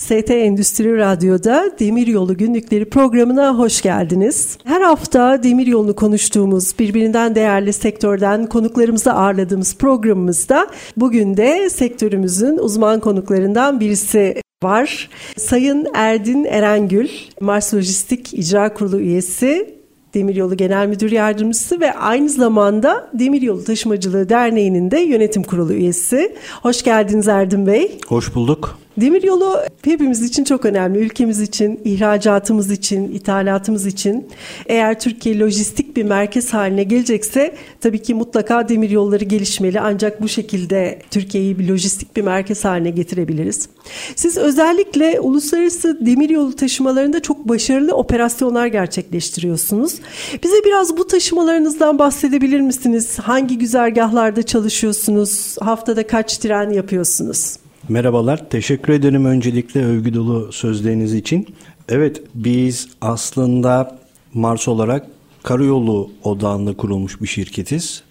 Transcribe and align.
ST 0.00 0.30
Endüstri 0.30 0.96
Radyo'da 0.96 1.70
Demiryolu 1.80 2.36
Günlükleri 2.36 2.84
programına 2.84 3.58
hoş 3.58 3.82
geldiniz. 3.82 4.58
Her 4.64 4.80
hafta 4.80 5.42
demiryolunu 5.42 5.94
konuştuğumuz, 5.94 6.78
birbirinden 6.78 7.34
değerli 7.34 7.72
sektörden 7.72 8.46
konuklarımızı 8.46 9.12
ağırladığımız 9.12 9.76
programımızda 9.76 10.66
bugün 10.96 11.36
de 11.36 11.70
sektörümüzün 11.70 12.58
uzman 12.58 13.00
konuklarından 13.00 13.80
birisi 13.80 14.42
var. 14.62 15.08
Sayın 15.36 15.86
Erdin 15.94 16.44
Erengül, 16.44 17.08
Mars 17.40 17.74
Lojistik 17.74 18.34
İcra 18.34 18.74
Kurulu 18.74 19.00
üyesi, 19.00 19.80
Demiryolu 20.14 20.56
Genel 20.56 20.86
Müdür 20.86 21.12
Yardımcısı 21.12 21.80
ve 21.80 21.94
aynı 21.94 22.28
zamanda 22.28 23.10
Demiryolu 23.14 23.64
Taşımacılığı 23.64 24.28
Derneği'nin 24.28 24.90
de 24.90 25.00
yönetim 25.00 25.42
kurulu 25.42 25.72
üyesi. 25.72 26.36
Hoş 26.62 26.82
geldiniz 26.82 27.28
Erdin 27.28 27.66
Bey. 27.66 27.98
Hoş 28.08 28.34
bulduk. 28.34 28.78
Demiryolu 28.96 29.56
hepimiz 29.82 30.22
için 30.22 30.44
çok 30.44 30.64
önemli. 30.64 30.98
Ülkemiz 30.98 31.40
için, 31.40 31.80
ihracatımız 31.84 32.70
için, 32.70 33.12
ithalatımız 33.12 33.86
için. 33.86 34.28
Eğer 34.66 35.00
Türkiye 35.00 35.38
lojistik 35.38 35.96
bir 35.96 36.02
merkez 36.02 36.54
haline 36.54 36.82
gelecekse 36.82 37.54
tabii 37.80 38.02
ki 38.02 38.14
mutlaka 38.14 38.68
demiryolları 38.68 39.24
gelişmeli. 39.24 39.80
Ancak 39.80 40.22
bu 40.22 40.28
şekilde 40.28 40.98
Türkiye'yi 41.10 41.58
bir 41.58 41.68
lojistik 41.68 42.16
bir 42.16 42.22
merkez 42.22 42.64
haline 42.64 42.90
getirebiliriz. 42.90 43.68
Siz 44.16 44.36
özellikle 44.36 45.20
uluslararası 45.20 46.06
demiryolu 46.06 46.56
taşımalarında 46.56 47.22
çok 47.22 47.48
başarılı 47.48 47.94
operasyonlar 47.94 48.66
gerçekleştiriyorsunuz. 48.66 49.94
Bize 50.42 50.64
biraz 50.64 50.96
bu 50.96 51.06
taşımalarınızdan 51.06 51.98
bahsedebilir 51.98 52.60
misiniz? 52.60 53.18
Hangi 53.18 53.58
güzergahlarda 53.58 54.42
çalışıyorsunuz? 54.42 55.56
Haftada 55.60 56.06
kaç 56.06 56.38
tren 56.38 56.70
yapıyorsunuz? 56.70 57.56
Merhabalar, 57.88 58.50
teşekkür 58.50 58.92
ederim 58.92 59.24
öncelikle 59.24 59.84
övgü 59.84 60.14
dolu 60.14 60.52
sözleriniz 60.52 61.14
için. 61.14 61.46
Evet, 61.88 62.22
biz 62.34 62.88
aslında 63.00 63.98
Mars 64.34 64.68
olarak 64.68 65.06
karayolu 65.42 66.10
odağında 66.24 66.76
kurulmuş 66.76 67.22
bir 67.22 67.26
şirketiz. 67.26 68.02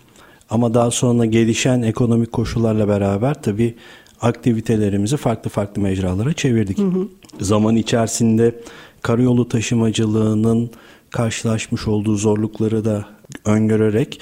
Ama 0.49 0.73
daha 0.73 0.91
sonra 0.91 1.25
gelişen 1.25 1.81
ekonomik 1.81 2.31
koşullarla 2.31 2.87
beraber 2.87 3.41
tabii 3.41 3.75
aktivitelerimizi 4.21 5.17
farklı 5.17 5.49
farklı 5.49 5.81
mecralara 5.81 6.33
çevirdik. 6.33 6.77
Hı 6.77 6.83
hı. 6.83 7.07
Zaman 7.41 7.75
içerisinde 7.75 8.55
karayolu 9.01 9.49
taşımacılığının 9.49 10.71
karşılaşmış 11.09 11.87
olduğu 11.87 12.15
zorlukları 12.15 12.85
da 12.85 13.05
öngörerek 13.45 14.19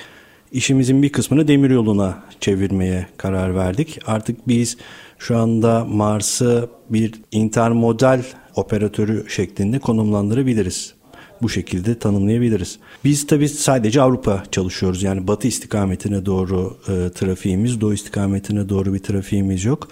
işimizin 0.51 1.03
bir 1.03 1.11
kısmını 1.11 1.47
demiryoluna 1.47 2.23
çevirmeye 2.39 3.07
karar 3.17 3.55
verdik. 3.55 3.99
Artık 4.07 4.47
biz 4.47 4.77
şu 5.19 5.37
anda 5.37 5.85
Mars'ı 5.85 6.69
bir 6.89 7.13
intermodal 7.31 8.21
operatörü 8.55 9.25
şeklinde 9.29 9.79
konumlandırabiliriz. 9.79 10.93
Bu 11.41 11.49
şekilde 11.49 11.99
tanımlayabiliriz. 11.99 12.79
Biz 13.03 13.27
tabii 13.27 13.49
sadece 13.49 14.01
Avrupa 14.01 14.43
çalışıyoruz. 14.51 15.03
Yani 15.03 15.27
batı 15.27 15.47
istikametine 15.47 16.25
doğru 16.25 16.77
e, 16.87 17.09
trafiğimiz, 17.09 17.81
doğu 17.81 17.93
istikametine 17.93 18.69
doğru 18.69 18.93
bir 18.93 18.99
trafiğimiz 18.99 19.65
yok. 19.65 19.87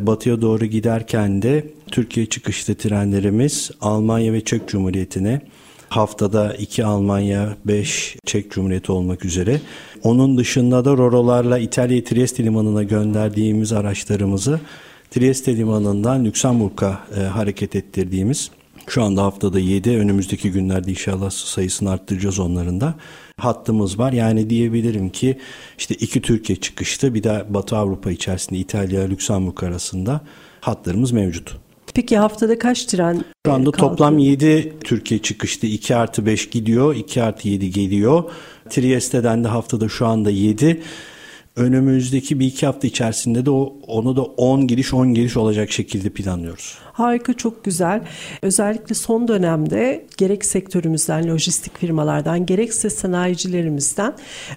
Batıya 0.00 0.42
doğru 0.42 0.64
giderken 0.66 1.42
de 1.42 1.66
Türkiye 1.86 2.26
çıkışlı 2.26 2.74
trenlerimiz 2.74 3.70
Almanya 3.80 4.32
ve 4.32 4.44
Çek 4.44 4.68
Cumhuriyeti'ne 4.68 5.40
haftada 5.96 6.54
iki 6.54 6.84
Almanya, 6.84 7.56
beş 7.64 8.16
Çek 8.26 8.50
Cumhuriyeti 8.50 8.92
olmak 8.92 9.24
üzere. 9.24 9.60
Onun 10.02 10.38
dışında 10.38 10.84
da 10.84 10.90
Rorolarla 10.90 11.58
İtalya 11.58 12.04
Trieste 12.04 12.44
Limanı'na 12.44 12.82
gönderdiğimiz 12.82 13.72
araçlarımızı 13.72 14.60
Trieste 15.10 15.56
Limanı'ndan 15.56 16.24
Lüksemburg'a 16.24 16.98
e, 17.16 17.20
hareket 17.20 17.76
ettirdiğimiz 17.76 18.50
şu 18.86 19.02
anda 19.02 19.22
haftada 19.22 19.58
7 19.58 19.90
önümüzdeki 19.90 20.52
günlerde 20.52 20.90
inşallah 20.90 21.30
sayısını 21.30 21.90
arttıracağız 21.90 22.38
onların 22.38 22.80
da 22.80 22.94
hattımız 23.38 23.98
var. 23.98 24.12
Yani 24.12 24.50
diyebilirim 24.50 25.10
ki 25.10 25.38
işte 25.78 25.94
iki 25.94 26.22
Türkiye 26.22 26.56
çıkışta 26.56 27.14
bir 27.14 27.22
de 27.22 27.44
Batı 27.48 27.76
Avrupa 27.76 28.10
içerisinde 28.10 28.58
İtalya 28.58 29.02
Lüksemburg 29.02 29.62
arasında 29.62 30.20
hatlarımız 30.60 31.12
mevcut. 31.12 31.63
Peki 31.94 32.18
haftada 32.18 32.58
kaç 32.58 32.84
tren 32.84 33.24
Şu 33.46 33.52
anda 33.52 33.70
kalkıyor? 33.70 33.90
toplam 33.90 34.18
7 34.18 34.72
Türkiye 34.84 35.22
çıkıştı. 35.22 35.66
2 35.66 35.96
artı 35.96 36.26
5 36.26 36.50
gidiyor, 36.50 36.94
2 36.94 37.22
artı 37.22 37.48
7 37.48 37.70
geliyor. 37.70 38.24
Trieste'den 38.70 39.44
de 39.44 39.48
haftada 39.48 39.88
şu 39.88 40.06
anda 40.06 40.30
7. 40.30 40.82
Önümüzdeki 41.56 42.40
bir 42.40 42.46
iki 42.46 42.66
hafta 42.66 42.86
içerisinde 42.86 43.46
de 43.46 43.50
o, 43.50 43.76
onu 43.86 44.16
da 44.16 44.22
10 44.22 44.66
giriş 44.66 44.94
10 44.94 45.14
giriş 45.14 45.36
olacak 45.36 45.72
şekilde 45.72 46.10
planlıyoruz. 46.10 46.78
Harika 46.92 47.34
çok 47.34 47.64
güzel. 47.64 48.02
Özellikle 48.42 48.94
son 48.94 49.28
dönemde 49.28 50.06
gerek 50.16 50.44
sektörümüzden, 50.44 51.28
lojistik 51.28 51.78
firmalardan 51.78 52.46
gerekse 52.46 52.90
sanayicilerimizden 52.90 54.14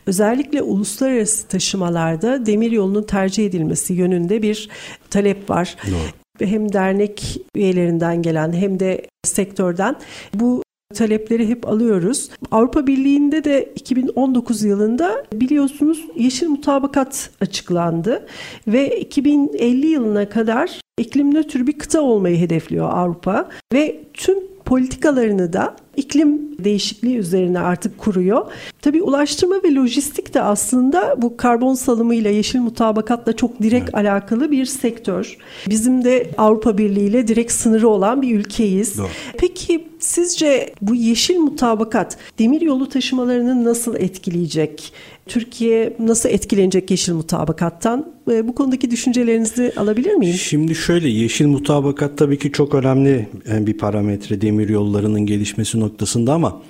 özellikle 0.07 0.61
uluslararası 0.61 1.47
taşımalarda 1.47 2.45
demir 2.45 2.71
yolunun 2.71 3.03
tercih 3.03 3.45
edilmesi 3.45 3.93
yönünde 3.93 4.41
bir 4.41 4.69
talep 5.09 5.49
var. 5.49 5.75
Doğru 5.87 6.26
hem 6.45 6.73
dernek 6.73 7.41
üyelerinden 7.55 8.21
gelen 8.21 8.53
hem 8.53 8.79
de 8.79 9.05
sektörden 9.23 9.95
bu 10.33 10.61
talepleri 10.95 11.47
hep 11.47 11.67
alıyoruz. 11.67 12.29
Avrupa 12.51 12.87
Birliği'nde 12.87 13.43
de 13.43 13.73
2019 13.75 14.63
yılında 14.63 15.23
biliyorsunuz 15.33 16.05
yeşil 16.15 16.47
mutabakat 16.47 17.29
açıklandı 17.41 18.25
ve 18.67 18.99
2050 18.99 19.87
yılına 19.87 20.29
kadar 20.29 20.81
iklim 20.97 21.33
nötr 21.33 21.67
bir 21.67 21.77
kıta 21.77 22.01
olmayı 22.01 22.37
hedefliyor 22.37 22.89
Avrupa 22.93 23.49
ve 23.73 23.99
tüm 24.13 24.37
politikalarını 24.67 25.53
da 25.53 25.75
iklim 25.95 26.57
değişikliği 26.63 27.17
üzerine 27.17 27.59
artık 27.59 27.97
kuruyor. 27.97 28.51
Tabii 28.81 29.01
ulaştırma 29.01 29.55
ve 29.63 29.75
lojistik 29.75 30.33
de 30.33 30.41
aslında 30.41 31.21
bu 31.21 31.37
karbon 31.37 31.73
salımıyla 31.73 32.29
yeşil 32.29 32.59
mutabakatla 32.59 33.35
çok 33.35 33.61
direkt 33.61 33.83
evet. 33.83 33.95
alakalı 33.95 34.51
bir 34.51 34.65
sektör. 34.65 35.37
Bizim 35.69 36.03
de 36.03 36.31
Avrupa 36.37 36.77
Birliği 36.77 37.07
ile 37.07 37.27
direkt 37.27 37.51
sınırı 37.51 37.89
olan 37.89 38.21
bir 38.21 38.39
ülkeyiz. 38.39 38.97
Doğru. 38.97 39.07
Peki 39.37 39.87
sizce 39.99 40.73
bu 40.81 40.95
yeşil 40.95 41.37
mutabakat 41.37 42.17
demir 42.39 42.61
yolu 42.61 42.89
taşımalarını 42.89 43.63
nasıl 43.63 43.95
etkileyecek? 43.95 44.93
Türkiye 45.27 45.93
nasıl 45.99 46.29
etkilenecek 46.29 46.91
yeşil 46.91 47.13
mutabakattan? 47.13 48.13
Bu 48.27 48.55
konudaki 48.55 48.91
düşüncelerinizi 48.91 49.73
alabilir 49.77 50.13
miyim? 50.13 50.35
Şimdi 50.35 50.75
şöyle 50.75 51.09
yeşil 51.09 51.45
mutabakat 51.47 52.17
tabii 52.17 52.39
ki 52.39 52.51
çok 52.51 52.75
önemli 52.75 53.27
e, 53.51 53.67
bir 53.67 53.77
parametre 53.77 54.41
demir 54.41 54.69
yollarının 54.69 55.25
gelişmesi 55.25 55.79
noktasında 55.79 56.33
ama 56.33 56.61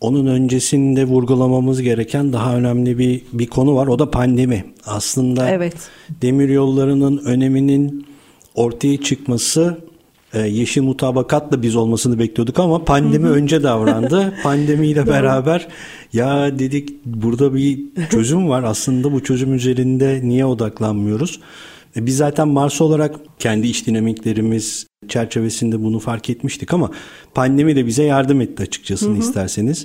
onun 0.00 0.26
öncesinde 0.26 1.04
vurgulamamız 1.04 1.82
gereken 1.82 2.32
daha 2.32 2.56
önemli 2.56 2.98
bir 2.98 3.22
bir 3.32 3.46
konu 3.46 3.76
var. 3.76 3.86
O 3.86 3.98
da 3.98 4.10
pandemi. 4.10 4.64
Aslında 4.86 5.50
evet. 5.50 5.76
demir 6.22 6.48
yollarının 6.48 7.18
öneminin 7.24 8.06
ortaya 8.54 9.00
çıkması 9.00 9.78
yeşil 10.40 10.82
mutabakatla 10.82 11.62
biz 11.62 11.76
olmasını 11.76 12.18
bekliyorduk 12.18 12.58
ama 12.58 12.84
pandemi 12.84 13.28
önce 13.28 13.62
davrandı. 13.62 14.34
Pandemiyle 14.42 15.06
beraber 15.06 15.68
ya 16.12 16.58
dedik 16.58 17.04
burada 17.04 17.54
bir 17.54 17.80
çözüm 18.10 18.48
var. 18.48 18.62
Aslında 18.62 19.12
bu 19.12 19.22
çözüm 19.22 19.54
üzerinde 19.54 20.20
niye 20.22 20.46
odaklanmıyoruz? 20.46 21.40
E, 21.96 22.06
biz 22.06 22.16
zaten 22.16 22.48
Mars 22.48 22.80
olarak 22.80 23.14
kendi 23.38 23.66
iş 23.66 23.86
dinamiklerimiz 23.86 24.86
çerçevesinde 25.08 25.82
bunu 25.82 25.98
fark 25.98 26.30
etmiştik 26.30 26.72
ama 26.72 26.90
pandemi 27.34 27.76
de 27.76 27.86
bize 27.86 28.02
yardım 28.02 28.40
etti 28.40 28.62
açıkçası 28.62 29.12
isterseniz. 29.12 29.84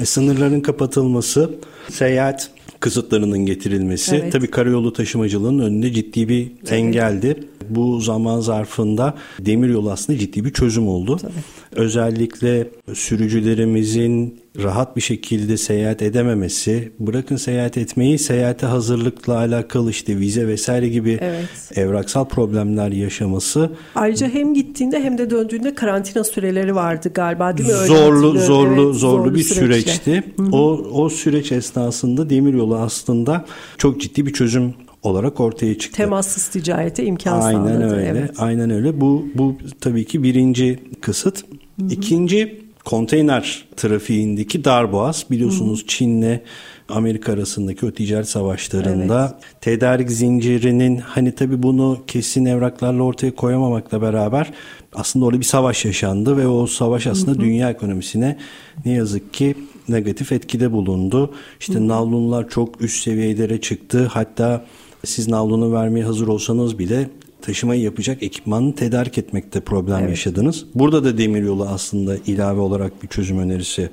E, 0.00 0.04
sınırların 0.04 0.60
kapatılması, 0.60 1.50
seyahat 1.88 2.50
kısıtlarının 2.80 3.38
getirilmesi 3.38 4.16
evet. 4.16 4.32
tabii 4.32 4.50
karayolu 4.50 4.92
taşımacılığının 4.92 5.64
önünde 5.64 5.92
ciddi 5.92 6.28
bir 6.28 6.52
evet. 6.60 6.72
engeldi. 6.72 7.36
Bu 7.70 8.00
zaman 8.00 8.40
zarfında 8.40 9.14
demiryolu 9.38 9.90
aslında 9.90 10.18
ciddi 10.18 10.44
bir 10.44 10.52
çözüm 10.52 10.88
oldu. 10.88 11.16
Tabii. 11.16 11.32
Özellikle 11.72 12.68
sürücülerimizin 12.94 14.40
rahat 14.62 14.96
bir 14.96 15.00
şekilde 15.00 15.56
seyahat 15.56 16.02
edememesi, 16.02 16.92
bırakın 16.98 17.36
seyahat 17.36 17.78
etmeyi, 17.78 18.18
seyahate 18.18 18.66
hazırlıkla 18.66 19.36
alakalı 19.36 19.90
işte 19.90 20.18
vize 20.18 20.48
vesaire 20.48 20.88
gibi 20.88 21.18
evet. 21.20 21.48
evraksal 21.74 22.24
problemler 22.24 22.92
yaşaması. 22.92 23.70
Ayrıca 23.94 24.28
hem 24.28 24.54
gittiğinde 24.54 25.02
hem 25.02 25.18
de 25.18 25.30
döndüğünde 25.30 25.74
karantina 25.74 26.24
süreleri 26.24 26.74
vardı 26.74 27.10
galiba 27.14 27.58
değil 27.58 27.68
mi? 27.68 27.74
Öyle 27.74 27.86
zorlu 27.86 28.38
zorlu 28.38 28.84
evet, 28.86 28.94
zorlu, 28.94 29.34
bir 29.34 29.42
süreçti. 29.42 30.24
Hı-hı. 30.36 30.48
O 30.52 30.70
o 30.92 31.08
süreç 31.08 31.52
esnasında 31.52 32.30
demiryolu 32.30 32.76
aslında 32.76 33.44
çok 33.78 34.00
ciddi 34.00 34.26
bir 34.26 34.32
çözüm 34.32 34.74
olarak 35.02 35.40
ortaya 35.40 35.78
çıktı. 35.78 35.96
Temassız 35.96 36.48
ticarete 36.48 37.04
imkan 37.04 37.40
aynen 37.40 37.58
sağladı. 37.58 37.72
Aynen 37.72 37.90
öyle. 37.90 38.08
Evet. 38.08 38.30
Aynen 38.38 38.70
öyle. 38.70 39.00
Bu 39.00 39.26
bu 39.34 39.56
tabii 39.80 40.04
ki 40.04 40.22
birinci 40.22 40.78
kısıt. 41.00 41.44
Hı 41.44 41.84
hı. 41.84 41.88
İkinci 41.90 42.60
konteyner 42.84 43.64
trafiğindeki 43.76 44.64
darboğaz 44.64 45.26
biliyorsunuz 45.30 45.84
Çin'le 45.86 46.40
Amerika 46.88 47.32
arasındaki 47.32 47.86
o 47.86 47.90
ticaret 47.90 48.28
savaşlarında 48.28 49.38
evet. 49.42 49.60
tedarik 49.60 50.10
zincirinin 50.10 50.98
hani 50.98 51.34
tabi 51.34 51.62
bunu 51.62 51.98
kesin 52.06 52.44
evraklarla 52.44 53.02
ortaya 53.02 53.34
koyamamakla 53.34 54.02
beraber 54.02 54.50
aslında 54.94 55.24
orada 55.24 55.40
bir 55.40 55.44
savaş 55.44 55.84
yaşandı 55.84 56.36
ve 56.36 56.46
o 56.46 56.66
savaş 56.66 57.06
aslında 57.06 57.30
hı 57.30 57.34
hı. 57.34 57.40
dünya 57.40 57.70
ekonomisine 57.70 58.36
ne 58.84 58.92
yazık 58.92 59.34
ki 59.34 59.54
negatif 59.88 60.32
etkide 60.32 60.72
bulundu. 60.72 61.34
İşte 61.60 61.74
hı. 61.74 61.88
navlunlar 61.88 62.48
çok 62.48 62.80
üst 62.80 63.02
seviyelere 63.04 63.60
çıktı. 63.60 64.06
Hatta 64.12 64.64
siz 65.04 65.28
navlunu 65.28 65.72
vermeye 65.72 66.04
hazır 66.04 66.28
olsanız 66.28 66.78
bile 66.78 67.08
taşımayı 67.42 67.80
yapacak 67.80 68.22
ekipmanı 68.22 68.74
tedarik 68.74 69.18
etmekte 69.18 69.60
problem 69.60 69.98
evet. 69.98 70.10
yaşadınız. 70.10 70.64
Burada 70.74 71.04
da 71.04 71.18
demiryolu 71.18 71.64
aslında 71.64 72.16
ilave 72.26 72.60
olarak 72.60 73.02
bir 73.02 73.08
çözüm 73.08 73.38
önerisi 73.38 73.90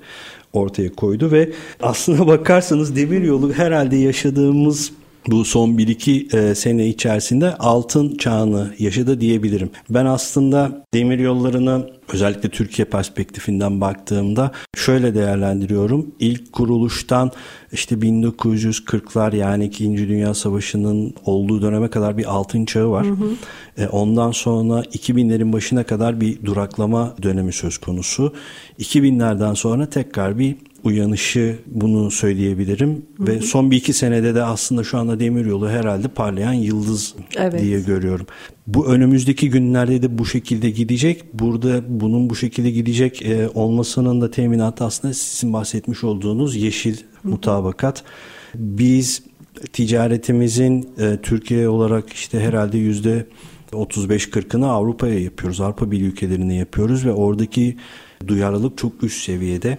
ortaya 0.54 0.92
koydu 0.92 1.32
ve 1.32 1.52
aslına 1.82 2.28
bakarsanız 2.28 2.96
demiryolu 2.96 3.54
herhalde 3.54 3.96
yaşadığımız 3.96 4.92
bu 5.28 5.46
son 5.46 5.70
1-2 5.70 6.38
e, 6.38 6.56
sene 6.56 6.88
içerisinde 6.88 7.56
altın 7.56 8.18
çağını 8.18 8.74
yaşadı 8.80 9.22
diyebilirim. 9.22 9.70
Ben 9.90 10.06
aslında 10.06 10.86
demir 10.94 11.20
yollarını 11.20 11.90
özellikle 12.14 12.50
Türkiye 12.50 12.86
perspektifinden 12.86 13.82
baktığımda 13.82 14.52
şöyle 14.76 15.16
değerlendiriyorum. 15.16 16.12
İlk 16.20 16.54
kuruluştan 16.54 17.32
işte 17.72 17.96
1940'lar 17.96 19.36
yani 19.36 19.66
2. 19.66 19.98
Dünya 19.98 20.34
Savaşı'nın 20.34 21.14
olduğu 21.26 21.62
döneme 21.62 21.90
kadar 21.90 22.18
bir 22.18 22.26
altın 22.26 22.66
çağı 22.66 22.90
var. 22.90 23.06
Hı 23.06 23.12
hı. 23.12 23.30
E, 23.78 23.88
ondan 23.88 24.32
sonra 24.32 24.82
2000'lerin 24.82 25.54
başına 25.54 25.84
kadar 25.84 26.22
bir 26.22 26.46
duraklama 26.46 27.16
dönemi 27.24 27.54
söz 27.54 27.78
konusu. 27.78 28.34
2000'lerden 28.80 29.54
sonra 29.54 29.86
tekrar 29.86 30.40
bir 30.40 30.56
uyanışı 30.88 31.56
bunu 31.66 32.12
söyleyebilirim. 32.12 32.90
Hı 32.90 33.24
hı. 33.24 33.28
Ve 33.28 33.42
son 33.42 33.72
bir 33.72 33.78
iki 33.78 33.94
senede 33.94 34.36
de 34.36 34.44
aslında 34.44 34.84
şu 34.84 34.98
anda 34.98 35.20
demiryolu 35.20 35.70
herhalde 35.70 36.08
parlayan 36.08 36.54
yıldız 36.54 37.16
evet. 37.38 37.62
diye 37.62 37.82
görüyorum. 37.82 38.26
Bu 38.68 38.88
önümüzdeki 38.88 39.50
günlerde 39.50 40.02
de 40.02 40.18
bu 40.18 40.26
şekilde 40.26 40.70
gidecek. 40.70 41.34
Burada 41.34 41.82
bunun 41.88 42.30
bu 42.30 42.36
şekilde 42.36 42.72
gidecek 42.72 43.22
e, 43.22 43.50
olmasının 43.54 44.22
da 44.22 44.32
teminatı 44.32 44.84
aslında 44.84 45.14
sizin 45.14 45.54
bahsetmiş 45.54 46.04
olduğunuz 46.04 46.56
yeşil 46.56 46.98
hı 46.98 47.02
hı. 47.22 47.30
mutabakat. 47.30 48.04
Biz 48.56 49.24
ticaretimizin 49.74 50.90
e, 51.00 51.18
Türkiye 51.24 51.70
olarak 51.70 52.14
işte 52.14 52.40
herhalde 52.40 52.78
yüzde 52.78 53.26
35-40'ını 53.72 54.66
Avrupa'ya 54.66 55.20
yapıyoruz. 55.20 55.62
Avrupa 55.62 55.92
Birliği 55.92 56.06
ülkelerine 56.06 56.56
yapıyoruz 56.56 57.06
ve 57.06 57.12
oradaki 57.12 57.78
duyarlılık 58.28 58.78
çok 58.78 59.04
üst 59.04 59.24
seviyede. 59.24 59.78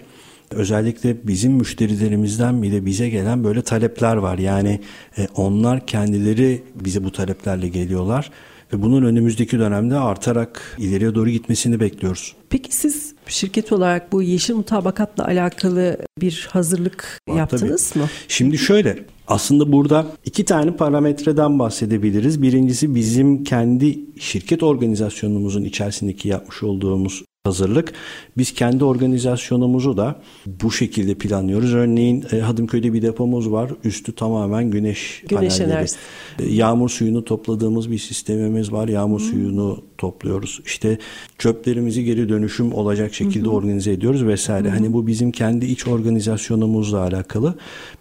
Özellikle 0.51 1.27
bizim 1.27 1.53
müşterilerimizden 1.53 2.63
bile 2.63 2.85
bize 2.85 3.09
gelen 3.09 3.43
böyle 3.43 3.61
talepler 3.61 4.15
var. 4.15 4.37
Yani 4.37 4.79
e, 5.17 5.27
onlar 5.35 5.85
kendileri 5.85 6.63
bize 6.75 7.03
bu 7.03 7.11
taleplerle 7.11 7.67
geliyorlar 7.67 8.31
ve 8.73 8.81
bunun 8.81 9.03
önümüzdeki 9.03 9.59
dönemde 9.59 9.95
artarak 9.95 10.77
ileriye 10.77 11.15
doğru 11.15 11.29
gitmesini 11.29 11.79
bekliyoruz. 11.79 12.35
Peki 12.49 12.75
siz 12.75 13.13
şirket 13.27 13.71
olarak 13.71 14.11
bu 14.11 14.21
yeşil 14.21 14.55
mutabakatla 14.55 15.25
alakalı 15.25 15.97
bir 16.21 16.47
hazırlık 16.51 17.21
var, 17.29 17.37
yaptınız 17.37 17.89
tabii. 17.89 18.03
mı? 18.03 18.09
Şimdi 18.27 18.57
şöyle 18.57 19.05
aslında 19.27 19.71
burada 19.71 20.05
iki 20.25 20.45
tane 20.45 20.75
parametreden 20.75 21.59
bahsedebiliriz. 21.59 22.41
Birincisi 22.41 22.95
bizim 22.95 23.43
kendi 23.43 23.99
şirket 24.19 24.63
organizasyonumuzun 24.63 25.63
içerisindeki 25.63 26.27
yapmış 26.27 26.63
olduğumuz 26.63 27.23
hazırlık. 27.43 27.93
Biz 28.37 28.53
kendi 28.53 28.83
organizasyonumuzu 28.83 29.97
da 29.97 30.15
bu 30.45 30.71
şekilde 30.71 31.15
planlıyoruz. 31.15 31.73
Örneğin 31.73 32.25
e, 32.31 32.39
Hadımköy'de 32.39 32.93
bir 32.93 33.01
depomuz 33.01 33.51
var. 33.51 33.71
Üstü 33.83 34.15
tamamen 34.15 34.71
güneş, 34.71 35.23
güneş 35.29 35.57
panelleri. 35.57 35.71
Enerjisi. 35.71 35.97
E, 36.39 36.49
yağmur 36.49 36.89
suyunu 36.89 37.25
topladığımız 37.25 37.91
bir 37.91 37.97
sistemimiz 37.97 38.71
var. 38.71 38.87
Yağmur 38.87 39.19
hmm. 39.19 39.29
suyunu 39.29 39.83
topluyoruz. 39.97 40.61
İşte 40.65 40.97
çöplerimizi 41.37 42.03
geri 42.03 42.29
dönüşüm 42.29 42.73
olacak 42.73 43.13
şekilde 43.13 43.45
hmm. 43.45 43.53
organize 43.53 43.91
ediyoruz 43.91 44.25
vesaire. 44.25 44.67
Hmm. 44.67 44.75
Hani 44.75 44.93
bu 44.93 45.07
bizim 45.07 45.31
kendi 45.31 45.65
iç 45.65 45.87
organizasyonumuzla 45.87 46.99
alakalı. 46.99 47.55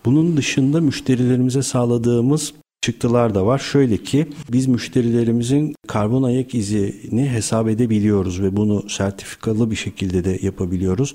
Bunun 0.04 0.36
dışında 0.36 0.80
müşterilerimize 0.80 1.62
sağladığımız 1.62 2.52
çıktılar 2.82 3.34
da 3.34 3.46
var. 3.46 3.58
Şöyle 3.58 3.96
ki 3.96 4.26
biz 4.52 4.66
müşterilerimizin 4.66 5.74
karbon 5.86 6.22
ayak 6.22 6.54
izini 6.54 7.28
hesap 7.28 7.68
edebiliyoruz 7.68 8.42
ve 8.42 8.56
bunu 8.56 8.88
sertifikalı 8.88 9.70
bir 9.70 9.76
şekilde 9.76 10.24
de 10.24 10.38
yapabiliyoruz. 10.42 11.14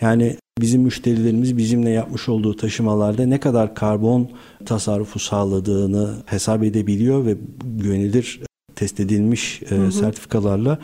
Yani 0.00 0.36
bizim 0.60 0.82
müşterilerimiz 0.82 1.56
bizimle 1.56 1.90
yapmış 1.90 2.28
olduğu 2.28 2.56
taşımalarda 2.56 3.26
ne 3.26 3.40
kadar 3.40 3.74
karbon 3.74 4.30
tasarrufu 4.66 5.18
sağladığını 5.18 6.22
hesap 6.26 6.64
edebiliyor 6.64 7.26
ve 7.26 7.36
güvenilir 7.64 8.40
test 8.76 9.00
edilmiş 9.00 9.62
e, 9.62 9.74
hı 9.74 9.86
hı. 9.86 9.92
sertifikalarla 9.92 10.78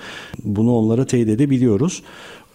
bunu 0.45 0.77
onlara 0.77 1.07
teyit 1.07 1.29
edebiliyoruz. 1.29 2.03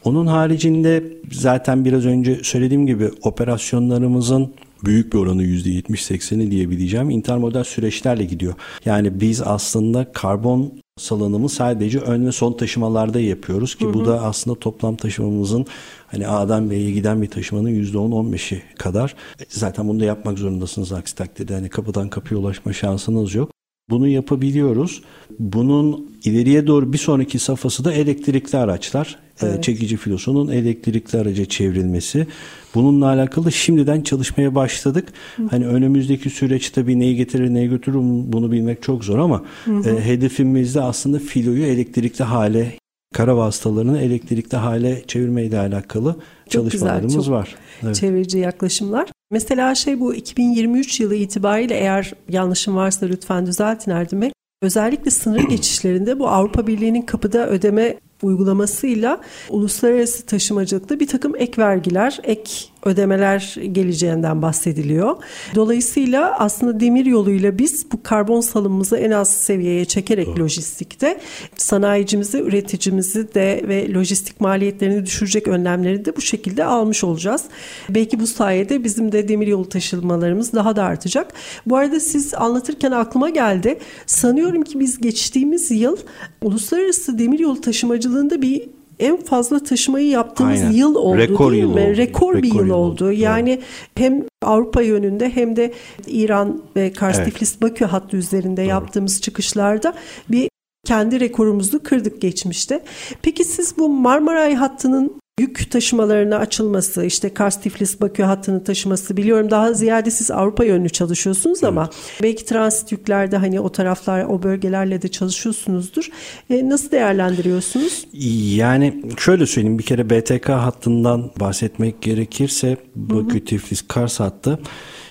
Onun 0.03 0.27
haricinde 0.27 1.03
zaten 1.31 1.85
biraz 1.85 2.05
önce 2.05 2.39
söylediğim 2.43 2.87
gibi 2.87 3.11
operasyonlarımızın 3.21 4.53
büyük 4.83 5.13
bir 5.13 5.17
oranı 5.17 5.43
%70-80'i 5.43 6.51
diyebileceğim 6.51 7.09
intermodal 7.09 7.63
süreçlerle 7.63 8.23
gidiyor. 8.23 8.53
Yani 8.85 9.21
biz 9.21 9.41
aslında 9.41 10.11
karbon 10.11 10.73
salınımı 10.97 11.49
sadece 11.49 11.99
ön 11.99 12.25
ve 12.25 12.31
son 12.31 12.53
taşımalarda 12.53 13.19
yapıyoruz 13.19 13.75
ki 13.75 13.85
hı 13.85 13.89
hı. 13.89 13.93
bu 13.93 14.05
da 14.05 14.21
aslında 14.21 14.59
toplam 14.59 14.95
taşımamızın 14.95 15.65
hani 16.07 16.27
A'dan 16.27 16.69
B'ye 16.69 16.91
giden 16.91 17.21
bir 17.21 17.27
taşımanın 17.27 17.69
%10-15'i 17.69 18.63
kadar. 18.77 19.15
Zaten 19.49 19.87
bunu 19.87 19.99
da 19.99 20.05
yapmak 20.05 20.39
zorundasınız 20.39 20.91
aksi 20.91 21.15
takdirde 21.15 21.53
hani 21.53 21.69
kapıdan 21.69 22.09
kapıya 22.09 22.39
ulaşma 22.39 22.73
şansınız 22.73 23.35
yok. 23.35 23.51
Bunu 23.89 24.07
yapabiliyoruz. 24.07 25.01
Bunun 25.39 26.11
ileriye 26.23 26.67
doğru 26.67 26.93
bir 26.93 26.97
sonraki 26.97 27.39
safhası 27.39 27.85
da 27.85 27.93
elektrikli 27.93 28.57
araçlar. 28.57 29.19
Ee, 29.41 29.45
evet. 29.45 29.63
Çekici 29.63 29.97
filosunun 29.97 30.47
elektrikli 30.47 31.17
araca 31.17 31.45
çevrilmesi. 31.45 32.27
Bununla 32.75 33.05
alakalı 33.05 33.51
şimdiden 33.51 34.01
çalışmaya 34.01 34.55
başladık. 34.55 35.07
Hı. 35.35 35.43
Hani 35.49 35.67
önümüzdeki 35.67 36.29
süreç 36.29 36.69
tabii 36.69 36.99
neyi 36.99 37.15
getirir 37.15 37.53
neyi 37.53 37.69
götürür 37.69 37.99
bunu 38.03 38.51
bilmek 38.51 38.83
çok 38.83 39.03
zor 39.03 39.19
ama 39.19 39.43
hı 39.65 39.71
hı. 39.71 39.89
E, 39.89 40.05
hedefimizde 40.05 40.81
aslında 40.81 41.19
filoyu 41.19 41.65
elektrikli 41.65 42.23
hale 42.23 42.71
kara 43.13 43.37
vasıtalarını 43.37 44.01
elektrikli 44.01 44.55
hale 44.55 45.03
çevirmeyle 45.07 45.59
alakalı 45.59 46.15
çok 46.49 46.51
çalışmalarımız 46.51 47.15
güzel, 47.15 47.23
çok 47.25 47.33
var. 47.33 47.55
Evet. 47.83 47.95
Çevirici 47.95 48.37
yaklaşımlar. 48.37 49.09
Mesela 49.31 49.75
şey 49.75 49.99
bu 49.99 50.15
2023 50.15 50.99
yılı 50.99 51.15
itibariyle 51.15 51.75
eğer 51.75 52.13
yanlışım 52.29 52.75
varsa 52.75 53.05
lütfen 53.05 53.45
düzeltin 53.45 53.91
Erdem 53.91 54.21
Bey. 54.21 54.31
Özellikle 54.61 55.11
sınır 55.11 55.43
geçişlerinde 55.49 56.19
bu 56.19 56.27
Avrupa 56.27 56.67
Birliği'nin 56.67 57.01
kapıda 57.01 57.49
ödeme 57.49 57.97
uygulamasıyla 58.21 59.21
uluslararası 59.49 60.25
taşımacılıkta 60.25 60.99
bir 60.99 61.07
takım 61.07 61.35
ek 61.35 61.61
vergiler, 61.61 62.19
ek 62.23 62.51
ödemeler 62.85 63.55
geleceğinden 63.71 64.41
bahsediliyor. 64.41 65.15
Dolayısıyla 65.55 66.39
aslında 66.39 66.79
demir 66.79 67.05
yoluyla 67.05 67.57
biz 67.57 67.91
bu 67.91 68.03
karbon 68.03 68.41
salımımızı 68.41 68.97
en 68.97 69.11
az 69.11 69.29
seviyeye 69.31 69.85
çekerek 69.85 70.27
Doğru. 70.27 70.39
lojistikte 70.39 71.19
sanayicimizi, 71.57 72.41
üreticimizi 72.41 73.33
de 73.33 73.61
ve 73.67 73.93
lojistik 73.93 74.41
maliyetlerini 74.41 75.05
düşürecek 75.05 75.47
önlemleri 75.47 76.05
de 76.05 76.15
bu 76.15 76.21
şekilde 76.21 76.65
almış 76.65 77.03
olacağız. 77.03 77.43
Belki 77.89 78.19
bu 78.19 78.27
sayede 78.27 78.83
bizim 78.83 79.11
de 79.11 79.27
demir 79.27 79.47
yolu 79.47 79.69
taşımalarımız 79.69 80.53
daha 80.53 80.75
da 80.75 80.83
artacak. 80.83 81.33
Bu 81.65 81.77
arada 81.77 81.99
siz 81.99 82.33
anlatırken 82.33 82.91
aklıma 82.91 83.29
geldi. 83.29 83.79
Sanıyorum 84.05 84.61
ki 84.61 84.79
biz 84.79 85.01
geçtiğimiz 85.01 85.71
yıl 85.71 85.97
uluslararası 86.41 87.19
demir 87.19 87.39
yolu 87.39 87.61
taşımacılığında 87.61 88.41
bir 88.41 88.74
en 88.99 89.17
fazla 89.17 89.59
taşımayı 89.63 90.07
yaptığımız 90.07 90.61
Aynen. 90.61 90.71
yıl 90.71 90.95
oldu 90.95 91.17
Rekor 91.17 91.51
değil 91.51 91.63
yıl 91.63 91.73
mi? 91.73 91.81
Oldu. 91.81 91.97
Rekor, 91.97 91.97
Rekor 91.97 92.43
bir 92.43 92.53
yıl, 92.53 92.65
yıl 92.65 92.69
oldu. 92.69 93.11
Yani 93.11 93.49
evet. 93.49 93.63
hem 93.95 94.23
Avrupa 94.43 94.81
yönünde 94.81 95.29
hem 95.29 95.55
de 95.55 95.73
İran 96.07 96.61
ve 96.75 96.93
Kars 96.93 97.17
evet. 97.17 97.25
Tiflis 97.25 97.61
Bakü 97.61 97.85
hattı 97.85 98.17
üzerinde 98.17 98.61
Doğru. 98.61 98.69
yaptığımız 98.69 99.21
çıkışlarda 99.21 99.93
bir 100.29 100.49
kendi 100.85 101.19
rekorumuzu 101.19 101.83
kırdık 101.83 102.21
geçmişte. 102.21 102.83
Peki 103.21 103.43
siz 103.43 103.77
bu 103.77 103.89
Marmaray 103.89 104.55
hattının 104.55 105.21
yük 105.39 105.71
taşımalarına 105.71 106.37
açılması, 106.37 107.05
işte 107.05 107.33
Kars 107.33 107.61
Tiflis 107.61 108.01
Bakü 108.01 108.23
hattını 108.23 108.63
taşıması 108.63 109.17
biliyorum 109.17 109.51
daha 109.51 109.73
ziyade 109.73 110.11
siz 110.11 110.31
Avrupa 110.31 110.63
yönlü 110.63 110.89
çalışıyorsunuz 110.89 111.57
evet. 111.57 111.69
ama 111.69 111.89
belki 112.23 112.45
transit 112.45 112.91
yüklerde 112.91 113.37
hani 113.37 113.59
o 113.59 113.71
taraflar, 113.71 114.25
o 114.25 114.43
bölgelerle 114.43 115.01
de 115.01 115.07
çalışıyorsunuzdur. 115.07 116.09
E, 116.49 116.69
nasıl 116.69 116.91
değerlendiriyorsunuz? 116.91 118.07
Yani 118.55 119.03
şöyle 119.17 119.45
söyleyeyim 119.45 119.79
bir 119.79 119.83
kere 119.83 120.09
BTK 120.09 120.49
hattından 120.49 121.31
bahsetmek 121.39 122.01
gerekirse 122.01 122.77
Bakü 122.95 123.45
Tiflis 123.45 123.87
Kars 123.87 124.19
hattı 124.19 124.59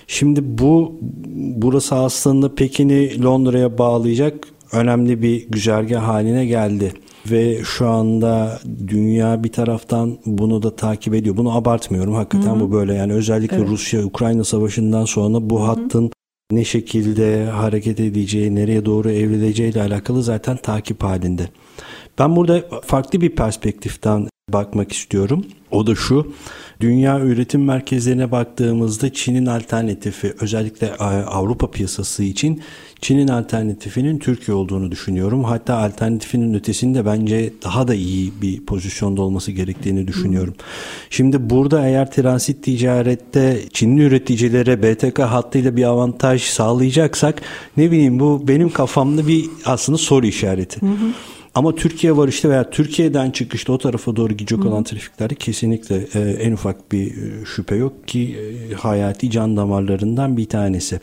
Şimdi 0.07 0.39
bu 0.43 0.99
burası 1.55 1.95
aslında 1.95 2.55
Pekin'i 2.55 3.23
Londra'ya 3.23 3.77
bağlayacak 3.77 4.47
önemli 4.71 5.21
bir 5.21 5.49
güzergah 5.49 6.07
haline 6.07 6.45
geldi 6.45 6.93
ve 7.31 7.63
şu 7.63 7.87
anda 7.87 8.59
dünya 8.87 9.43
bir 9.43 9.51
taraftan 9.51 10.17
bunu 10.25 10.63
da 10.63 10.75
takip 10.75 11.13
ediyor. 11.13 11.37
Bunu 11.37 11.57
abartmıyorum 11.57 12.13
hakikaten 12.13 12.51
Hı-hı. 12.51 12.59
bu 12.59 12.71
böyle 12.71 12.93
yani 12.93 13.13
özellikle 13.13 13.57
evet. 13.57 13.69
Rusya-Ukrayna 13.69 14.43
savaşından 14.43 15.05
sonra 15.05 15.49
bu 15.49 15.59
Hı-hı. 15.59 15.65
hattın 15.65 16.11
ne 16.51 16.63
şekilde 16.63 17.45
hareket 17.45 17.99
edeceği, 17.99 18.55
nereye 18.55 18.85
doğru 18.85 19.11
evrileceği 19.11 19.71
ile 19.71 19.81
alakalı 19.81 20.23
zaten 20.23 20.57
takip 20.57 21.03
halinde. 21.03 21.49
Ben 22.19 22.35
burada 22.35 22.63
farklı 22.85 23.21
bir 23.21 23.29
perspektiften 23.29 24.27
bakmak 24.53 24.91
istiyorum. 24.91 25.45
O 25.71 25.87
da 25.87 25.95
şu. 25.95 26.33
Dünya 26.81 27.19
üretim 27.19 27.65
merkezlerine 27.65 28.31
baktığımızda 28.31 29.13
Çin'in 29.13 29.45
alternatifi 29.45 30.33
özellikle 30.41 30.95
Avrupa 30.95 31.71
piyasası 31.71 32.23
için 32.23 32.61
Çin'in 33.01 33.27
alternatifinin 33.27 34.19
Türkiye 34.19 34.57
olduğunu 34.57 34.91
düşünüyorum. 34.91 35.43
Hatta 35.43 35.77
alternatifinin 35.77 36.53
ötesinde 36.53 37.05
bence 37.05 37.53
daha 37.63 37.87
da 37.87 37.95
iyi 37.95 38.33
bir 38.41 38.65
pozisyonda 38.65 39.21
olması 39.21 39.51
gerektiğini 39.51 40.07
düşünüyorum. 40.07 40.53
Şimdi 41.09 41.49
burada 41.49 41.87
eğer 41.87 42.11
transit 42.11 42.63
ticarette 42.63 43.59
Çinli 43.73 44.01
üreticilere 44.01 44.83
BTK 44.83 45.19
hattıyla 45.19 45.75
bir 45.75 45.83
avantaj 45.83 46.41
sağlayacaksak 46.41 47.41
ne 47.77 47.91
bileyim 47.91 48.19
bu 48.19 48.47
benim 48.47 48.69
kafamda 48.69 49.27
bir 49.27 49.49
aslında 49.65 49.97
soru 49.97 50.25
işareti. 50.25 50.81
Hı 50.81 50.85
hı. 50.85 51.34
Ama 51.55 51.75
Türkiye 51.75 52.17
var 52.17 52.27
işte 52.27 52.49
veya 52.49 52.69
Türkiye'den 52.69 53.31
çıkışta 53.31 53.73
o 53.73 53.77
tarafa 53.77 54.15
doğru 54.15 54.33
gidecek 54.33 54.65
olan 54.65 54.83
trafiklerde 54.83 55.35
kesinlikle 55.35 56.07
e, 56.13 56.19
en 56.19 56.51
ufak 56.51 56.91
bir 56.91 57.07
e, 57.07 57.45
şüphe 57.45 57.75
yok 57.75 58.07
ki 58.07 58.37
e, 58.71 58.73
hayati 58.73 59.31
can 59.31 59.57
damarlarından 59.57 60.37
bir 60.37 60.45
tanesi. 60.45 60.99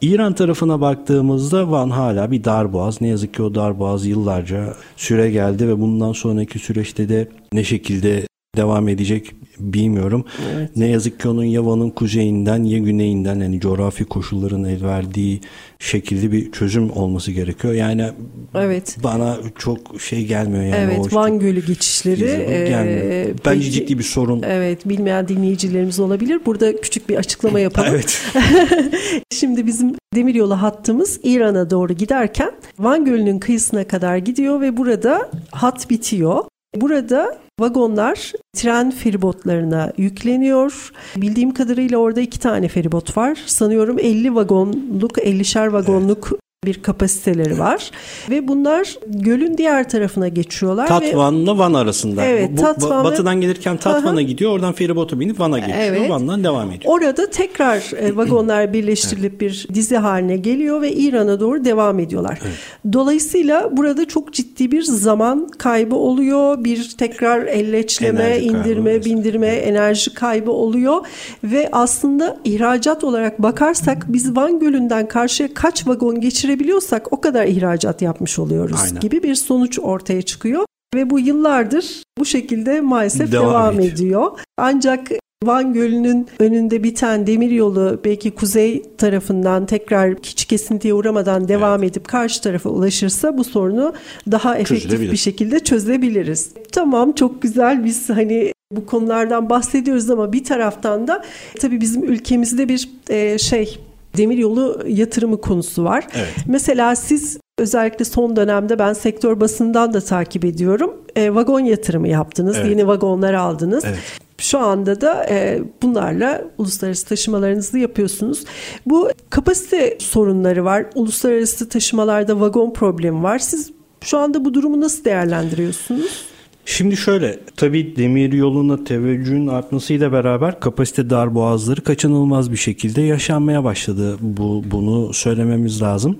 İran 0.00 0.32
tarafına 0.32 0.80
baktığımızda 0.80 1.70
Van 1.70 1.90
hala 1.90 2.30
bir 2.30 2.44
darboğaz. 2.44 3.00
Ne 3.00 3.08
yazık 3.08 3.34
ki 3.34 3.42
o 3.42 3.54
darboğaz 3.54 4.06
yıllarca 4.06 4.74
süre 4.96 5.30
geldi 5.30 5.68
ve 5.68 5.80
bundan 5.80 6.12
sonraki 6.12 6.58
süreçte 6.58 7.08
de 7.08 7.28
ne 7.52 7.64
şekilde 7.64 8.26
devam 8.56 8.88
edecek 8.88 9.34
bilmiyorum. 9.60 10.24
Evet. 10.54 10.70
Ne 10.76 10.86
yazık 10.86 11.20
ki 11.20 11.28
onun 11.28 11.44
ya 11.44 11.66
Van'ın 11.66 11.90
kuzeyinden 11.90 12.64
ya 12.64 12.78
güneyinden 12.78 13.40
yani 13.40 13.60
coğrafi 13.60 14.04
koşulların 14.04 14.64
el 14.64 14.84
verdiği 14.84 15.40
şekilde 15.78 16.32
bir 16.32 16.52
çözüm 16.52 16.90
olması 16.90 17.32
gerekiyor. 17.32 17.74
Yani 17.74 18.10
evet. 18.54 18.96
bana 19.04 19.36
çok 19.58 20.00
şey 20.00 20.26
gelmiyor 20.26 20.64
yani. 20.64 20.76
Evet 20.76 21.12
o 21.12 21.16
Van 21.16 21.38
Gölü 21.38 21.66
geçişleri. 21.66 22.24
E, 22.24 23.34
Bence 23.46 23.60
peki, 23.60 23.70
ciddi 23.70 23.98
bir 23.98 24.04
sorun. 24.04 24.42
Evet 24.42 24.88
bilmeyen 24.88 25.28
dinleyicilerimiz 25.28 26.00
olabilir. 26.00 26.40
Burada 26.46 26.80
küçük 26.80 27.08
bir 27.08 27.16
açıklama 27.16 27.60
yapalım. 27.60 27.88
evet. 27.90 28.22
Şimdi 29.32 29.66
bizim 29.66 29.94
demiryolu 30.14 30.62
hattımız 30.62 31.20
İran'a 31.22 31.70
doğru 31.70 31.92
giderken 31.92 32.50
Van 32.78 33.04
Gölü'nün 33.04 33.38
kıyısına 33.38 33.88
kadar 33.88 34.16
gidiyor 34.16 34.60
ve 34.60 34.76
burada 34.76 35.30
hat 35.50 35.90
bitiyor. 35.90 36.44
Burada 36.76 37.38
vagonlar 37.60 38.32
tren 38.56 38.90
feribotlarına 38.90 39.92
yükleniyor. 39.96 40.92
Bildiğim 41.16 41.54
kadarıyla 41.54 41.98
orada 41.98 42.20
iki 42.20 42.38
tane 42.38 42.68
feribot 42.68 43.16
var. 43.16 43.38
Sanıyorum 43.46 43.98
50 43.98 44.34
vagonluk, 44.34 45.18
50'şer 45.18 45.72
vagonluk 45.72 46.32
bir 46.64 46.82
kapasiteleri 46.82 47.58
var 47.58 47.90
ve 48.30 48.48
bunlar 48.48 48.98
gölün 49.06 49.58
diğer 49.58 49.88
tarafına 49.88 50.28
geçiyorlar. 50.28 50.86
Tatvan'la 50.86 51.58
Van 51.58 51.74
arasında. 51.74 52.24
Evet, 52.24 52.50
Bu, 52.52 52.60
Tatvan 52.60 53.04
batıdan 53.04 53.40
gelirken 53.40 53.76
Tatvan'a 53.76 54.22
gidiyor, 54.22 54.52
oradan 54.52 54.72
feribota 54.72 55.20
binip 55.20 55.40
Van'a 55.40 55.58
geçiyor, 55.58 55.78
evet. 55.80 56.10
Van'dan 56.10 56.44
devam 56.44 56.70
ediyor. 56.70 56.94
Orada 56.94 57.30
tekrar 57.30 57.96
e, 57.96 58.16
vagonlar 58.16 58.72
birleştirilip 58.72 59.40
bir 59.40 59.66
dizi 59.74 59.96
haline 59.96 60.36
geliyor 60.36 60.82
ve 60.82 60.92
İran'a 60.92 61.40
doğru 61.40 61.64
devam 61.64 61.98
ediyorlar. 61.98 62.38
Evet. 62.42 62.54
Dolayısıyla 62.92 63.76
burada 63.76 64.08
çok 64.08 64.32
ciddi 64.32 64.72
bir 64.72 64.82
zaman 64.82 65.48
kaybı 65.58 65.96
oluyor, 65.96 66.64
bir 66.64 66.94
tekrar 66.98 67.46
elleçleme, 67.46 68.22
enerji 68.22 68.44
indirme, 68.46 68.90
kaybı 68.90 69.04
bindirme, 69.04 69.46
evet. 69.46 69.66
enerji 69.66 70.14
kaybı 70.14 70.50
oluyor 70.50 71.06
ve 71.44 71.68
aslında 71.72 72.36
ihracat 72.44 73.04
olarak 73.04 73.42
bakarsak 73.42 74.06
biz 74.08 74.36
Van 74.36 74.58
Gölü'nden 74.58 75.08
karşıya 75.08 75.54
kaç 75.54 75.86
vagon 75.86 76.20
geçir 76.20 76.49
geçirebiliyorsak 76.50 77.12
o 77.12 77.20
kadar 77.20 77.46
ihracat 77.46 78.02
yapmış 78.02 78.38
oluyoruz 78.38 78.80
Aynen. 78.82 79.00
gibi 79.00 79.22
bir 79.22 79.34
sonuç 79.34 79.78
ortaya 79.78 80.22
çıkıyor. 80.22 80.64
Ve 80.94 81.10
bu 81.10 81.20
yıllardır 81.20 82.02
bu 82.18 82.24
şekilde 82.24 82.80
maalesef 82.80 83.32
devam, 83.32 83.50
devam 83.50 83.80
ediyor. 83.80 83.92
ediyor. 83.92 84.30
Ancak 84.58 85.08
Van 85.44 85.72
Gölü'nün 85.72 86.26
önünde 86.38 86.82
biten 86.82 87.26
demir 87.26 87.50
yolu 87.50 88.00
belki 88.04 88.30
kuzey 88.30 88.82
tarafından 88.98 89.66
tekrar 89.66 90.14
hiç 90.22 90.44
kesintiye 90.44 90.94
uğramadan 90.94 91.48
devam 91.48 91.82
evet. 91.82 91.92
edip 91.92 92.08
karşı 92.08 92.42
tarafa 92.42 92.70
ulaşırsa 92.70 93.38
bu 93.38 93.44
sorunu 93.44 93.94
daha 94.30 94.58
efektif 94.58 95.00
bir 95.00 95.16
şekilde 95.16 95.60
çözebiliriz. 95.60 96.50
Tamam 96.72 97.12
çok 97.12 97.42
güzel 97.42 97.84
biz 97.84 98.10
hani 98.10 98.52
bu 98.72 98.86
konulardan 98.86 99.50
bahsediyoruz 99.50 100.10
ama 100.10 100.32
bir 100.32 100.44
taraftan 100.44 101.08
da 101.08 101.22
tabii 101.60 101.80
bizim 101.80 102.04
ülkemizde 102.04 102.68
bir 102.68 102.90
e, 103.10 103.38
şey 103.38 103.78
demiryolu 104.16 104.84
yatırımı 104.88 105.40
konusu 105.40 105.84
var. 105.84 106.06
Evet. 106.14 106.34
Mesela 106.46 106.96
siz 106.96 107.38
özellikle 107.58 108.04
son 108.04 108.36
dönemde 108.36 108.78
ben 108.78 108.92
sektör 108.92 109.40
basından 109.40 109.94
da 109.94 110.00
takip 110.00 110.44
ediyorum. 110.44 110.92
E, 111.16 111.34
vagon 111.34 111.60
yatırımı 111.60 112.08
yaptınız, 112.08 112.56
evet. 112.56 112.70
yeni 112.70 112.86
vagonlar 112.86 113.34
aldınız. 113.34 113.84
Evet. 113.86 113.98
Şu 114.38 114.58
anda 114.58 115.00
da 115.00 115.26
e, 115.30 115.60
bunlarla 115.82 116.44
uluslararası 116.58 117.06
taşımalarınızı 117.06 117.78
yapıyorsunuz. 117.78 118.44
Bu 118.86 119.10
kapasite 119.30 119.98
sorunları 120.00 120.64
var. 120.64 120.86
Uluslararası 120.94 121.68
taşımalarda 121.68 122.40
vagon 122.40 122.72
problemi 122.72 123.22
var. 123.22 123.38
Siz 123.38 123.72
şu 124.00 124.18
anda 124.18 124.44
bu 124.44 124.54
durumu 124.54 124.80
nasıl 124.80 125.04
değerlendiriyorsunuz? 125.04 126.24
Şimdi 126.64 126.96
şöyle 126.96 127.38
tabii 127.56 127.96
demir 127.96 128.32
yoluna 128.32 128.84
teveccühün 128.84 129.46
artmasıyla 129.46 130.12
beraber 130.12 130.60
kapasite 130.60 131.10
dar 131.10 131.34
boğazları 131.34 131.80
kaçınılmaz 131.80 132.52
bir 132.52 132.56
şekilde 132.56 133.02
yaşanmaya 133.02 133.64
başladı. 133.64 134.16
Bu 134.20 134.64
bunu 134.70 135.12
söylememiz 135.12 135.82
lazım. 135.82 136.18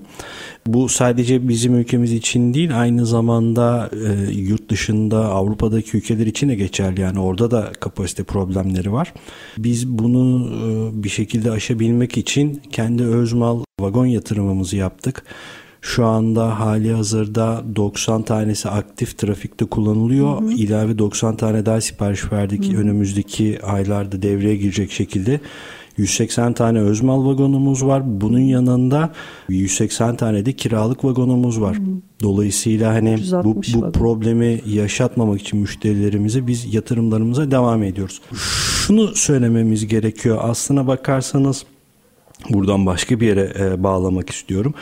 Bu 0.67 0.89
sadece 0.89 1.47
bizim 1.47 1.75
ülkemiz 1.75 2.13
için 2.13 2.53
değil 2.53 2.81
aynı 2.81 3.05
zamanda 3.05 3.89
e, 3.93 4.31
yurt 4.31 4.69
dışında 4.69 5.17
Avrupa'daki 5.17 5.97
ülkeler 5.97 6.25
için 6.25 6.49
de 6.49 6.55
geçerli. 6.55 7.01
Yani 7.01 7.19
orada 7.19 7.51
da 7.51 7.71
kapasite 7.79 8.23
problemleri 8.23 8.91
var. 8.93 9.13
Biz 9.57 9.87
bunu 9.87 10.49
e, 10.49 11.03
bir 11.03 11.09
şekilde 11.09 11.51
aşabilmek 11.51 12.17
için 12.17 12.61
kendi 12.71 13.03
özmal 13.03 13.63
vagon 13.79 14.05
yatırımımızı 14.05 14.77
yaptık. 14.77 15.23
Şu 15.81 16.05
anda 16.05 16.59
hali 16.59 16.93
hazırda 16.93 17.63
90 17.75 18.23
tanesi 18.23 18.69
aktif 18.69 19.17
trafikte 19.17 19.65
kullanılıyor. 19.65 20.41
Hı 20.41 20.45
hı. 20.45 20.51
İlave 20.51 20.97
90 20.97 21.37
tane 21.37 21.65
daha 21.65 21.81
sipariş 21.81 22.31
verdik. 22.31 22.73
Hı 22.73 22.77
hı. 22.77 22.81
Önümüzdeki 22.81 23.59
aylarda 23.63 24.21
devreye 24.21 24.55
girecek 24.55 24.91
şekilde. 24.91 25.39
180 25.97 26.53
tane 26.53 26.79
özmal 26.79 27.25
vagonumuz 27.25 27.85
var. 27.85 28.21
Bunun 28.21 28.39
yanında 28.39 29.09
180 29.49 30.15
tane 30.15 30.45
de 30.45 30.53
kiralık 30.53 31.05
vagonumuz 31.05 31.61
var. 31.61 31.77
Dolayısıyla 32.21 32.93
hani 32.93 33.17
bu, 33.43 33.55
bu 33.73 33.91
problemi 33.91 34.61
yaşatmamak 34.65 35.41
için 35.41 35.59
müşterilerimize 35.59 36.47
biz 36.47 36.73
yatırımlarımıza 36.73 37.51
devam 37.51 37.83
ediyoruz. 37.83 38.21
Şunu 38.87 39.15
söylememiz 39.15 39.87
gerekiyor. 39.87 40.37
Aslına 40.41 40.87
bakarsanız 40.87 41.65
Buradan 42.49 42.85
başka 42.85 43.19
bir 43.19 43.27
yere 43.27 43.53
e, 43.59 43.83
bağlamak 43.83 44.29
istiyorum. 44.29 44.73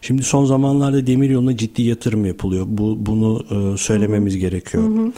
Şimdi 0.00 0.22
son 0.22 0.44
zamanlarda 0.44 1.06
demir 1.06 1.30
yoluna 1.30 1.56
ciddi 1.56 1.82
yatırım 1.82 2.24
yapılıyor. 2.24 2.66
Bu 2.68 2.96
bunu 3.06 3.44
e, 3.50 3.76
söylememiz 3.76 4.34
hı 4.34 4.38
gerekiyor. 4.38 4.84
Hı 4.84 4.88
hı. 4.88 5.12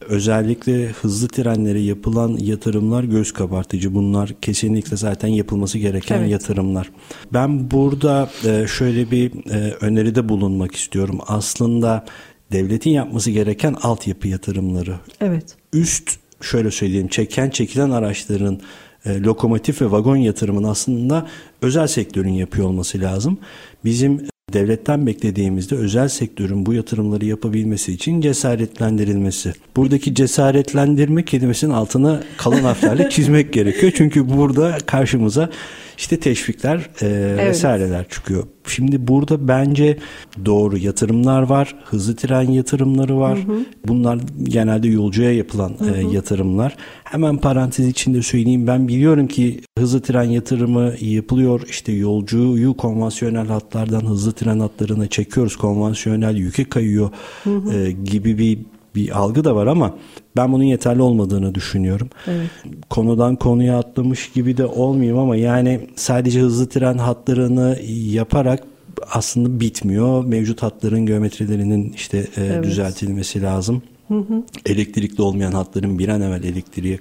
Özellikle 0.00 0.86
hızlı 0.86 1.28
trenlere 1.28 1.80
yapılan 1.80 2.36
yatırımlar 2.40 3.04
göz 3.04 3.32
kabartıcı. 3.32 3.94
Bunlar 3.94 4.32
kesinlikle 4.42 4.96
zaten 4.96 5.28
yapılması 5.28 5.78
gereken 5.78 6.18
evet. 6.18 6.30
yatırımlar. 6.30 6.90
Ben 7.32 7.70
burada 7.70 8.30
e, 8.44 8.66
şöyle 8.66 9.10
bir 9.10 9.50
e, 9.50 9.74
öneride 9.80 10.28
bulunmak 10.28 10.76
istiyorum. 10.76 11.18
Aslında 11.26 12.04
devletin 12.52 12.90
yapması 12.90 13.30
gereken 13.30 13.76
altyapı 13.82 14.28
yatırımları. 14.28 14.94
Evet. 15.20 15.56
Üst 15.72 16.10
şöyle 16.40 16.70
söyleyeyim 16.70 17.08
çeken 17.08 17.50
çekilen 17.50 17.90
araçların 17.90 18.60
e, 19.06 19.22
lokomotif 19.22 19.82
ve 19.82 19.90
vagon 19.90 20.16
yatırımını 20.16 20.70
aslında 20.70 21.26
özel 21.62 21.86
sektörün 21.86 22.32
yapıyor 22.32 22.66
olması 22.66 23.00
lazım. 23.00 23.38
Bizim 23.84 24.20
devletten 24.52 25.06
beklediğimizde 25.06 25.74
özel 25.74 26.08
sektörün 26.08 26.66
bu 26.66 26.74
yatırımları 26.74 27.24
yapabilmesi 27.24 27.92
için 27.92 28.20
cesaretlendirilmesi. 28.20 29.52
Buradaki 29.76 30.14
cesaretlendirme 30.14 31.24
kelimesinin 31.24 31.72
altına 31.72 32.22
kalın 32.36 32.62
harflerle 32.62 33.10
çizmek 33.10 33.52
gerekiyor. 33.52 33.92
Çünkü 33.96 34.36
burada 34.36 34.78
karşımıza 34.86 35.50
işte 35.96 36.20
teşvikler 36.20 36.78
e, 36.78 37.06
evet. 37.06 37.48
vesaireler 37.48 38.08
çıkıyor. 38.08 38.44
Şimdi 38.68 39.08
burada 39.08 39.48
bence 39.48 39.98
doğru 40.44 40.78
yatırımlar 40.78 41.42
var. 41.42 41.74
Hızlı 41.84 42.16
tren 42.16 42.50
yatırımları 42.50 43.18
var. 43.18 43.38
Hı 43.38 43.52
hı. 43.52 43.64
Bunlar 43.86 44.18
genelde 44.42 44.88
yolcuya 44.88 45.32
yapılan 45.32 45.72
hı 45.78 45.84
hı. 45.84 45.96
E, 45.96 46.14
yatırımlar. 46.14 46.76
Hemen 47.04 47.38
parantez 47.38 47.88
içinde 47.88 48.22
söyleyeyim. 48.22 48.66
Ben 48.66 48.88
biliyorum 48.88 49.26
ki 49.26 49.60
hızlı 49.78 50.00
tren 50.00 50.22
yatırımı 50.22 50.92
yapılıyor. 51.00 51.62
İşte 51.68 51.92
yolcuyu 51.92 52.76
konvansiyonel 52.76 53.46
hatlardan 53.46 54.06
hızlı 54.06 54.32
tren 54.32 54.60
hatlarına 54.60 55.06
çekiyoruz. 55.06 55.56
Konvansiyonel 55.56 56.36
yüke 56.36 56.64
kayıyor 56.64 57.10
hı 57.44 57.50
hı. 57.50 57.72
E, 57.78 57.92
gibi 57.92 58.38
bir 58.38 58.58
bir 58.96 59.18
algı 59.18 59.44
da 59.44 59.56
var 59.56 59.66
ama 59.66 59.94
ben 60.36 60.52
bunun 60.52 60.64
yeterli 60.64 61.02
olmadığını 61.02 61.54
düşünüyorum. 61.54 62.10
Evet. 62.26 62.50
Konudan 62.90 63.36
konuya 63.36 63.78
atlamış 63.78 64.32
gibi 64.32 64.56
de 64.56 64.66
olmayayım 64.66 65.18
ama 65.18 65.36
yani 65.36 65.80
sadece 65.96 66.40
hızlı 66.40 66.68
tren 66.68 66.98
hatlarını 66.98 67.78
yaparak 67.88 68.64
aslında 69.12 69.60
bitmiyor. 69.60 70.24
Mevcut 70.24 70.62
hatların 70.62 71.06
geometrilerinin 71.06 71.92
işte 71.92 72.18
e, 72.18 72.44
evet. 72.44 72.64
düzeltilmesi 72.64 73.42
lazım. 73.42 73.82
Hı 74.08 74.14
hı. 74.14 74.42
Elektrikli 74.66 75.22
olmayan 75.22 75.52
hatların 75.52 75.98
bir 75.98 76.08
an 76.08 76.20
evvel 76.20 76.44
elektriğe 76.44 76.98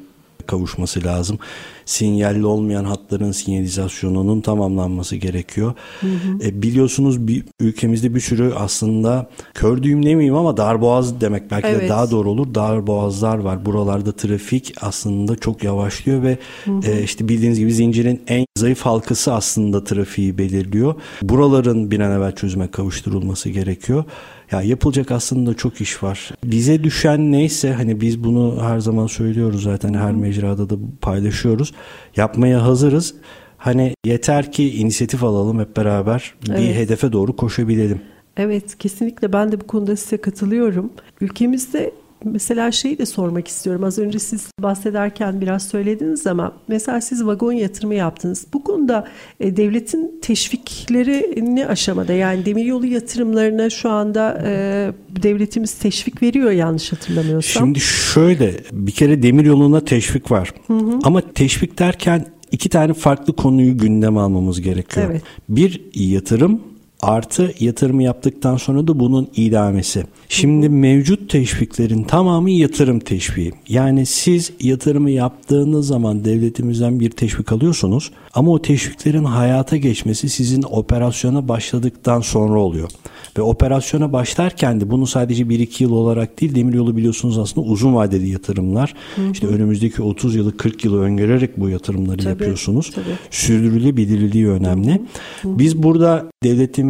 kavuşması 0.48 1.04
lazım. 1.04 1.40
Sinyalli 1.86 2.46
olmayan 2.46 2.84
hatların 2.84 3.32
sinyalizasyonunun 3.32 4.42
tamamlanması 4.42 5.16
gerekiyor. 5.16 5.74
Hı 6.02 6.08
hı. 6.08 6.48
E, 6.48 6.62
biliyorsunuz 6.62 7.28
bir, 7.28 7.44
ülkemizde 7.60 8.16
bir 8.16 8.20
sürü 8.20 8.54
aslında 8.54 9.30
kör 9.54 9.84
düğüm 9.84 10.06
demeyeyim 10.06 10.36
ama 10.36 10.58
darboğaz 10.58 11.22
demek 11.22 11.52
belki 11.52 11.68
evet. 11.68 11.82
de 11.82 11.90
daha 11.90 12.12
doğru 12.12 12.30
olur. 12.30 12.56
Darboğazlar 12.56 13.38
var. 13.38 13.66
Buralarda 13.66 14.12
trafik 14.12 14.74
aslında 14.82 15.36
çok 15.36 15.64
yavaşlıyor 15.64 16.24
ve 16.24 16.38
hı 16.66 16.72
hı. 16.72 16.92
E, 16.92 17.04
işte 17.04 17.30
bildiğiniz 17.30 17.60
gibi 17.60 17.74
zincirin 17.74 18.22
en 18.28 18.46
zayıf 18.58 18.82
halkası 18.82 19.34
aslında 19.34 19.84
trafiği 19.84 20.38
belirliyor. 20.38 20.96
Buraların 21.22 21.92
bir 21.92 22.00
an 22.00 22.12
evvel 22.12 22.36
çözüme 22.36 22.68
kavuşturulması 22.68 23.50
gerekiyor. 23.50 24.04
Ya 24.52 24.62
yapılacak 24.62 25.12
aslında 25.12 25.54
çok 25.54 25.82
iş 25.82 26.04
var. 26.04 26.32
Bize 26.44 26.84
düşen 26.84 27.32
neyse 27.32 27.74
hani 27.74 28.02
biz 28.02 28.24
bunu 28.24 28.58
her 28.62 28.80
zaman 28.80 29.08
söylüyoruz 29.08 29.64
zaten 29.64 29.94
her 29.94 30.12
mecrada 30.12 30.70
da 30.70 30.76
paylaşıyoruz. 31.02 31.74
Yapmaya 32.16 32.64
hazırız. 32.64 33.16
Hani 33.58 33.94
yeter 34.06 34.52
ki 34.52 34.78
inisiyatif 34.80 35.24
alalım 35.24 35.60
hep 35.60 35.78
beraber 35.78 36.34
evet. 36.50 36.60
bir 36.60 36.76
hedefe 36.76 37.12
doğru 37.12 37.36
koşabilelim. 37.36 38.02
Evet 38.38 38.78
kesinlikle 38.78 39.34
ben 39.34 39.52
de 39.52 39.62
bu 39.62 39.68
konuda 39.68 39.96
size 39.96 40.18
katılıyorum. 40.18 40.92
Ülkemizde 41.22 41.92
Mesela 42.26 42.72
şeyi 42.72 42.98
de 42.98 43.06
sormak 43.06 43.48
istiyorum. 43.48 43.84
Az 43.84 44.00
önce 44.00 44.20
siz 44.20 44.48
bahsederken 44.60 45.42
biraz 45.42 45.68
söylediniz 45.68 46.28
ama 46.28 46.52
mesela 46.68 47.02
siz 47.02 47.26
vagon 47.26 47.52
yatırımı 47.52 47.96
yaptınız. 47.96 48.46
Bu 48.54 48.64
konuda 48.64 49.08
e, 49.40 49.58
devletin 49.58 50.20
teşvikleri 50.22 51.46
ne 51.56 51.68
aşamada? 51.68 52.14
Yani 52.14 52.46
demiryolu 52.46 52.86
yatırımlarına 52.86 53.70
şu 53.70 53.90
anda 53.90 54.44
e, 54.46 54.92
devletimiz 55.24 55.74
teşvik 55.74 56.24
veriyor 56.24 56.52
yanlış 56.52 56.92
hatırlamıyorsam. 56.92 57.64
Şimdi 57.64 57.80
şöyle 57.80 58.54
bir 58.72 58.92
kere 58.92 59.24
demiryoluna 59.24 59.86
teşvik 59.86 60.32
var. 60.32 60.54
Hı 60.68 60.74
hı. 60.74 61.00
Ama 61.04 61.22
teşvik 61.22 61.80
derken 61.80 62.26
iki 62.52 62.70
tane 62.70 62.94
farklı 62.94 63.36
konuyu 63.36 63.78
gündeme 63.78 64.20
almamız 64.20 64.62
gerekiyor. 64.62 65.08
Evet. 65.12 65.22
Bir 65.50 65.82
yatırım 65.94 66.62
artı 67.06 67.54
yatırım 67.60 68.00
yaptıktan 68.00 68.58
sonra 68.58 68.88
da 68.88 69.00
bunun 69.00 69.28
idamesi. 69.36 70.04
Şimdi 70.30 70.70
mevcut 70.70 71.30
teşviklerin 71.30 72.04
tamamı 72.04 72.52
yatırım 72.52 73.00
teşviği. 73.00 73.52
Yani 73.70 74.06
siz 74.06 74.52
yatırımı 74.62 75.12
yaptığınız 75.12 75.88
zaman 75.88 76.26
devletimizden 76.26 77.00
bir 77.00 77.10
teşvik 77.10 77.52
alıyorsunuz 77.52 78.12
ama 78.34 78.52
o 78.52 78.62
teşviklerin 78.62 79.24
hayata 79.24 79.78
geçmesi 79.78 80.30
sizin 80.30 80.64
operasyona 80.64 81.48
başladıktan 81.48 82.22
sonra 82.22 82.60
oluyor. 82.60 82.90
Ve 83.38 83.42
operasyona 83.42 84.14
başlarken 84.14 84.82
de 84.82 84.92
bunu 84.92 85.08
sadece 85.08 85.44
1-2 85.44 85.84
yıl 85.84 85.92
olarak 85.92 86.42
değil 86.42 86.56
demiryolu 86.56 86.98
biliyorsunuz 86.98 87.38
aslında 87.38 87.68
uzun 87.68 87.96
vadeli 87.96 88.30
yatırımlar. 88.30 88.94
Hı 89.16 89.22
hı. 89.22 89.32
İşte 89.32 89.48
önümüzdeki 89.48 90.02
30 90.02 90.36
yılı 90.36 90.58
40 90.58 90.86
yılı 90.86 91.02
öngörerek 91.02 91.58
bu 91.58 91.70
yatırımları 91.70 92.18
tabii, 92.18 92.30
yapıyorsunuz. 92.30 92.92
Tabii. 92.96 93.06
Sürdürülebilirliği 93.32 94.48
önemli. 94.48 94.92
Hı 94.92 95.50
hı. 95.50 95.60
Biz 95.60 95.84
burada 95.84 96.26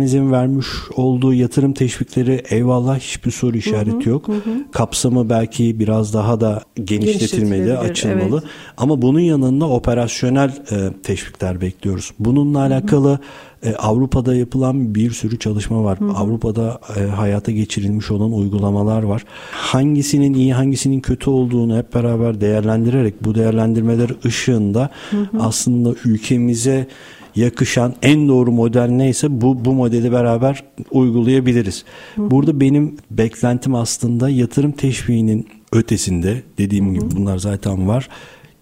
devletimizin 0.05 0.31
vermiş 0.31 0.67
olduğu 0.95 1.33
yatırım 1.33 1.73
teşvikleri 1.73 2.43
eyvallah 2.49 2.99
hiçbir 2.99 3.31
soru 3.31 3.57
işareti 3.57 3.91
hı 3.91 3.99
hı. 3.99 4.09
yok. 4.09 4.27
Hı. 4.27 4.41
Kapsamı 4.71 5.29
belki 5.29 5.79
biraz 5.79 6.13
daha 6.13 6.41
da 6.41 6.61
genişletilmeli, 6.83 7.77
açılmalı. 7.77 8.41
Evet. 8.43 8.53
Ama 8.77 9.01
bunun 9.01 9.19
yanında 9.19 9.69
operasyonel 9.69 10.49
e, 10.71 10.93
teşvikler 11.03 11.61
bekliyoruz. 11.61 12.11
Bununla 12.19 12.59
alakalı 12.59 13.09
hı 13.09 13.13
hı 13.13 13.19
e, 13.63 13.75
Avrupa'da 13.75 14.35
yapılan 14.35 14.95
bir 14.95 15.11
sürü 15.11 15.39
çalışma 15.39 15.83
var. 15.83 15.99
Hı 15.99 16.05
hı. 16.05 16.11
Avrupa'da 16.11 16.79
e, 16.97 17.03
hayata 17.03 17.51
geçirilmiş 17.51 18.11
olan 18.11 18.33
uygulamalar 18.33 19.03
var. 19.03 19.25
Hangisinin 19.51 20.33
iyi, 20.33 20.53
hangisinin 20.53 20.99
kötü 20.99 21.29
olduğunu 21.29 21.77
hep 21.77 21.93
beraber 21.93 22.41
değerlendirerek 22.41 23.25
bu 23.25 23.35
değerlendirmeler 23.35 24.09
ışığında 24.25 24.89
hı 25.11 25.17
hı. 25.17 25.37
aslında 25.39 25.95
ülkemize 26.05 26.87
yakışan 27.35 27.93
en 28.01 28.27
doğru 28.27 28.51
model 28.51 28.89
neyse 28.89 29.41
bu 29.41 29.65
bu 29.65 29.73
modeli 29.73 30.11
beraber 30.11 30.63
uygulayabiliriz. 30.91 31.85
Hı. 32.15 32.31
Burada 32.31 32.59
benim 32.59 32.97
beklentim 33.11 33.75
aslında 33.75 34.29
yatırım 34.29 34.71
teşviğinin 34.71 35.47
ötesinde 35.71 36.43
dediğim 36.57 36.93
gibi 36.93 37.11
bunlar 37.11 37.37
zaten 37.37 37.87
var. 37.87 38.09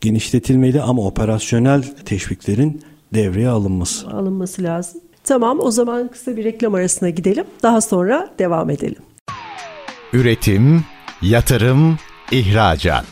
Genişletilmeli 0.02 0.82
ama 0.82 1.02
operasyonel 1.02 1.84
teşviklerin 2.06 2.82
devreye 3.14 3.50
alınması. 3.50 4.08
Alınması 4.08 4.64
lazım. 4.64 5.02
Tamam 5.24 5.60
o 5.60 5.72
zaman 5.72 6.08
kısa 6.08 6.38
bir 6.38 6.44
reklam 6.44 6.74
arasına 6.74 7.10
gidelim. 7.10 7.46
Daha 7.64 7.82
sonra 7.82 8.30
devam 8.40 8.70
edelim. 8.70 9.02
Üretim, 10.14 10.84
yatırım, 11.22 11.98
ihracat. 12.32 13.06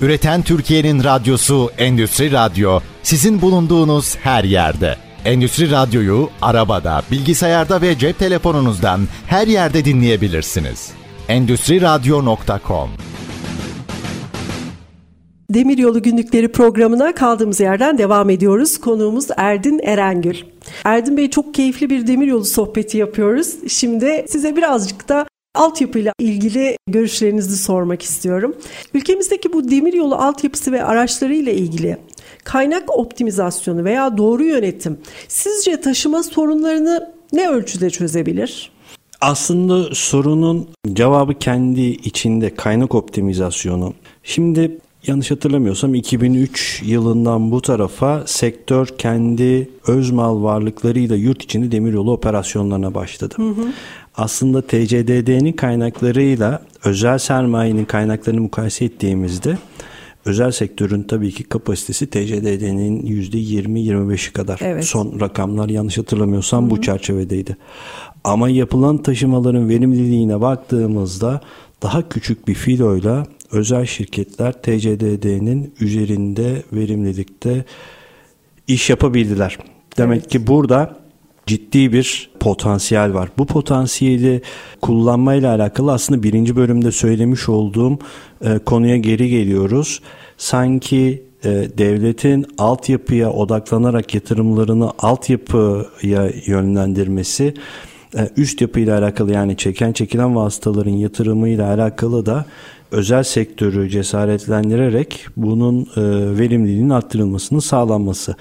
Üreten 0.00 0.42
Türkiye'nin 0.42 1.04
radyosu 1.04 1.70
Endüstri 1.78 2.32
Radyo 2.32 2.80
sizin 3.02 3.40
bulunduğunuz 3.42 4.16
her 4.16 4.44
yerde. 4.44 4.96
Endüstri 5.24 5.70
Radyo'yu 5.70 6.30
arabada, 6.42 7.02
bilgisayarda 7.10 7.82
ve 7.82 7.98
cep 7.98 8.18
telefonunuzdan 8.18 9.00
her 9.26 9.46
yerde 9.46 9.84
dinleyebilirsiniz. 9.84 10.90
Endüstri 11.28 11.80
Radyo.com 11.80 12.90
Demiryolu 15.54 16.02
Günlükleri 16.02 16.52
programına 16.52 17.14
kaldığımız 17.14 17.60
yerden 17.60 17.98
devam 17.98 18.30
ediyoruz. 18.30 18.80
Konuğumuz 18.80 19.26
Erdin 19.36 19.80
Erengül. 19.82 20.36
Erdin 20.84 21.16
Bey 21.16 21.30
çok 21.30 21.54
keyifli 21.54 21.90
bir 21.90 22.06
demiryolu 22.06 22.44
sohbeti 22.44 22.98
yapıyoruz. 22.98 23.54
Şimdi 23.68 24.24
size 24.28 24.56
birazcık 24.56 25.08
da 25.08 25.26
altyapıyla 25.54 26.12
ilgili 26.18 26.76
görüşlerinizi 26.88 27.56
sormak 27.56 28.02
istiyorum. 28.02 28.56
Ülkemizdeki 28.94 29.52
bu 29.52 29.70
demiryolu 29.70 30.14
altyapısı 30.14 30.72
ve 30.72 30.84
araçlarıyla 30.84 31.52
ilgili 31.52 31.96
kaynak 32.44 32.98
optimizasyonu 32.98 33.84
veya 33.84 34.16
doğru 34.16 34.44
yönetim 34.44 34.98
sizce 35.28 35.80
taşıma 35.80 36.22
sorunlarını 36.22 37.12
ne 37.32 37.48
ölçüde 37.48 37.90
çözebilir? 37.90 38.70
Aslında 39.20 39.94
sorunun 39.94 40.68
cevabı 40.92 41.34
kendi 41.34 41.80
içinde 41.80 42.54
kaynak 42.54 42.94
optimizasyonu. 42.94 43.94
Şimdi 44.22 44.78
Yanlış 45.06 45.30
hatırlamıyorsam 45.30 45.94
2003 45.94 46.82
yılından 46.84 47.50
bu 47.50 47.62
tarafa 47.62 48.22
sektör 48.26 48.86
kendi 48.86 49.68
öz 49.86 50.10
mal 50.10 50.42
varlıklarıyla 50.42 51.16
yurt 51.16 51.42
içinde 51.42 51.72
demiryolu 51.72 52.12
operasyonlarına 52.12 52.94
başladı. 52.94 53.34
Hı 53.36 53.48
hı. 53.48 53.66
Aslında 54.16 54.62
TCDD'nin 54.62 55.52
kaynaklarıyla 55.52 56.62
özel 56.84 57.18
sermayenin 57.18 57.84
kaynaklarını 57.84 58.40
mukayese 58.40 58.84
ettiğimizde 58.84 59.58
özel 60.24 60.50
sektörün 60.50 61.02
tabii 61.02 61.32
ki 61.32 61.44
kapasitesi 61.44 62.06
TCDD'nin 62.06 63.02
%20-25'i 63.02 64.32
kadar. 64.32 64.60
Evet. 64.62 64.84
Son 64.84 65.20
rakamlar 65.20 65.68
yanlış 65.68 65.98
hatırlamıyorsam 65.98 66.62
Hı-hı. 66.62 66.70
bu 66.70 66.82
çerçevedeydi. 66.82 67.56
Ama 68.24 68.48
yapılan 68.48 69.02
taşımaların 69.02 69.68
verimliliğine 69.68 70.40
baktığımızda 70.40 71.40
daha 71.82 72.08
küçük 72.08 72.48
bir 72.48 72.54
filoyla 72.54 73.26
özel 73.52 73.86
şirketler 73.86 74.52
TCDD'nin 74.52 75.74
üzerinde 75.80 76.62
verimlilikte 76.72 77.64
iş 78.68 78.90
yapabildiler. 78.90 79.58
Demek 79.98 80.20
evet. 80.20 80.30
ki 80.30 80.46
burada 80.46 80.96
ciddi 81.46 81.92
bir 81.92 82.30
potansiyel 82.40 83.14
var. 83.14 83.28
Bu 83.38 83.46
potansiyeli 83.46 84.42
kullanmayla 84.80 85.54
alakalı 85.54 85.92
aslında 85.92 86.22
birinci 86.22 86.56
bölümde 86.56 86.92
söylemiş 86.92 87.48
olduğum 87.48 87.98
e, 88.44 88.58
konuya 88.58 88.96
geri 88.96 89.28
geliyoruz. 89.28 90.00
Sanki 90.36 91.22
e, 91.44 91.48
devletin 91.78 92.46
altyapıya 92.58 93.32
odaklanarak 93.32 94.14
yatırımlarını 94.14 94.92
altyapıya 94.98 96.30
yönlendirmesi 96.46 97.54
üst 98.36 98.60
yapıyla 98.60 98.98
alakalı 98.98 99.32
yani 99.32 99.56
çeken 99.56 99.92
çekilen 99.92 100.36
vasıtaların 100.36 100.90
yatırımıyla 100.90 101.74
alakalı 101.74 102.26
da 102.26 102.44
özel 102.90 103.22
sektörü 103.22 103.90
cesaretlendirerek 103.90 105.26
bunun 105.36 105.82
e, 105.82 106.02
verimliliğinin 106.38 106.90
arttırılmasının 106.90 107.60
sağlanması. 107.60 108.34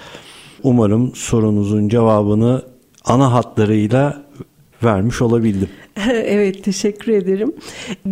Umarım 0.63 1.15
sorunuzun 1.15 1.89
cevabını 1.89 2.61
ana 3.05 3.33
hatlarıyla 3.33 4.23
vermiş 4.83 5.21
olabildim. 5.21 5.69
evet 6.09 6.63
teşekkür 6.63 7.11
ederim. 7.11 7.53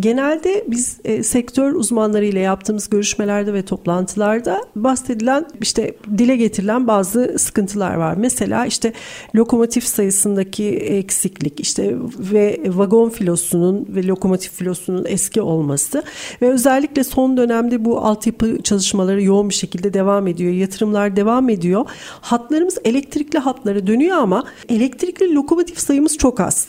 Genelde 0.00 0.64
biz 0.68 0.96
e, 1.04 1.22
sektör 1.22 1.72
uzmanlarıyla 1.72 2.40
yaptığımız 2.40 2.90
görüşmelerde 2.90 3.54
ve 3.54 3.62
toplantılarda 3.62 4.64
bahsedilen 4.76 5.46
işte 5.60 5.94
dile 6.18 6.36
getirilen 6.36 6.86
bazı 6.86 7.34
sıkıntılar 7.38 7.94
var. 7.94 8.14
Mesela 8.16 8.66
işte 8.66 8.92
lokomotif 9.34 9.84
sayısındaki 9.84 10.68
eksiklik 10.70 11.60
işte 11.60 11.94
ve 12.18 12.60
vagon 12.66 13.10
filosunun 13.10 13.86
ve 13.88 14.06
lokomotif 14.06 14.52
filosunun 14.52 15.04
eski 15.08 15.40
olması 15.40 16.02
ve 16.42 16.50
özellikle 16.50 17.04
son 17.04 17.36
dönemde 17.36 17.84
bu 17.84 18.00
altyapı 18.00 18.62
çalışmaları 18.62 19.22
yoğun 19.22 19.48
bir 19.48 19.54
şekilde 19.54 19.94
devam 19.94 20.26
ediyor. 20.26 20.52
Yatırımlar 20.52 21.16
devam 21.16 21.48
ediyor. 21.48 21.84
Hatlarımız 22.20 22.78
elektrikli 22.84 23.38
hatlara 23.38 23.86
dönüyor 23.86 24.16
ama 24.16 24.44
elektrikli 24.68 25.34
lokomotif 25.34 25.78
sayımız 25.78 26.18
çok 26.18 26.40
az. 26.40 26.68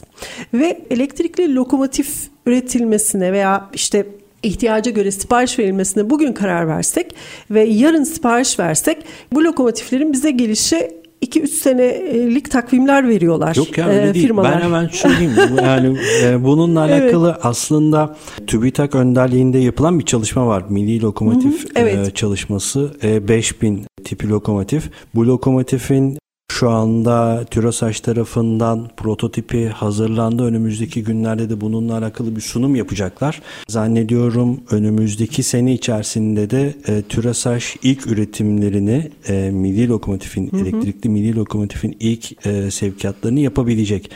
Ve 0.54 0.82
elektrikli 0.90 1.56
lokomotif 1.56 2.10
üretilmesine 2.46 3.34
veya 3.34 3.70
işte 3.74 4.06
ihtiyaca 4.44 4.92
göre 4.92 5.12
sipariş 5.12 5.60
verilmesine 5.60 6.10
bugün 6.10 6.34
karar 6.34 6.68
versek 6.68 7.16
ve 7.52 7.64
yarın 7.64 8.04
sipariş 8.04 8.60
versek 8.60 8.98
bu 9.34 9.44
lokomotiflerin 9.44 10.14
bize 10.14 10.32
gelişi 10.32 11.04
2-3 11.24 11.48
senelik 11.48 12.52
takvimler 12.52 13.10
veriyorlar 13.10 13.56
Yok 13.56 13.78
ya 13.78 13.88
öyle 13.88 14.10
e, 14.10 14.14
değil. 14.14 14.26
firmalar. 14.26 14.56
Ben 14.56 14.62
hemen 14.62 14.88
söyleyeyim. 14.88 15.32
yani 15.64 15.98
e, 16.24 16.44
bununla 16.44 16.80
alakalı 16.80 17.30
evet. 17.30 17.46
aslında 17.46 18.16
TÜBİTAK 18.48 18.96
önderliğinde 18.96 19.58
yapılan 19.58 20.00
bir 20.00 20.06
çalışma 20.06 20.48
var. 20.48 20.64
Milli 20.70 21.02
Lokomotif 21.02 21.64
hı 21.64 21.68
hı, 21.68 21.72
evet. 21.76 22.08
e, 22.08 22.12
çalışması. 22.12 22.96
E, 23.04 23.28
5000 23.28 23.86
tipi 24.04 24.30
lokomotif. 24.30 24.90
Bu 25.16 25.28
lokomotifin 25.28 26.18
şu 26.54 26.70
anda 26.70 27.46
TÜROSAŞ 27.52 28.00
tarafından 28.00 28.90
prototipi 28.98 29.70
hazırlandı. 29.70 30.44
Önümüzdeki 30.44 31.04
günlerde 31.04 31.50
de 31.50 31.62
bununla 31.62 31.98
alakalı 31.98 32.36
bir 32.36 32.42
sunum 32.42 32.76
yapacaklar. 32.76 33.42
Zannediyorum 33.68 34.62
önümüzdeki 34.72 35.44
sene 35.44 35.74
içerisinde 35.74 36.50
de 36.50 36.74
e, 36.88 37.02
TÜROSAŞ 37.02 37.78
ilk 37.84 38.08
üretimlerini 38.08 39.12
e, 39.28 39.50
milli 39.50 39.88
lokomotifin, 39.88 40.52
hı 40.52 40.56
hı. 40.58 40.62
elektrikli 40.62 41.10
milli 41.10 41.36
lokomotifin 41.36 41.98
ilk 42.00 42.46
e, 42.48 42.72
sevkiyatlarını 42.72 43.40
yapabilecek. 43.40 44.12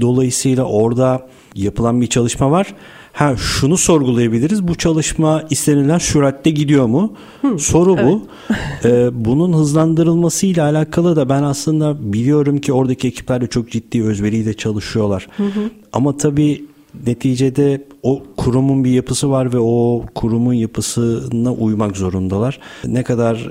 Dolayısıyla 0.00 0.64
orada 0.64 1.28
yapılan 1.54 2.00
bir 2.00 2.06
çalışma 2.06 2.50
var. 2.50 2.74
Ha 3.12 3.36
şunu 3.36 3.76
sorgulayabiliriz. 3.76 4.68
Bu 4.68 4.74
çalışma 4.74 5.42
istenilen 5.50 5.98
süratte 5.98 6.50
gidiyor 6.50 6.86
mu? 6.86 7.12
Hı, 7.42 7.58
Soru 7.58 7.94
evet. 7.98 8.04
bu. 8.04 8.22
ee, 8.88 9.24
bunun 9.24 9.52
hızlandırılmasıyla 9.52 10.64
alakalı 10.64 11.16
da 11.16 11.28
ben 11.28 11.42
aslında 11.42 12.12
biliyorum 12.12 12.58
ki 12.58 12.72
oradaki 12.72 13.08
ekipler 13.08 13.40
de 13.40 13.46
çok 13.46 13.70
ciddi 13.70 14.02
özveriyle 14.02 14.54
çalışıyorlar. 14.54 15.28
Hı 15.36 15.44
hı. 15.44 15.70
Ama 15.92 16.16
tabii 16.16 16.64
neticede 17.06 17.84
o 18.02 18.22
kurumun 18.36 18.84
bir 18.84 18.90
yapısı 18.90 19.30
var 19.30 19.52
ve 19.52 19.58
o 19.58 20.04
kurumun 20.14 20.52
yapısına 20.52 21.52
uymak 21.52 21.96
zorundalar. 21.96 22.58
Ne 22.84 23.02
kadar 23.02 23.48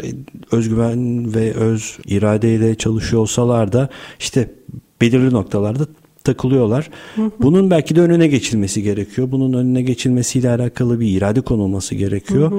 özgüven 0.51 1.33
ve 1.33 1.53
öz 1.53 1.97
iradeyle 2.05 2.75
çalışıyor 2.75 3.21
olsalar 3.21 3.73
da 3.73 3.89
işte 4.19 4.51
belirli 5.01 5.33
noktalarda 5.33 5.85
takılıyorlar. 6.23 6.89
Bunun 7.39 7.71
belki 7.71 7.95
de 7.95 8.01
önüne 8.01 8.27
geçilmesi 8.27 8.83
gerekiyor. 8.83 9.31
Bunun 9.31 9.53
önüne 9.53 9.81
geçilmesiyle 9.81 10.49
alakalı 10.49 10.99
bir 10.99 11.17
irade 11.17 11.41
konulması 11.41 11.95
gerekiyor. 11.95 12.51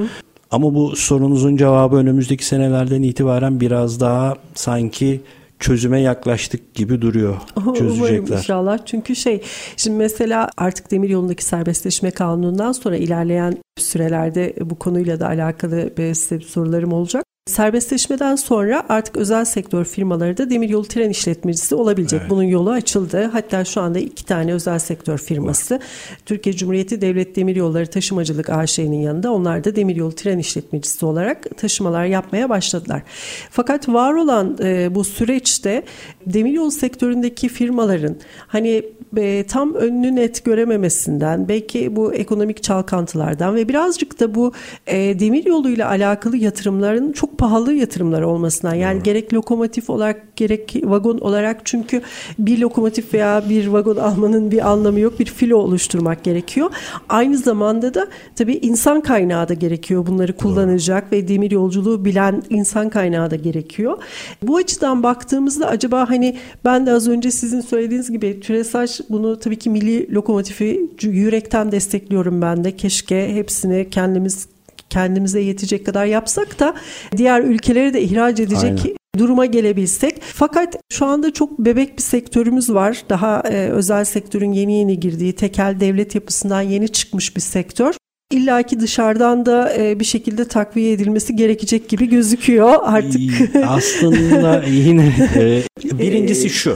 Ama 0.51 0.75
bu 0.75 0.97
sorunuzun 0.97 1.57
cevabı 1.57 1.97
önümüzdeki 1.97 2.45
senelerden 2.45 3.03
itibaren 3.03 3.61
biraz 3.61 4.01
daha 4.01 4.35
sanki 4.55 5.21
çözüme 5.59 6.01
yaklaştık 6.01 6.75
gibi 6.75 7.03
duruyor. 7.03 7.37
Çözecekler. 7.79 8.19
Umarım 8.19 8.33
inşallah. 8.33 8.79
Çünkü 8.87 9.17
şey 9.17 9.43
şimdi 9.77 9.97
mesela 9.97 10.51
artık 10.57 10.91
demir 10.91 11.09
yolundaki 11.09 11.45
serbestleşme 11.45 12.11
kanunundan 12.11 12.73
sonra 12.73 12.97
ilerleyen 12.97 13.57
sürelerde 13.79 14.55
bu 14.61 14.75
konuyla 14.79 15.21
da 15.21 15.27
alakalı 15.27 15.91
size 15.97 16.41
sorularım 16.41 16.93
olacak. 16.93 17.25
Serbestleşmeden 17.47 18.37
sonra 18.37 18.87
artık 18.89 19.17
özel 19.17 19.45
sektör 19.45 19.85
firmaları 19.85 20.37
da 20.37 20.51
demiryolu 20.51 20.85
tren 20.85 21.11
işletmecisi 21.11 21.75
olabilecek. 21.75 22.21
Evet. 22.21 22.31
Bunun 22.31 22.43
yolu 22.43 22.71
açıldı. 22.71 23.31
Hatta 23.33 23.65
şu 23.65 23.81
anda 23.81 23.99
iki 23.99 24.25
tane 24.25 24.53
özel 24.53 24.79
sektör 24.79 25.19
firması. 25.19 25.75
Var. 25.75 25.83
Türkiye 26.27 26.57
Cumhuriyeti 26.57 27.01
Devlet 27.01 27.37
Demiryolları 27.37 27.87
Taşımacılık 27.87 28.51
AŞ'nin 28.51 29.01
yanında 29.01 29.33
onlar 29.33 29.65
da 29.65 29.77
demiryolu 29.77 30.15
tren 30.15 30.39
işletmecisi 30.39 31.07
olarak 31.07 31.57
taşımalar 31.57 32.05
yapmaya 32.05 32.49
başladılar. 32.49 33.03
Fakat 33.51 33.89
var 33.89 34.15
olan 34.15 34.59
e, 34.63 34.95
bu 34.95 35.05
süreçte 35.05 35.83
demiryolu 36.27 36.71
sektöründeki 36.71 37.49
firmaların 37.49 38.17
hani 38.47 38.83
e, 39.17 39.45
tam 39.47 39.75
önünü 39.75 40.17
net 40.17 40.45
görememesinden 40.45 41.49
belki 41.49 41.97
bu 41.97 42.15
ekonomik 42.15 42.63
çalkantılardan 42.63 43.55
ve 43.55 43.69
birazcık 43.69 44.21
da 44.21 44.35
bu 44.35 44.53
e, 44.87 45.19
demiryoluyla 45.21 45.89
alakalı 45.89 46.37
yatırımların 46.37 47.13
çok 47.13 47.39
pahalı 47.39 47.73
yatırımlar 47.73 48.23
olmasından 48.23 48.75
yani 48.75 48.97
hmm. 48.97 49.03
gerek 49.03 49.35
lokomotif 49.35 49.91
olarak 49.91 50.37
gerek 50.37 50.77
vagon 50.85 51.19
olarak 51.19 51.61
çünkü 51.65 52.03
bir 52.39 52.59
lokomotif 52.59 53.15
veya 53.15 53.43
bir 53.49 53.67
vagon 53.67 53.97
almanın 53.97 54.51
bir 54.51 54.71
anlamı 54.71 55.01
yok. 55.01 55.21
Bir 55.21 55.27
filo 55.27 55.57
oluşturmak 55.57 56.25
gerekiyor. 56.25 56.71
Aynı 57.09 57.39
zamanda 57.39 57.95
da 57.95 58.09
tabii 58.37 58.55
insan 58.55 59.01
kaynağı 59.01 59.49
da 59.49 59.55
gerekiyor. 59.55 60.07
Bunları 60.07 60.37
kullanacak 60.37 61.13
Doğru. 61.13 61.21
ve 61.21 61.29
demir 61.29 61.51
yolculuğu 61.51 62.05
bilen 62.05 62.43
insan 62.51 62.89
kaynağı 62.89 63.31
da 63.31 63.37
gerekiyor. 63.37 63.99
Bu 64.43 64.57
açıdan 64.57 65.03
baktığımızda 65.03 65.67
acaba 65.67 66.11
hani 66.11 66.37
ben 66.65 66.87
de 66.87 66.93
az 66.93 67.09
önce 67.09 67.31
sizin 67.31 67.61
söylediğiniz 67.61 68.11
gibi 68.11 68.41
TÜRESAŞ 68.41 69.01
bunu 69.09 69.39
tabii 69.39 69.59
ki 69.59 69.71
milli 69.71 70.15
lokomotifi 70.15 70.91
yürekten 71.03 71.73
destekliyorum 71.73 72.43
ben 72.43 72.65
de. 72.65 72.77
Keşke 72.77 73.35
hepsini 73.35 73.91
kendimiz 73.91 74.49
kendimize 74.91 75.41
yetecek 75.41 75.87
kadar 75.87 76.07
yapsak 76.07 76.61
da 76.61 76.75
diğer 77.17 77.41
ülkelere 77.41 77.95
de 77.95 78.03
ihraç 78.03 78.41
edecek 78.41 78.81
Aynen 78.85 78.97
duruma 79.19 79.47
gelebilsek. 79.47 80.23
Fakat 80.23 80.77
şu 80.93 81.07
anda 81.07 81.33
çok 81.33 81.59
bebek 81.59 81.99
bir 81.99 82.03
sektörümüz 82.03 82.75
var. 82.75 83.03
Daha 83.09 83.41
e, 83.41 83.69
özel 83.69 84.05
sektörün 84.05 84.53
yeni 84.53 84.79
yeni 84.79 85.01
girdiği, 85.01 85.33
tekel 85.33 85.77
devlet 85.81 86.15
yapısından 86.15 86.63
yeni 86.63 86.89
çıkmış 86.89 87.37
bir 87.37 87.41
sektör. 87.41 87.95
İlla 88.33 88.63
ki 88.63 88.81
dışarıdan 88.81 89.47
da 89.47 89.77
e, 89.77 90.01
bir 90.01 90.05
şekilde 90.05 90.45
takviye 90.45 90.93
edilmesi 90.93 91.37
gerekecek 91.37 91.89
gibi 91.89 92.09
gözüküyor 92.09 92.75
artık. 92.83 93.21
Aslında 93.67 94.63
yine 94.71 95.13
e, 95.37 95.63
birincisi 95.99 96.51
şu. 96.51 96.75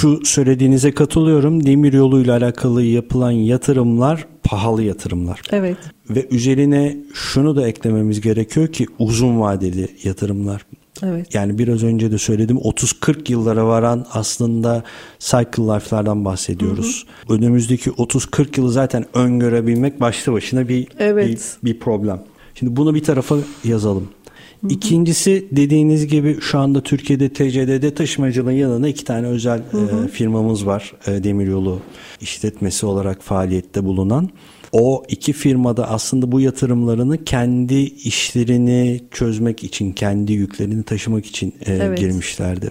Şu 0.00 0.20
söylediğinize 0.24 0.92
katılıyorum. 0.92 1.66
Demir 1.66 1.92
yoluyla 1.92 2.36
alakalı 2.36 2.82
yapılan 2.82 3.30
yatırımlar 3.30 4.26
pahalı 4.42 4.82
yatırımlar. 4.82 5.40
Evet. 5.52 5.76
Ve 6.10 6.26
üzerine 6.30 6.96
şunu 7.14 7.56
da 7.56 7.68
eklememiz 7.68 8.20
gerekiyor 8.20 8.68
ki 8.68 8.86
uzun 8.98 9.40
vadeli 9.40 9.88
yatırımlar. 10.04 10.66
Evet. 11.02 11.34
Yani 11.34 11.58
biraz 11.58 11.82
önce 11.82 12.12
de 12.12 12.18
söyledim 12.18 12.56
30-40 12.56 13.32
yıllara 13.32 13.66
varan 13.66 14.06
aslında 14.12 14.84
cycle 15.18 15.62
life'lardan 15.62 16.24
bahsediyoruz. 16.24 17.06
Hı 17.26 17.32
hı. 17.32 17.36
Önümüzdeki 17.36 17.90
30-40 17.90 18.60
yılı 18.60 18.72
zaten 18.72 19.04
öngörebilmek 19.14 20.00
başlı 20.00 20.32
başına 20.32 20.68
bir, 20.68 20.88
evet. 20.98 21.58
bir, 21.62 21.72
bir 21.72 21.80
problem. 21.80 22.22
Şimdi 22.54 22.76
bunu 22.76 22.94
bir 22.94 23.04
tarafa 23.04 23.36
yazalım. 23.64 24.08
İkincisi 24.68 25.48
dediğiniz 25.52 26.06
gibi 26.06 26.40
şu 26.40 26.58
anda 26.58 26.82
Türkiye'de 26.82 27.28
TCDD 27.28 27.96
taşımacılığın 27.96 28.50
yanına 28.50 28.88
iki 28.88 29.04
tane 29.04 29.26
özel 29.26 29.62
hı 29.70 29.78
hı. 29.78 30.04
E, 30.04 30.08
firmamız 30.08 30.66
var. 30.66 30.92
E, 31.06 31.24
demiryolu 31.24 31.80
işletmesi 32.20 32.86
olarak 32.86 33.22
faaliyette 33.22 33.84
bulunan. 33.84 34.30
O 34.72 35.04
iki 35.08 35.32
firmada 35.32 35.90
aslında 35.90 36.32
bu 36.32 36.40
yatırımlarını 36.40 37.24
kendi 37.24 37.74
işlerini 37.80 39.00
çözmek 39.10 39.64
için, 39.64 39.92
kendi 39.92 40.32
yüklerini 40.32 40.82
taşımak 40.82 41.26
için 41.26 41.54
e, 41.66 41.72
evet. 41.72 41.98
girmişlerdi. 41.98 42.70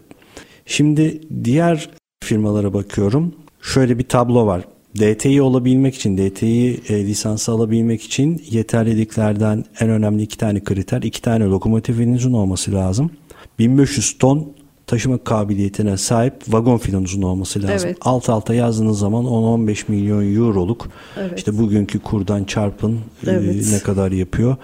Şimdi 0.65 1.21
diğer 1.43 1.89
firmalara 2.23 2.73
bakıyorum. 2.73 3.36
Şöyle 3.62 3.97
bir 3.97 4.04
tablo 4.04 4.45
var. 4.45 4.63
DT'yi 4.95 5.41
olabilmek 5.41 5.95
için, 5.95 6.17
DT'yi 6.17 6.82
e, 6.89 7.06
lisansı 7.06 7.52
alabilmek 7.52 8.02
için 8.02 8.43
yeterliliklerden 8.49 9.65
en 9.80 9.89
önemli 9.89 10.23
iki 10.23 10.38
tane 10.38 10.63
kriter. 10.63 11.02
iki 11.02 11.21
tane 11.21 11.45
lokomotifinizin 11.45 12.34
olması 12.34 12.73
lazım. 12.73 13.12
1500 13.60 14.17
ton 14.17 14.54
taşıma 14.88 15.17
kabiliyetine 15.17 15.97
sahip 15.97 16.34
vagon 16.47 16.78
filanuzun 16.78 17.21
olması 17.21 17.63
lazım. 17.63 17.89
Evet. 17.89 17.97
Alt 18.02 18.30
alta 18.30 18.54
yazdığınız 18.54 18.99
zaman 18.99 19.25
10-15 19.25 19.84
milyon 19.88 20.36
euroluk 20.36 20.89
evet. 21.17 21.38
işte 21.38 21.58
bugünkü 21.58 21.99
kurdan 21.99 22.43
çarpın 22.43 22.93
e, 22.93 23.32
evet. 23.32 23.67
e, 23.67 23.75
ne 23.75 23.80
kadar 23.80 24.12
yapıyor. 24.12 24.56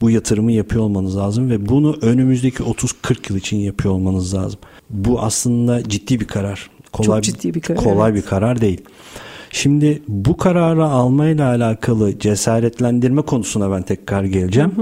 Bu 0.00 0.10
yatırımı 0.10 0.52
yapıyor 0.52 0.84
olmanız 0.84 1.16
lazım 1.16 1.50
ve 1.50 1.68
bunu 1.68 1.98
önümüzdeki 2.02 2.62
30-40 2.62 3.16
yıl 3.28 3.36
için 3.36 3.56
yapıyor 3.56 3.94
olmanız 3.94 4.34
lazım. 4.34 4.60
Bu 4.90 5.20
aslında 5.20 5.88
ciddi 5.88 6.20
bir 6.20 6.26
karar. 6.26 6.70
kolay 6.92 7.22
Çok 7.22 7.24
ciddi 7.24 7.54
bir 7.54 7.60
karar, 7.60 7.84
kolay 7.84 8.10
evet. 8.10 8.22
bir 8.22 8.28
karar 8.28 8.60
değil. 8.60 8.80
Şimdi 9.50 10.02
bu 10.08 10.36
kararı 10.36 10.84
almayla 10.84 11.48
alakalı 11.48 12.18
cesaretlendirme 12.18 13.22
konusuna 13.22 13.70
ben 13.70 13.82
tekrar 13.82 14.24
geleceğim. 14.24 14.72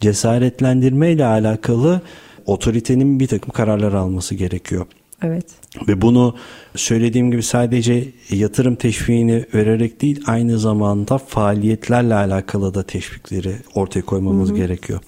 Cesaretlendirme 0.00 1.12
ile 1.12 1.24
alakalı 1.24 2.00
otoritenin 2.46 3.20
bir 3.20 3.26
takım 3.26 3.50
kararlar 3.50 3.92
alması 3.92 4.34
gerekiyor. 4.34 4.86
Evet. 5.22 5.44
Ve 5.88 6.02
bunu 6.02 6.34
söylediğim 6.76 7.30
gibi 7.30 7.42
sadece 7.42 8.08
yatırım 8.30 8.74
teşviğini 8.74 9.44
vererek 9.54 10.02
değil 10.02 10.20
aynı 10.26 10.58
zamanda 10.58 11.18
faaliyetlerle 11.18 12.14
alakalı 12.14 12.74
da 12.74 12.82
teşvikleri 12.82 13.56
ortaya 13.74 14.02
koymamız 14.02 14.52
gerekiyor. 14.52 15.00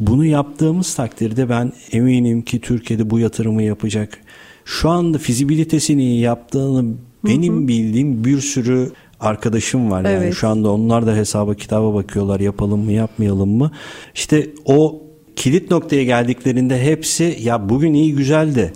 Bunu 0.00 0.24
yaptığımız 0.24 0.94
takdirde 0.94 1.48
ben 1.48 1.72
eminim 1.92 2.42
ki 2.42 2.60
Türkiye'de 2.60 3.10
bu 3.10 3.18
yatırımı 3.18 3.62
yapacak 3.62 4.18
şu 4.64 4.90
anda 4.90 5.18
fizibilitesini 5.18 6.18
yaptığını 6.18 6.94
benim 7.24 7.68
bildiğim 7.68 8.24
bir 8.24 8.40
sürü 8.40 8.90
arkadaşım 9.20 9.90
var. 9.90 10.04
Yani 10.04 10.24
Evet. 10.24 10.34
şu 10.34 10.48
anda 10.48 10.70
onlar 10.70 11.06
da 11.06 11.16
hesaba 11.16 11.54
kitaba 11.54 11.94
bakıyorlar 11.94 12.40
yapalım 12.40 12.80
mı 12.84 12.92
yapmayalım 12.92 13.50
mı. 13.50 13.70
İşte 14.14 14.46
o 14.64 15.02
kilit 15.36 15.70
noktaya 15.70 16.04
geldiklerinde 16.04 16.82
hepsi 16.82 17.36
ya 17.42 17.68
bugün 17.68 17.94
iyi 17.94 18.14
güzel 18.14 18.54
de 18.54 18.72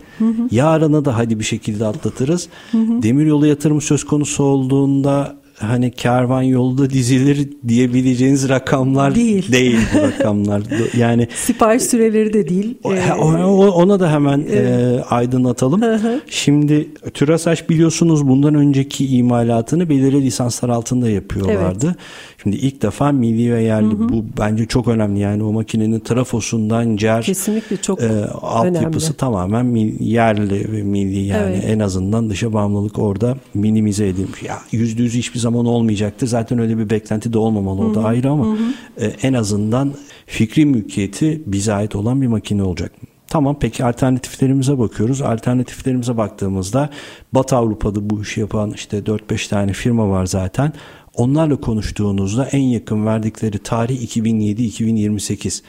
yarına 0.50 1.04
da 1.04 1.16
hadi 1.16 1.38
bir 1.38 1.44
şekilde 1.44 1.87
atlatırız. 1.87 2.48
Demiryolu 2.72 3.46
yatırımı 3.46 3.80
söz 3.80 4.04
konusu 4.04 4.44
olduğunda 4.44 5.37
hani 5.59 5.90
kervan 5.90 6.43
yolda 6.43 6.90
dizilir 6.90 7.49
diyebileceğiniz 7.69 8.49
rakamlar 8.49 9.14
Değil. 9.14 9.53
değil 9.53 9.79
bu 9.95 9.99
rakamlar. 10.03 10.62
Yani 10.99 11.29
Sipariş 11.35 11.83
süreleri 11.83 12.33
de 12.33 12.49
değil. 12.49 12.79
o- 12.85 12.95
Ee, 12.95 13.12
ona 13.45 14.01
da 14.01 14.12
hemen 14.12 14.45
e, 14.53 14.64
aydınlatalım. 15.11 15.83
Şimdi 16.31 16.88
TÜRASAŞ 17.14 17.69
biliyorsunuz 17.69 18.29
bundan 18.29 18.55
önceki 18.55 19.07
imalatını 19.17 19.88
belirli 19.88 20.23
lisanslar 20.23 20.69
altında 20.69 21.11
yapıyorlardı. 21.11 21.97
Şimdi 22.44 22.57
ilk 22.57 22.83
defa 22.83 23.12
milli 23.12 23.52
ve 23.54 23.62
yerli 23.62 23.98
bu 23.98 24.24
bence 24.38 24.66
çok 24.66 24.88
önemli. 24.88 25.18
Yani 25.20 25.42
o 25.42 25.52
makinenin 25.52 26.00
trafosundan 26.00 26.96
cer 26.96 27.22
Kesinlikle 27.22 27.76
çok 27.76 28.02
e, 28.02 28.24
altyapısı 28.42 29.07
önemli. 29.07 29.16
tamamen 29.16 29.64
yerli 30.00 30.72
ve 30.72 30.83
milli 30.83 31.18
yani 31.20 31.54
Evet. 31.54 31.64
en 31.66 31.78
azından 31.78 32.30
dışa 32.30 32.52
bağımlılık 32.52 32.98
orada 32.98 33.37
minimize 33.54 34.09
edilmiş. 34.09 34.42
Ya 34.42 34.59
yüzde 34.72 35.02
yüz 35.02 35.14
hiçbir 35.14 35.38
zaman 35.38 35.66
olmayacaktır. 35.66 36.26
Zaten 36.26 36.59
öyle 36.59 36.78
bir 36.78 36.90
beklenti 36.90 37.33
de 37.33 37.38
olmamalı 37.38 37.80
o 37.87 37.94
da 37.94 38.04
ayrı 38.04 38.30
ama 38.30 38.57
e, 39.00 39.07
en 39.07 39.33
azından 39.33 39.92
fikri 40.26 40.66
mülkiyeti 40.66 41.42
bize 41.46 41.72
ait 41.72 41.96
olan 41.96 42.22
bir 42.22 42.26
makine 42.26 42.62
olacak. 42.62 42.92
Tamam 43.28 43.57
peki 43.61 43.85
alternatiflerimize 43.85 44.78
bakıyoruz. 44.78 45.22
Alternatiflerimize 45.22 46.16
baktığımızda 46.16 46.90
Batı 47.33 47.57
Avrupa'da 47.57 48.11
bu 48.11 48.22
işi 48.22 48.40
yapan 48.40 48.70
işte 48.70 48.98
4-5 48.98 49.48
tane 49.48 49.72
firma 49.72 50.11
var 50.11 50.26
zaten. 50.26 50.72
Onlarla 51.16 51.57
konuştuğunuzda 51.57 52.46
en 52.46 52.62
yakın 52.62 53.07
verdikleri 53.07 53.59
tarih 53.59 54.16
2007-2028. 54.16 55.62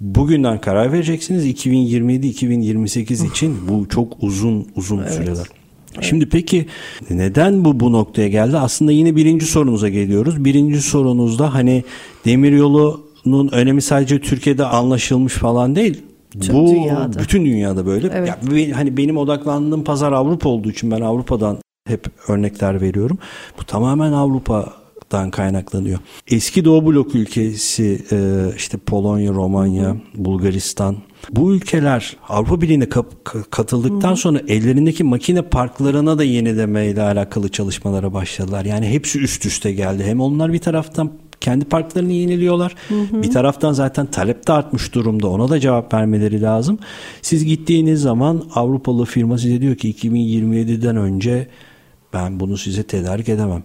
Bugünden 0.00 0.60
karar 0.60 0.92
vereceksiniz 0.92 1.46
2027-2028 1.46 3.30
için 3.30 3.68
bu 3.68 3.88
çok 3.88 4.16
uzun 4.20 4.66
uzun 4.76 5.04
süreler. 5.06 5.46
Şimdi 6.00 6.28
peki 6.28 6.66
neden 7.10 7.64
bu 7.64 7.80
bu 7.80 7.92
noktaya 7.92 8.28
geldi? 8.28 8.56
Aslında 8.56 8.92
yine 8.92 9.16
birinci 9.16 9.46
sorunuza 9.46 9.88
geliyoruz. 9.88 10.44
Birinci 10.44 10.82
sorunuzda 10.82 11.54
hani 11.54 11.84
demiryolunun 12.24 13.48
önemi 13.52 13.82
sadece 13.82 14.20
Türkiye'de 14.20 14.64
anlaşılmış 14.64 15.32
falan 15.32 15.76
değil. 15.76 16.02
Tüm 16.40 16.54
bu 16.54 16.70
dünyada. 16.70 17.18
bütün 17.18 17.44
dünyada 17.44 17.86
böyle. 17.86 18.10
Evet. 18.14 18.28
Ya, 18.28 18.76
hani 18.76 18.96
benim 18.96 19.16
odaklandığım 19.16 19.84
pazar 19.84 20.12
Avrupa 20.12 20.48
olduğu 20.48 20.70
için 20.70 20.90
ben 20.90 21.00
Avrupa'dan 21.00 21.58
hep 21.88 22.06
örnekler 22.28 22.80
veriyorum. 22.80 23.18
Bu 23.60 23.64
tamamen 23.64 24.12
Avrupa'dan 25.04 25.30
kaynaklanıyor. 25.30 25.98
Eski 26.28 26.64
Doğu 26.64 26.86
Blok 26.86 27.14
ülkesi 27.14 28.04
e, 28.12 28.46
işte 28.56 28.78
Polonya, 28.78 29.32
Romanya, 29.32 29.96
Bulgaristan 30.14 30.96
bu 31.30 31.54
ülkeler 31.54 32.16
Avrupa 32.28 32.60
Birliği'ne 32.60 32.88
katıldıktan 33.50 34.14
sonra 34.14 34.40
ellerindeki 34.48 35.04
makine 35.04 35.42
parklarına 35.42 36.18
da 36.18 36.24
yenilemeyle 36.24 37.02
alakalı 37.02 37.48
çalışmalara 37.48 38.12
başladılar. 38.12 38.64
Yani 38.64 38.86
hepsi 38.86 39.20
üst 39.20 39.46
üste 39.46 39.72
geldi. 39.72 40.04
Hem 40.04 40.20
onlar 40.20 40.52
bir 40.52 40.58
taraftan 40.58 41.12
kendi 41.40 41.64
parklarını 41.64 42.12
yeniliyorlar. 42.12 42.74
Bir 42.90 43.30
taraftan 43.30 43.72
zaten 43.72 44.06
talep 44.06 44.46
de 44.46 44.52
artmış 44.52 44.94
durumda. 44.94 45.28
Ona 45.28 45.48
da 45.48 45.60
cevap 45.60 45.94
vermeleri 45.94 46.42
lazım. 46.42 46.78
Siz 47.22 47.44
gittiğiniz 47.44 48.00
zaman 48.00 48.44
Avrupalı 48.54 49.04
firma 49.04 49.38
size 49.38 49.60
diyor 49.60 49.76
ki 49.76 49.92
2027'den 49.92 50.96
önce 50.96 51.48
ben 52.12 52.40
bunu 52.40 52.58
size 52.58 52.82
tedarik 52.82 53.28
edemem. 53.28 53.64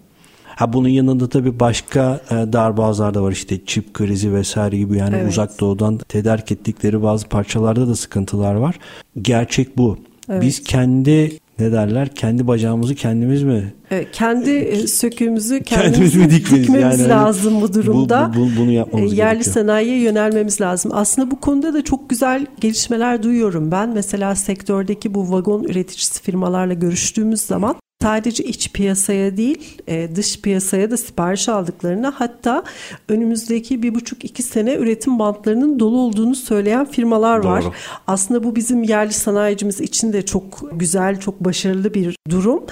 Ha 0.60 0.74
bunun 0.74 0.88
yanında 0.90 1.30
tabii 1.30 1.60
başka 1.60 2.22
e, 2.32 2.54
darbazlar 2.54 3.14
da 3.14 3.24
var 3.24 3.32
işte 3.32 3.66
çip 3.66 3.94
krizi 3.94 4.34
vesaire 4.34 4.78
gibi 4.78 4.98
yani 4.98 5.16
Evet. 5.20 5.32
uzak 5.32 5.60
doğudan 5.60 5.98
tedarik 5.98 6.52
ettikleri 6.52 7.04
bazı 7.04 7.28
parçalarda 7.28 7.88
da 7.88 7.96
sıkıntılar 7.96 8.56
var. 8.56 8.80
Gerçek 9.22 9.78
bu. 9.78 9.98
Evet. 10.30 10.42
Biz 10.42 10.64
kendi 10.64 11.38
ne 11.60 11.72
derler 11.72 12.16
kendi 12.16 12.48
bacağımızı 12.48 12.96
kendimiz 12.96 13.44
mi 13.44 13.74
Evet, 13.92 14.08
kendi 14.12 14.50
e, 14.52 14.88
söküğümüzü 14.88 15.64
Kendimiz 15.64 16.14
kendimiz 16.14 16.16
mi 16.16 16.30
dikmemiz 16.32 17.00
Yani 17.00 17.10
lazım 17.10 17.62
bu 17.62 17.74
durumda. 17.74 18.32
Bu- 18.36 18.40
bu- 18.40 18.50
bunu 18.60 18.72
yapmamız 18.72 19.14
E, 19.14 19.16
Yerli 19.16 19.34
gerekiyor. 19.34 19.54
sanayiye 19.54 20.00
yönelmemiz 20.00 20.62
lazım. 20.62 20.92
Aslında 20.96 21.32
bu 21.32 21.40
konuda 21.40 21.74
da 21.74 21.84
çok 21.84 22.10
güzel 22.10 22.46
gelişmeler 22.62 23.24
duyuyorum 23.24 23.72
ben. 23.72 23.90
Mesela 23.90 24.36
sektördeki 24.36 25.14
bu 25.14 25.32
vagon 25.32 25.64
üreticisi 25.64 26.22
firmalarla 26.22 26.74
görüştüğümüz 26.74 27.42
zaman 27.42 27.76
sadece 28.02 28.44
iç 28.44 28.72
piyasaya 28.72 29.38
değil 29.38 29.82
e, 29.88 30.16
dış 30.16 30.42
piyasaya 30.42 30.92
da 30.92 30.98
sipariş 30.98 31.50
aldıklarını 31.50 32.08
hatta 32.08 32.64
önümüzdeki 33.10 33.84
bir 33.84 33.96
buçuk 33.96 34.26
iki 34.26 34.44
sene 34.44 34.76
üretim 34.76 35.20
bantlarının 35.20 35.80
dolu 35.80 35.98
olduğunu 35.98 36.36
söyleyen 36.36 36.86
firmalar 36.86 37.38
var. 37.38 37.64
Doğru. 37.64 37.74
Aslında 38.08 38.44
bu 38.44 38.56
bizim 38.56 38.84
yerli 38.84 39.14
sanayicimiz 39.14 39.82
için 39.82 40.14
de 40.14 40.26
çok 40.26 40.70
güzel, 40.80 41.20
çok 41.20 41.40
başarılı 41.40 41.94
bir 41.94 42.16
durum. 42.30 42.64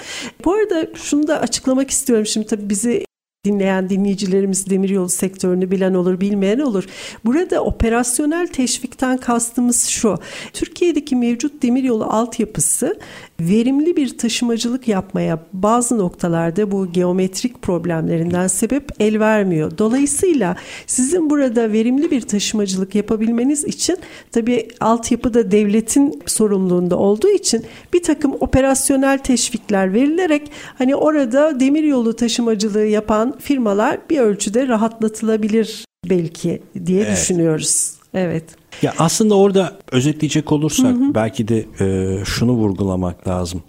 Bu 0.45 0.53
arada 0.53 0.87
şunu 0.95 1.27
da 1.27 1.39
açıklamak 1.39 1.89
istiyorum. 1.89 2.25
Şimdi 2.25 2.47
tabii 2.47 2.69
bizi 2.69 3.07
dinleyen 3.47 3.89
dinleyicilerimiz 3.89 4.69
demiryolu 4.69 5.09
sektörünü 5.09 5.71
bilen 5.71 5.93
olur, 5.93 6.21
bilmeyen 6.21 6.59
olur. 6.59 6.83
Burada 7.25 7.63
operasyonel 7.63 8.47
teşvikten 8.47 9.17
kastımız 9.17 9.85
şu. 9.85 10.17
Türkiye'deki 10.53 11.15
mevcut 11.15 11.63
demiryolu 11.63 12.03
altyapısı 12.03 12.99
verimli 13.39 13.95
bir 13.95 14.17
taşımacılık 14.17 14.87
yapmaya 14.87 15.39
bazı 15.53 15.97
noktalarda 15.97 16.71
bu 16.71 16.91
geometrik 16.91 17.61
problemlerinden 17.61 18.47
sebep 18.47 18.89
el 18.99 19.19
vermiyor. 19.19 19.77
Dolayısıyla 19.77 20.55
sizin 20.87 21.29
burada 21.29 21.71
verimli 21.71 22.11
bir 22.11 22.21
taşımacılık 22.21 22.95
yapabilmeniz 22.95 23.65
için 23.65 23.97
tabii 24.31 24.67
altyapı 24.79 25.33
da 25.33 25.51
devletin 25.51 26.23
sorumluluğunda 26.25 26.97
olduğu 26.97 27.29
için 27.29 27.65
bir 27.93 28.03
takım 28.03 28.33
operasyonel 28.39 29.17
teşvikler 29.17 29.93
verilerek 29.93 30.51
hani 30.77 30.95
orada 30.95 31.59
demiryolu 31.59 32.15
taşımacılığı 32.15 32.85
yapan 32.85 33.35
firmalar 33.39 33.99
bir 34.09 34.19
ölçüde 34.19 34.67
rahatlatılabilir 34.67 35.85
belki 36.09 36.61
diye 36.85 37.01
Evet. 37.01 37.17
düşünüyoruz. 37.17 37.93
Evet. 38.13 38.43
Ya 38.81 38.93
aslında 38.97 39.35
orada 39.35 39.77
özetleyecek 39.91 40.51
olursak 40.51 40.95
belki 41.15 41.47
de 41.47 41.65
e, 41.79 42.17
şunu 42.25 42.51
vurgulamak 42.51 43.27
lazım. 43.27 43.63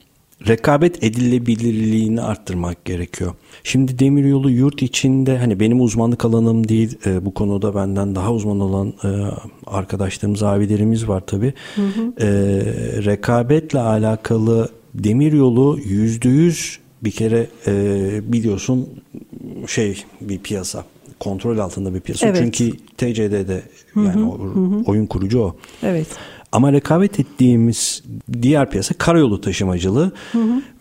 Rekabet 0.48 1.04
edilebilirliğini 1.04 2.22
arttırmak 2.22 2.84
gerekiyor. 2.84 3.34
Şimdi 3.64 3.98
demiryolu 3.98 4.50
yurt 4.50 4.82
içinde 4.82 5.38
hani 5.38 5.60
benim 5.60 5.80
uzmanlık 5.80 6.24
alanım 6.24 6.68
değil 6.68 6.98
e, 7.06 7.24
bu 7.24 7.34
konuda 7.34 7.74
benden 7.74 8.14
daha 8.14 8.32
uzman 8.32 8.60
olan 8.60 8.88
e, 9.04 9.08
arkadaşlarımız 9.66 10.42
abilerimiz 10.42 11.08
var 11.08 11.20
tabi. 11.26 11.54
rekabetle 13.04 13.78
alakalı 13.78 14.68
demiryolu 14.94 15.78
yüzde 15.84 16.28
yüz 16.28 16.78
bir 17.04 17.10
kere 17.10 17.46
e, 17.66 18.32
biliyorsun 18.32 18.88
şey 19.66 20.04
bir 20.20 20.38
piyasa 20.38 20.84
kontrol 21.20 21.58
altında 21.58 21.94
bir 21.94 22.00
piyasa. 22.00 22.26
Evet. 22.26 22.36
Çünkü 22.38 22.76
TCD'de 22.96 23.62
yani 23.96 24.24
o- 24.24 24.82
oyun 24.86 25.06
kurucu 25.06 25.40
o. 25.40 25.56
Evet. 25.82 26.06
Ama 26.52 26.72
rekabet 26.72 27.20
ettiğimiz 27.20 28.02
diğer 28.42 28.70
piyasa 28.70 28.94
karayolu 28.98 29.40
taşımacılığı 29.40 30.12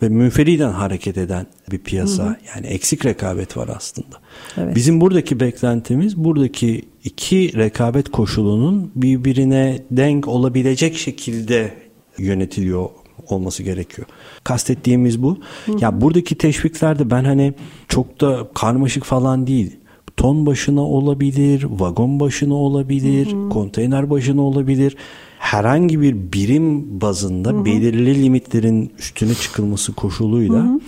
ve 0.02 0.08
münferiden 0.08 0.70
hareket 0.72 1.18
eden 1.18 1.46
bir 1.72 1.78
piyasa. 1.78 2.36
Yani 2.54 2.66
eksik 2.66 3.06
rekabet 3.06 3.56
var 3.56 3.70
aslında. 3.76 4.16
Evet. 4.56 4.76
Bizim 4.76 5.00
buradaki 5.00 5.40
beklentimiz 5.40 6.16
buradaki 6.16 6.82
iki 7.04 7.56
rekabet 7.56 8.08
koşulunun 8.10 8.90
birbirine 8.96 9.82
denk 9.90 10.28
olabilecek 10.28 10.96
şekilde 10.96 11.72
yönetiliyor 12.18 12.88
olması 13.28 13.62
gerekiyor. 13.62 14.08
Kastettiğimiz 14.44 15.22
bu. 15.22 15.38
Ya 15.80 16.00
buradaki 16.00 16.34
teşviklerde 16.34 17.10
ben 17.10 17.24
hani 17.24 17.54
çok 17.88 18.20
da 18.20 18.48
karmaşık 18.54 19.04
falan 19.04 19.46
değil. 19.46 19.76
Ton 20.18 20.46
başına 20.46 20.80
olabilir, 20.80 21.66
vagon 21.70 22.20
başına 22.20 22.54
olabilir, 22.54 23.28
konteyner 23.50 24.10
başına 24.10 24.42
olabilir. 24.42 24.96
herhangi 25.38 26.00
bir 26.00 26.16
birim 26.32 27.00
bazında 27.00 27.50
Hı-hı. 27.50 27.64
belirli 27.64 28.22
limitlerin 28.22 28.92
üstüne 28.98 29.34
çıkılması 29.34 29.92
koşuluyla 29.92 30.64
Hı-hı 30.64 30.80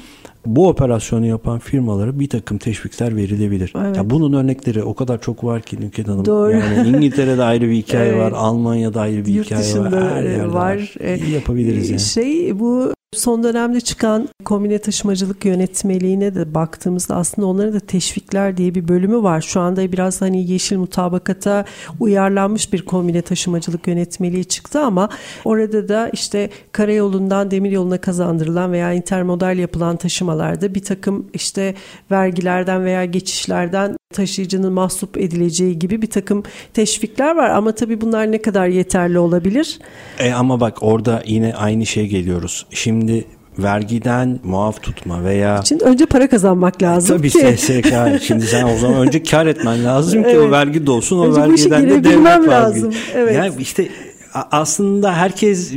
bu 0.46 0.68
operasyonu 0.68 1.26
yapan 1.26 1.58
firmalara 1.58 2.20
bir 2.20 2.28
takım 2.28 2.58
teşvikler 2.58 3.16
verilebilir. 3.16 3.72
Evet. 3.80 3.96
Ya 3.96 4.10
bunun 4.10 4.32
örnekleri 4.32 4.82
o 4.82 4.94
kadar 4.94 5.20
çok 5.20 5.44
var 5.44 5.62
ki 5.62 5.80
Nüket 5.80 6.08
Hanım. 6.08 6.24
Doğru. 6.24 6.50
Yani 6.50 6.88
İngiltere'de 6.88 7.42
ayrı 7.42 7.68
bir 7.68 7.74
hikaye 7.74 8.08
evet. 8.12 8.20
var, 8.20 8.32
Almanya'da 8.32 9.00
ayrı 9.00 9.26
bir 9.26 9.32
Yurt 9.32 9.46
hikaye 9.46 9.78
var. 9.78 9.92
Her 9.92 10.22
yerde 10.22 10.46
var. 10.46 10.54
var. 10.54 10.94
İyi 11.16 11.30
yapabiliriz 11.30 11.90
yani. 11.90 12.00
Şey 12.00 12.60
bu 12.60 12.92
Son 13.14 13.42
dönemde 13.42 13.81
çıkan 13.81 14.29
kombine 14.44 14.79
taşımacılık 14.79 15.44
yönetmeliğine 15.44 16.35
de 16.35 16.55
baktığımızda 16.55 17.16
aslında 17.16 17.49
onların 17.49 17.75
da 17.75 17.81
teşvikler 17.81 18.57
diye 18.57 18.75
bir 18.75 18.88
bölümü 18.88 19.23
var. 19.23 19.40
Şu 19.40 19.61
anda 19.61 19.92
biraz 19.92 20.20
hani 20.20 20.51
yeşil 20.51 20.77
mutabakata 20.77 21.64
uyarlanmış 22.01 22.73
bir 22.73 22.85
kombine 22.85 23.23
taşımacılık 23.23 23.88
yönetmeliği 23.88 24.44
çıktı 24.44 24.81
ama 24.81 25.09
orada 25.44 25.88
da 25.88 26.09
işte 26.12 26.51
karayolundan 26.73 27.51
demir 27.51 27.70
yoluna 27.70 28.01
kazandırılan 28.01 28.73
veya 28.73 28.92
intermodal 28.92 29.59
yapılan 29.59 29.96
taşımalarda 29.96 30.75
bir 30.75 30.83
takım 30.83 31.27
işte 31.35 31.75
vergilerden 32.11 32.85
veya 32.85 33.05
geçişlerden 33.05 33.96
taşıyıcının 34.14 34.73
mahsup 34.73 35.16
edileceği 35.16 35.79
gibi 35.79 36.03
bir 36.03 36.11
takım 36.11 36.42
teşvikler 36.75 37.37
var 37.37 37.51
ama 37.51 37.73
tabii 37.73 38.01
bunlar 38.01 38.33
ne 38.33 38.42
kadar 38.42 38.66
yeterli 38.66 39.18
olabilir? 39.18 39.79
E 40.18 40.33
ama 40.33 40.61
bak 40.61 40.79
orada 40.81 41.23
yine 41.27 41.55
aynı 41.55 41.87
şeye 41.87 42.07
geliyoruz. 42.07 42.66
Şimdi 42.70 43.25
vergiden 43.59 44.40
muaf 44.44 44.83
tutma 44.83 45.25
veya... 45.25 45.62
Şimdi 45.64 45.85
önce 45.85 46.07
para 46.07 46.29
kazanmak 46.29 46.83
lazım 46.83 47.16
Tabii 47.16 47.31
ki. 47.31 47.57
SSK. 47.59 48.23
Şimdi 48.23 48.46
sen 48.46 48.64
o 48.64 48.77
zaman 48.77 49.07
önce 49.07 49.23
kar 49.23 49.46
etmen 49.46 49.85
lazım 49.85 50.23
ki 50.23 50.29
evet. 50.29 50.49
o 50.49 50.51
vergi 50.51 50.87
de 50.87 50.90
olsun. 50.90 51.18
O 51.18 51.25
önce 51.25 51.40
vergiden 51.40 51.90
de 51.90 52.05
devlet 52.05 52.49
lazım. 52.49 52.94
Evet. 53.14 53.37
Yani 53.37 53.53
işte 53.59 53.88
aslında 54.34 55.16
herkes 55.16 55.72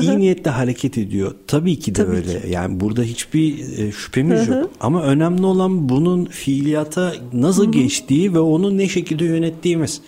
iyi 0.00 0.18
niyetle 0.18 0.50
hareket 0.50 0.98
ediyor. 0.98 1.34
Tabii 1.46 1.78
ki 1.78 1.94
de 1.94 2.04
Tabii 2.04 2.16
öyle. 2.16 2.40
Ki. 2.40 2.48
Yani 2.50 2.80
burada 2.80 3.02
hiçbir 3.02 3.78
e, 3.78 3.92
şüphemiz 3.92 4.48
yok. 4.48 4.70
Ama 4.80 5.02
önemli 5.02 5.46
olan 5.46 5.88
bunun 5.88 6.24
fiiliyata 6.24 7.12
nasıl 7.32 7.72
geçtiği 7.72 8.34
ve 8.34 8.40
onu 8.40 8.78
ne 8.78 8.88
şekilde 8.88 9.24
yönettiğimiz. 9.24 10.00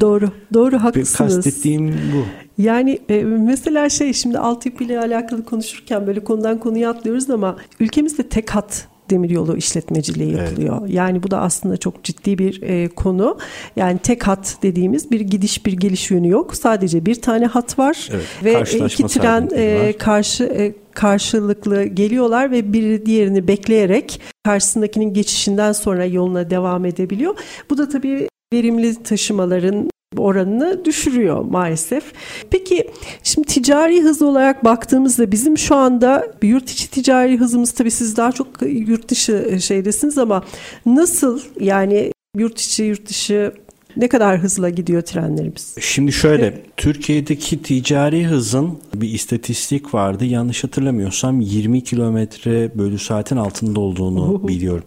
Doğru, 0.00 0.30
doğru 0.54 0.78
haklısınız. 0.78 1.34
Kastettiğim 1.34 1.88
bu. 1.88 2.24
Yani 2.62 2.98
e, 3.08 3.24
mesela 3.24 3.88
şey 3.88 4.12
şimdi 4.12 4.38
altyapı 4.38 4.84
ile 4.84 4.98
alakalı 4.98 5.44
konuşurken 5.44 6.06
böyle 6.06 6.24
konudan 6.24 6.60
konuya 6.60 6.90
atlıyoruz 6.90 7.30
ama 7.30 7.56
ülkemizde 7.80 8.28
tek 8.28 8.50
hat 8.50 8.88
demiryolu 9.10 9.56
işletmeciliği 9.56 10.32
yapılıyor. 10.32 10.78
Evet. 10.80 10.94
Yani 10.94 11.22
bu 11.22 11.30
da 11.30 11.40
aslında 11.40 11.76
çok 11.76 12.04
ciddi 12.04 12.38
bir 12.38 12.62
e, 12.62 12.88
konu. 12.88 13.38
Yani 13.76 13.98
tek 13.98 14.26
hat 14.26 14.56
dediğimiz 14.62 15.10
bir 15.10 15.20
gidiş 15.20 15.66
bir 15.66 15.72
geliş 15.72 16.10
yönü 16.10 16.28
yok. 16.28 16.56
Sadece 16.56 17.06
bir 17.06 17.22
tane 17.22 17.46
hat 17.46 17.78
var 17.78 18.08
evet. 18.42 18.74
ve 18.74 18.78
iki 18.86 19.06
tren 19.06 19.48
e, 19.54 19.92
karşı 19.98 20.44
e, 20.44 20.74
karşılıklı 20.94 21.84
geliyorlar 21.84 22.50
ve 22.50 22.72
biri 22.72 23.06
diğerini 23.06 23.48
bekleyerek 23.48 24.20
karşısındakinin 24.44 25.14
geçişinden 25.14 25.72
sonra 25.72 26.04
yoluna 26.04 26.50
devam 26.50 26.84
edebiliyor. 26.84 27.34
Bu 27.70 27.78
da 27.78 27.88
tabii 27.88 28.28
verimli 28.52 29.02
taşımaların 29.02 29.90
oranını 30.16 30.84
düşürüyor 30.84 31.44
maalesef. 31.44 32.04
Peki 32.50 32.90
şimdi 33.22 33.48
ticari 33.48 34.02
hız 34.02 34.22
olarak 34.22 34.64
baktığımızda 34.64 35.32
bizim 35.32 35.58
şu 35.58 35.74
anda 35.74 36.26
yurt 36.42 36.70
içi 36.70 36.90
ticari 36.90 37.38
hızımız 37.38 37.72
tabii 37.72 37.90
siz 37.90 38.16
daha 38.16 38.32
çok 38.32 38.48
yurt 38.62 39.08
dışı 39.08 39.58
şeydesiniz 39.60 40.18
ama 40.18 40.44
nasıl 40.86 41.40
yani 41.60 42.12
yurt 42.36 42.60
içi 42.60 42.82
yurt 42.82 43.08
dışı 43.08 43.52
ne 43.96 44.08
kadar 44.08 44.38
hızla 44.38 44.70
gidiyor 44.70 45.02
trenlerimiz? 45.02 45.74
Şimdi 45.80 46.12
şöyle, 46.12 46.62
Türkiye'deki 46.76 47.62
ticari 47.62 48.26
hızın 48.26 48.78
bir 48.94 49.08
istatistik 49.08 49.94
vardı. 49.94 50.24
Yanlış 50.24 50.64
hatırlamıyorsam 50.64 51.40
20 51.40 51.84
kilometre 51.84 52.78
bölü 52.78 52.98
saatin 52.98 53.36
altında 53.36 53.80
olduğunu 53.80 54.48
biliyorum. 54.48 54.84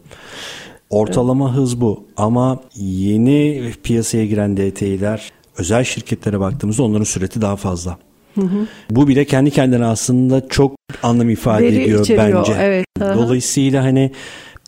Ortalama 0.92 1.48
evet. 1.50 1.58
hız 1.58 1.82
bu 1.82 2.04
ama 2.18 2.60
yeni 2.76 3.72
piyasaya 3.84 4.26
giren 4.26 4.58
DT'ler 4.58 5.32
özel 5.58 5.84
şirketlere 5.84 6.40
baktığımızda 6.40 6.84
onların 6.84 7.04
süreti 7.04 7.42
daha 7.42 7.56
fazla. 7.56 7.98
Hı 8.36 8.42
hı. 8.42 8.68
Bu 8.90 9.08
bile 9.08 9.26
kendi 9.26 9.52
kendine 9.52 9.86
aslında 9.86 10.48
çok 10.48 10.76
anlam 11.04 11.30
ifade 11.30 11.64
Veri 11.64 11.82
ediyor 11.84 12.02
içeriyor, 12.04 12.40
bence. 12.40 12.54
Evet. 12.60 12.86
Dolayısıyla 13.00 13.84
hani 13.84 14.12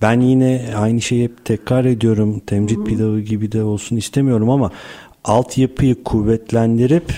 ben 0.01 0.21
yine 0.21 0.65
aynı 0.77 1.01
şeyi 1.01 1.23
hep 1.23 1.45
tekrar 1.45 1.85
ediyorum. 1.85 2.39
Temcit 2.39 2.77
hı 2.77 2.83
pilavı 2.83 3.19
gibi 3.19 3.51
de 3.51 3.63
olsun 3.63 3.95
istemiyorum 3.95 4.49
ama 4.49 4.71
altyapıyı 5.23 6.03
kuvvetlendirip 6.03 7.13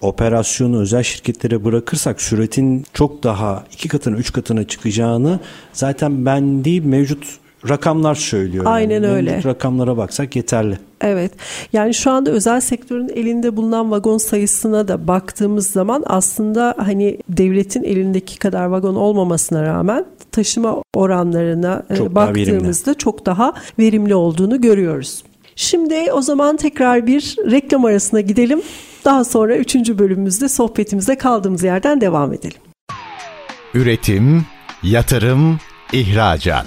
operasyonu 0.00 0.80
özel 0.80 1.02
şirketlere 1.02 1.64
bırakırsak 1.64 2.22
süretin 2.22 2.84
çok 2.92 3.22
daha 3.22 3.64
iki 3.72 3.88
katına 3.88 4.16
üç 4.16 4.32
katına 4.32 4.64
çıkacağını 4.64 5.40
zaten 5.72 6.26
ben 6.26 6.64
değil 6.64 6.84
mevcut 6.84 7.38
rakamlar 7.68 8.14
söylüyor. 8.14 8.64
Aynen 8.68 8.94
yani. 8.94 9.06
öyle. 9.06 9.30
Mevcut 9.30 9.46
rakamlara 9.46 9.96
baksak 9.96 10.36
yeterli. 10.36 10.78
Evet. 11.00 11.32
Yani 11.72 11.94
şu 11.94 12.10
anda 12.10 12.30
özel 12.30 12.60
sektörün 12.60 13.08
elinde 13.08 13.56
bulunan 13.56 13.90
vagon 13.90 14.18
sayısına 14.18 14.88
da 14.88 15.08
baktığımız 15.08 15.66
zaman 15.66 16.04
aslında 16.06 16.74
hani 16.78 17.18
devletin 17.28 17.82
elindeki 17.82 18.38
kadar 18.38 18.66
vagon 18.66 18.94
olmamasına 18.94 19.62
rağmen 19.62 20.04
taşıma 20.32 20.82
oranlarına 20.94 21.82
e, 21.90 21.96
çok 21.96 22.14
baktığımızda 22.14 22.86
daha 22.86 22.94
çok 22.94 23.26
daha 23.26 23.54
verimli 23.78 24.14
olduğunu 24.14 24.60
görüyoruz. 24.60 25.22
Şimdi 25.56 26.12
o 26.12 26.22
zaman 26.22 26.56
tekrar 26.56 27.06
bir 27.06 27.36
reklam 27.50 27.84
arasına 27.84 28.20
gidelim. 28.20 28.62
Daha 29.04 29.24
sonra 29.24 29.56
üçüncü 29.56 29.98
bölümümüzde 29.98 30.48
sohbetimize 30.48 31.18
kaldığımız 31.18 31.62
yerden 31.62 32.00
devam 32.00 32.32
edelim. 32.32 32.60
Üretim, 33.74 34.46
yatırım, 34.82 35.60
ihracat. 35.92 36.66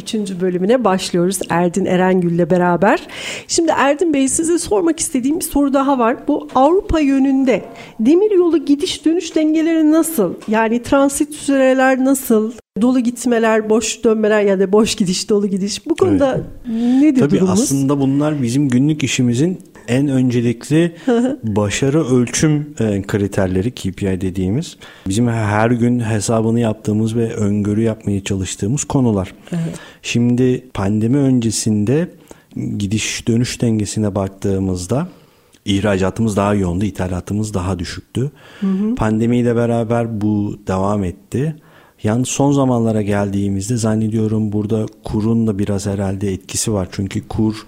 3. 0.00 0.14
bölümüne 0.40 0.84
başlıyoruz 0.84 1.38
Erdin 1.50 1.84
Erengül 1.84 2.32
ile 2.32 2.50
beraber. 2.50 3.06
Şimdi 3.48 3.72
Erdin 3.76 4.14
Bey 4.14 4.28
size 4.28 4.58
sormak 4.58 5.00
istediğim 5.00 5.40
bir 5.40 5.44
soru 5.44 5.74
daha 5.74 5.98
var. 5.98 6.16
Bu 6.28 6.48
Avrupa 6.54 7.00
yönünde 7.00 7.64
demiryolu 8.00 8.64
gidiş 8.64 9.04
dönüş 9.04 9.36
dengeleri 9.36 9.92
nasıl? 9.92 10.34
Yani 10.48 10.82
transit 10.82 11.34
süreler 11.34 12.04
nasıl? 12.04 12.52
Dolu 12.80 13.00
gitmeler, 13.00 13.70
boş 13.70 14.04
dönmeler 14.04 14.42
ya 14.42 14.60
da 14.60 14.72
boş 14.72 14.94
gidiş, 14.94 15.30
dolu 15.30 15.46
gidiş. 15.46 15.86
Bu 15.86 15.94
konuda 15.94 16.40
evet. 16.66 17.02
nedir 17.02 17.20
Tabii 17.20 17.30
durumumuz? 17.30 17.60
aslında 17.60 18.00
bunlar 18.00 18.42
bizim 18.42 18.68
günlük 18.68 19.02
işimizin 19.02 19.58
en 19.90 20.08
öncelikli 20.08 20.96
başarı 21.42 22.04
ölçüm 22.06 22.74
e, 22.80 23.02
kriterleri 23.02 23.70
KPI 23.70 24.20
dediğimiz 24.20 24.76
bizim 25.08 25.28
her 25.28 25.70
gün 25.70 26.00
hesabını 26.00 26.60
yaptığımız 26.60 27.16
ve 27.16 27.34
öngörü 27.34 27.82
yapmaya 27.82 28.24
çalıştığımız 28.24 28.84
konular. 28.84 29.34
Şimdi 30.02 30.64
pandemi 30.74 31.16
öncesinde 31.16 32.08
gidiş 32.76 33.28
dönüş 33.28 33.62
dengesine 33.62 34.14
baktığımızda 34.14 35.08
ihracatımız 35.64 36.36
daha 36.36 36.54
yoğundu, 36.54 36.84
ithalatımız 36.84 37.54
daha 37.54 37.78
düşüktü. 37.78 38.30
Hı 38.60 38.66
hı. 38.66 38.94
Pandemiyle 38.94 39.56
beraber 39.56 40.20
bu 40.20 40.58
devam 40.66 41.04
etti. 41.04 41.56
Yani 42.02 42.26
son 42.26 42.52
zamanlara 42.52 43.02
geldiğimizde 43.02 43.76
zannediyorum 43.76 44.52
burada 44.52 44.86
kurun 45.04 45.46
da 45.46 45.58
biraz 45.58 45.86
herhalde 45.86 46.32
etkisi 46.32 46.72
var. 46.72 46.88
Çünkü 46.92 47.28
kur 47.28 47.66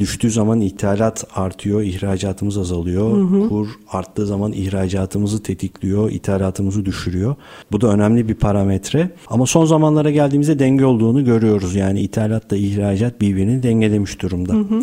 düştüğü 0.00 0.30
zaman 0.30 0.60
ithalat 0.60 1.24
artıyor, 1.34 1.82
ihracatımız 1.82 2.58
azalıyor. 2.58 3.16
Hı 3.16 3.22
hı. 3.22 3.48
Kur 3.48 3.68
arttığı 3.88 4.26
zaman 4.26 4.52
ihracatımızı 4.52 5.42
tetikliyor, 5.42 6.10
ithalatımızı 6.10 6.84
düşürüyor. 6.84 7.34
Bu 7.72 7.80
da 7.80 7.88
önemli 7.88 8.28
bir 8.28 8.34
parametre. 8.34 9.10
Ama 9.26 9.46
son 9.46 9.64
zamanlara 9.64 10.10
geldiğimizde 10.10 10.58
denge 10.58 10.84
olduğunu 10.84 11.24
görüyoruz. 11.24 11.74
Yani 11.74 12.00
ithalatla 12.00 12.56
ihracat 12.56 13.20
birbirini 13.20 13.62
dengelemiş 13.62 14.22
durumda. 14.22 14.52
Hı 14.52 14.58
hı. 14.58 14.82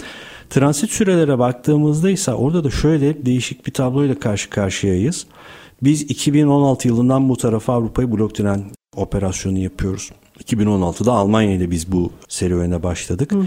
Transit 0.49 0.91
sürelere 0.91 1.39
baktığımızda 1.39 2.09
ise 2.09 2.33
orada 2.33 2.63
da 2.63 2.69
şöyle 2.69 3.25
değişik 3.25 3.67
bir 3.67 3.71
tabloyla 3.71 4.19
karşı 4.19 4.49
karşıyayız. 4.49 5.25
Biz 5.83 6.01
2016 6.01 6.87
yılından 6.87 7.29
bu 7.29 7.37
tarafa 7.37 7.73
Avrupa'yı 7.73 8.11
blok 8.11 8.35
tren 8.35 8.63
operasyonu 8.95 9.57
yapıyoruz. 9.57 10.11
2016'da 10.43 11.11
Almanya 11.11 11.51
ile 11.51 11.71
biz 11.71 11.91
bu 11.91 12.11
serüvene 12.27 12.83
başladık. 12.83 13.31
Hı 13.31 13.39
hı. 13.39 13.45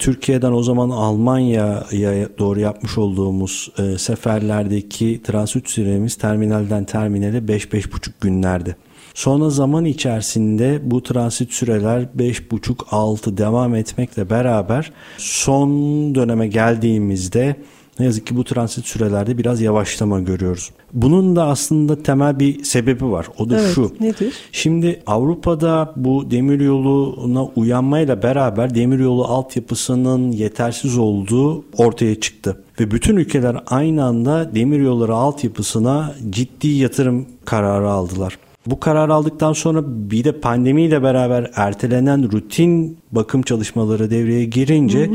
Türkiye'den 0.00 0.52
o 0.52 0.62
zaman 0.62 0.90
Almanya'ya 0.90 2.28
doğru 2.38 2.60
yapmış 2.60 2.98
olduğumuz 2.98 3.72
e, 3.78 3.98
seferlerdeki 3.98 5.20
transit 5.24 5.68
süremiz 5.68 6.14
terminalden 6.14 6.84
terminale 6.84 7.38
5-5,5 7.38 8.10
günlerdi. 8.20 8.76
Sonra 9.14 9.50
zaman 9.50 9.84
içerisinde 9.84 10.80
bu 10.82 11.02
transit 11.02 11.52
süreler 11.52 12.08
5,5-6 12.18 13.36
devam 13.36 13.74
etmekle 13.74 14.30
beraber 14.30 14.92
son 15.18 15.70
döneme 16.14 16.48
geldiğimizde 16.48 17.56
Ne 18.00 18.06
yazık 18.06 18.26
ki 18.26 18.36
bu 18.36 18.44
transit 18.44 18.86
sürelerde 18.86 19.38
biraz 19.38 19.60
yavaşlama 19.60 20.20
görüyoruz. 20.20 20.70
Bunun 20.92 21.36
da 21.36 21.46
aslında 21.46 22.02
temel 22.02 22.38
bir 22.40 22.64
sebebi 22.64 23.10
var. 23.10 23.26
O 23.38 23.50
da 23.50 23.60
Evet, 23.60 23.74
şu. 23.74 23.92
nedir? 24.00 24.34
Şimdi 24.52 25.02
Avrupa'da 25.06 25.92
bu 25.96 26.30
demiryoluna 26.30 27.44
uyanmayla 27.44 28.22
beraber 28.22 28.74
demiryolu 28.74 29.24
altyapısının 29.24 30.32
yetersiz 30.32 30.98
olduğu 30.98 31.64
ortaya 31.76 32.20
çıktı. 32.20 32.62
Ve 32.80 32.90
bütün 32.90 33.16
ülkeler 33.16 33.56
aynı 33.66 34.04
anda 34.04 34.54
demiryolları 34.54 35.14
altyapısına 35.14 36.14
ciddi 36.30 36.68
yatırım 36.68 37.26
kararı 37.44 37.90
aldılar. 37.90 38.38
Bu 38.66 38.80
karar 38.80 39.08
aldıktan 39.08 39.52
sonra 39.52 39.82
bir 39.86 40.24
de 40.24 40.40
pandemiyle 40.40 41.02
beraber 41.02 41.50
ertelenen 41.56 42.32
rutin 42.32 42.98
bakım 43.12 43.42
çalışmaları 43.42 44.10
devreye 44.10 44.44
girince 44.44 45.10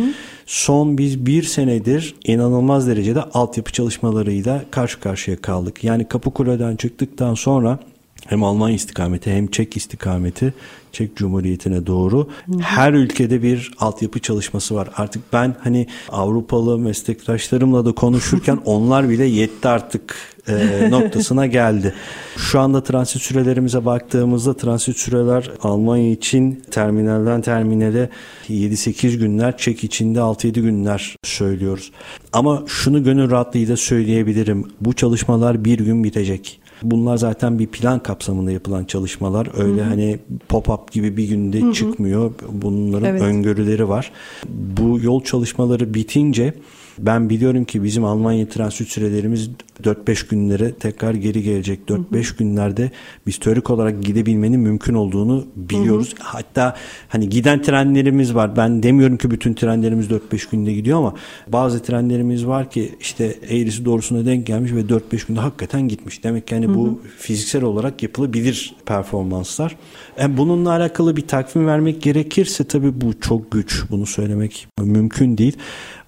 son 0.46 0.98
biz 0.98 1.26
bir 1.26 1.44
senedir 1.44 2.16
inanılmaz 2.24 2.88
derecede 2.88 3.24
altyapı 3.24 3.72
çalışmalarıyla 3.72 4.62
karşı 4.72 5.00
karşıya 5.00 5.38
kaldık. 5.38 5.84
Yani 5.84 6.08
Kapıkule'den 6.08 6.76
çıktıktan 6.76 7.34
sonra 7.34 7.80
hem 8.26 8.44
Almanya 8.44 8.76
istikameti 8.76 9.32
hem 9.32 9.48
Çek 9.48 9.78
istikameti 9.78 10.54
Çek 10.92 11.16
Cumhuriyeti'ne 11.16 11.86
doğru 11.86 12.30
her 12.62 12.94
ülkede 12.94 13.44
bir 13.44 13.72
altyapı 13.80 14.20
çalışması 14.20 14.76
var. 14.76 14.90
Artık 14.98 15.34
ben 15.34 15.56
hani 15.60 15.88
Avrupalı 16.10 16.78
meslektaşlarımla 16.78 17.86
da 17.86 17.92
konuşurken 17.92 18.60
onlar 18.66 19.10
bile 19.10 19.26
yetti 19.26 19.68
artık 19.68 20.16
e, 20.48 20.88
noktasına 20.92 21.46
geldi. 21.46 21.94
Şu 22.38 22.60
anda 22.60 22.84
transit 22.84 23.22
sürelerimize 23.22 23.86
baktığımızda 23.86 24.58
transit 24.58 24.98
süreler 24.98 25.52
Almanya 25.64 26.12
için 26.12 26.64
terminalden 26.72 27.42
terminale 27.42 28.10
7-8 28.50 29.16
günler, 29.16 29.58
Çek 29.58 29.84
içinde 29.84 30.20
6-7 30.20 30.52
günler 30.62 31.16
söylüyoruz. 31.24 31.92
Ama 32.34 32.64
şunu 32.68 33.04
gönül 33.04 33.32
rahatlığıyla 33.32 33.78
söyleyebilirim. 33.78 34.68
Bu 34.82 34.94
çalışmalar 34.94 35.66
bir 35.66 35.80
gün 35.80 36.04
bitecek. 36.04 36.60
Bunlar 36.84 37.18
zaten 37.18 37.60
bir 37.60 37.68
plan 37.68 38.00
kapsamında 38.04 38.52
yapılan 38.52 38.86
çalışmalar. 38.86 39.64
Öyle 39.64 39.84
hani 39.84 40.20
pop-up 40.50 40.92
gibi 40.92 41.18
bir 41.18 41.28
günde 41.28 41.74
çıkmıyor. 41.74 42.32
Bunların 42.52 43.10
Evet. 43.10 43.22
öngörüleri 43.22 43.90
var. 43.90 44.12
Bu 44.50 45.00
yol 45.02 45.24
çalışmaları 45.24 45.94
bitince 45.94 46.54
ben 47.00 47.30
biliyorum 47.30 47.66
ki 47.66 47.84
bizim 47.84 48.06
Almanya 48.06 48.50
transit 48.50 48.88
sürelerimiz 48.88 49.50
4-5 49.84 50.30
günlere 50.30 50.74
tekrar 50.74 51.14
geri 51.14 51.44
gelecek. 51.44 51.80
4-5 51.88 52.38
günlerde 52.38 52.92
biz 53.28 53.38
teorik 53.38 53.70
olarak 53.70 54.04
gidebilmenin 54.04 54.60
mümkün 54.60 54.94
olduğunu 54.94 55.46
biliyoruz. 55.56 56.16
Hatta 56.20 56.76
hani 57.10 57.30
giden 57.30 57.62
trenlerimiz 57.62 58.36
var. 58.36 58.58
Ben 58.58 58.84
demiyorum 58.84 59.18
ki 59.18 59.32
bütün 59.32 59.54
trenlerimiz 59.54 60.08
4-5 60.08 60.52
günde 60.52 60.74
gidiyor 60.74 60.98
ama 60.98 61.14
bazı 61.48 61.84
trenlerimiz 61.84 62.48
var 62.48 62.70
ki 62.72 62.96
işte 63.00 63.36
eğrisi 63.50 63.86
doğrusuna 63.86 64.26
denk 64.26 64.48
gelmiş 64.48 64.74
ve 64.74 64.82
4-5 64.82 65.28
günde 65.28 65.40
hakikaten 65.40 65.88
gitmiş. 65.88 66.24
Demek 66.24 66.48
ki 66.48 66.56
hani 66.56 66.76
bu 66.76 67.02
fiziksel 67.18 67.64
olarak 67.64 68.04
yapılabilir 68.04 68.76
performanslar. 68.86 69.76
Yani 70.20 70.38
bununla 70.38 70.70
alakalı 70.70 71.16
bir 71.16 71.28
takvim 71.28 71.68
vermek 71.68 72.02
gerekirse 72.02 72.64
tabii 72.64 73.02
bu 73.02 73.20
çok 73.20 73.52
güç. 73.52 73.84
Bunu 73.90 74.06
söylemek 74.06 74.68
mümkün 74.80 75.38
değil. 75.38 75.58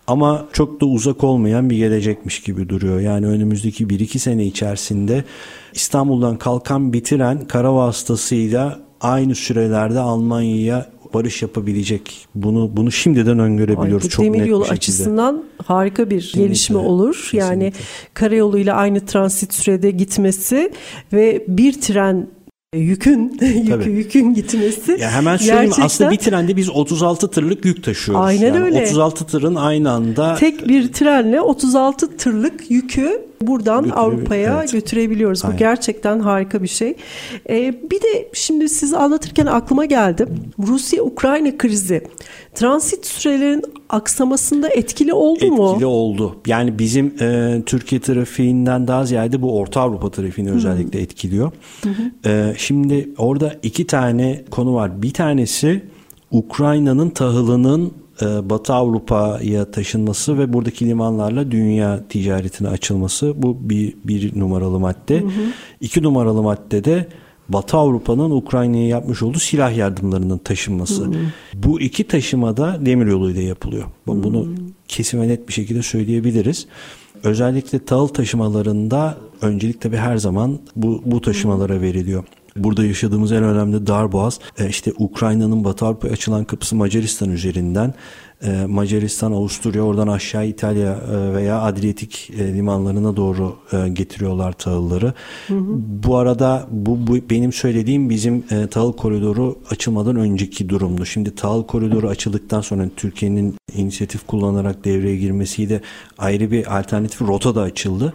Ama 0.07 0.47
çok 0.53 0.81
da 0.81 0.85
uzak 0.85 1.23
olmayan 1.23 1.69
bir 1.69 1.77
gelecekmiş 1.77 2.39
gibi 2.39 2.69
duruyor. 2.69 2.99
Yani 2.99 3.27
önümüzdeki 3.27 3.87
1-2 3.87 4.19
sene 4.19 4.45
içerisinde 4.45 5.23
İstanbul'dan 5.73 6.37
kalkan 6.37 6.93
bitiren 6.93 7.47
kara 7.47 7.75
vasıtasıyla 7.75 8.79
aynı 9.01 9.35
sürelerde 9.35 9.99
Almanya'ya 9.99 10.89
varış 11.13 11.41
yapabilecek. 11.41 12.27
Bunu 12.35 12.69
bunu 12.73 12.91
şimdiden 12.91 13.39
öngörebiliyoruz 13.39 14.03
Ay, 14.05 14.09
çok 14.09 14.25
net 14.25 14.33
bir 14.33 14.39
Demiryolu 14.39 14.63
şekilde. 14.63 14.77
açısından 14.77 15.43
harika 15.65 16.09
bir 16.09 16.31
gelişme 16.35 16.77
olur. 16.77 17.29
Yani 17.33 17.59
kesinlikle. 17.59 17.79
karayoluyla 18.13 18.75
aynı 18.75 19.05
transit 19.05 19.53
sürede 19.53 19.91
gitmesi 19.91 20.71
ve 21.13 21.45
bir 21.47 21.81
tren 21.81 22.27
yükün 22.75 23.37
yükü, 23.41 23.89
yükün 23.89 24.33
gitmesi. 24.33 24.97
Ya 25.01 25.11
hemen 25.11 25.37
söyleyeyim 25.37 25.61
gerçekten 25.61 25.85
aslında 25.85 26.11
bir 26.11 26.17
trende 26.17 26.55
biz 26.55 26.69
36 26.69 27.31
tırlık 27.31 27.65
yük 27.65 27.83
taşıyoruz. 27.83 28.25
Aynen 28.25 28.45
Yani 28.45 28.59
öyle. 28.59 28.81
36 28.83 29.25
tırın 29.25 29.55
aynı 29.55 29.91
anda 29.91 30.35
tek 30.35 30.67
bir 30.67 30.93
trenle 30.93 31.41
36 31.41 32.17
tırlık 32.17 32.71
yükü 32.71 33.25
buradan 33.41 33.89
Avrupa'ya 33.89 34.59
evet. 34.59 34.71
götürebiliyoruz. 34.71 35.43
Bu 35.43 35.47
Aynen. 35.47 35.59
gerçekten 35.59 36.19
harika 36.19 36.63
bir 36.63 36.67
şey. 36.67 36.95
Ee, 37.49 37.81
bir 37.91 38.01
de 38.01 38.29
şimdi 38.33 38.69
siz 38.69 38.93
anlatırken 38.93 39.45
aklıma 39.45 39.85
geldi. 39.85 40.27
Rusya-Ukrayna 40.67 41.57
krizi 41.57 42.01
transit 42.55 43.05
sürelerin 43.05 43.63
aksamasında 43.89 44.69
etkili 44.69 45.13
oldu 45.13 45.51
mu? 45.51 45.69
etkili 45.71 45.85
oldu. 45.85 46.35
Yani 46.47 46.79
bizim 46.79 47.13
e, 47.21 47.61
Türkiye 47.65 48.01
trafiğinden 48.01 48.87
daha 48.87 49.05
ziyade 49.05 49.41
bu 49.41 49.57
Orta 49.57 49.81
Avrupa 49.81 50.11
trafiğini 50.11 50.51
özellikle 50.51 51.01
etkiliyor. 51.01 51.51
E, 52.25 52.53
şimdi 52.57 53.09
orada 53.17 53.55
iki 53.63 53.87
tane 53.87 54.43
konu 54.49 54.73
var. 54.73 55.01
Bir 55.01 55.13
tanesi 55.13 55.83
Ukrayna'nın 56.31 57.09
tahılının 57.09 57.93
Batı 58.21 58.73
Avrupa'ya 58.73 59.71
taşınması 59.71 60.37
ve 60.37 60.53
buradaki 60.53 60.85
limanlarla 60.85 61.51
dünya 61.51 62.03
ticaretine 62.09 62.67
açılması. 62.67 63.33
Bu 63.37 63.57
bir, 63.69 63.93
bir 64.05 64.39
numaralı 64.39 64.79
madde. 64.79 65.23
İki 65.81 66.03
numaralı 66.03 66.41
madde 66.43 66.83
de 66.83 67.07
Batı 67.49 67.77
Avrupa'nın 67.77 68.31
Ukrayna'ya 68.31 68.87
yapmış 68.87 69.23
olduğu 69.23 69.39
silah 69.39 69.77
yardımlarının 69.77 70.37
taşınması. 70.37 71.11
Bu 71.53 71.81
iki 71.81 72.03
taşımada 72.03 72.77
demir 72.85 73.05
yoluyla 73.05 73.41
yapılıyor. 73.41 73.83
Bu- 74.07 74.23
Bunu 74.23 74.47
kesin 74.87 75.21
ve 75.21 75.27
net 75.27 75.47
bir 75.47 75.53
şekilde 75.53 75.81
söyleyebiliriz. 75.81 76.67
Özellikle 77.23 77.79
tahıl 77.85 78.07
taşımalarında 78.07 79.17
öncelik 79.41 79.81
tabii 79.81 79.97
her 79.97 80.17
zaman 80.17 80.59
bu, 80.75 81.01
bu 81.05 81.21
taşımalara 81.21 81.81
veriliyor. 81.81 82.23
Burada 82.57 82.85
yaşadığımız 82.85 83.31
en 83.31 83.43
önemli 83.43 83.87
darboğaz 83.87 84.39
e, 84.59 84.69
işte 84.69 84.91
Ukrayna'nın 84.97 85.63
Batı 85.63 85.85
Avrupa'ya 85.85 86.13
açılan 86.13 86.45
kapısı 86.45 86.75
Macaristan 86.75 87.29
üzerinden 87.31 87.93
e, 88.43 88.65
Macaristan, 88.65 89.31
Avusturya 89.31 89.81
oradan 89.81 90.07
aşağı 90.07 90.47
İtalya 90.47 90.93
e, 90.93 91.33
veya 91.33 91.61
Adriyatik 91.61 92.31
e, 92.39 92.53
limanlarına 92.53 93.15
doğru 93.15 93.55
e, 93.73 93.89
getiriyorlar 93.89 94.53
tahılları. 94.53 95.13
Bu 96.03 96.17
arada 96.17 96.67
bu, 96.71 97.07
bu 97.07 97.17
benim 97.29 97.53
söylediğim 97.53 98.09
bizim 98.09 98.43
e, 98.51 98.67
tahıl 98.67 98.93
koridoru 98.93 99.59
açılmadan 99.69 100.15
önceki 100.15 100.69
durumdu. 100.69 101.05
Şimdi 101.05 101.35
tahıl 101.35 101.63
koridoru 101.63 102.07
açıldıktan 102.07 102.61
sonra 102.61 102.89
Türkiye'nin 102.95 103.55
inisiyatif 103.75 104.27
kullanarak 104.27 104.85
devreye 104.85 105.17
girmesiyle 105.17 105.81
ayrı 106.17 106.51
bir 106.51 106.79
alternatif 106.79 107.21
rota 107.21 107.55
da 107.55 107.61
açıldı. 107.61 108.13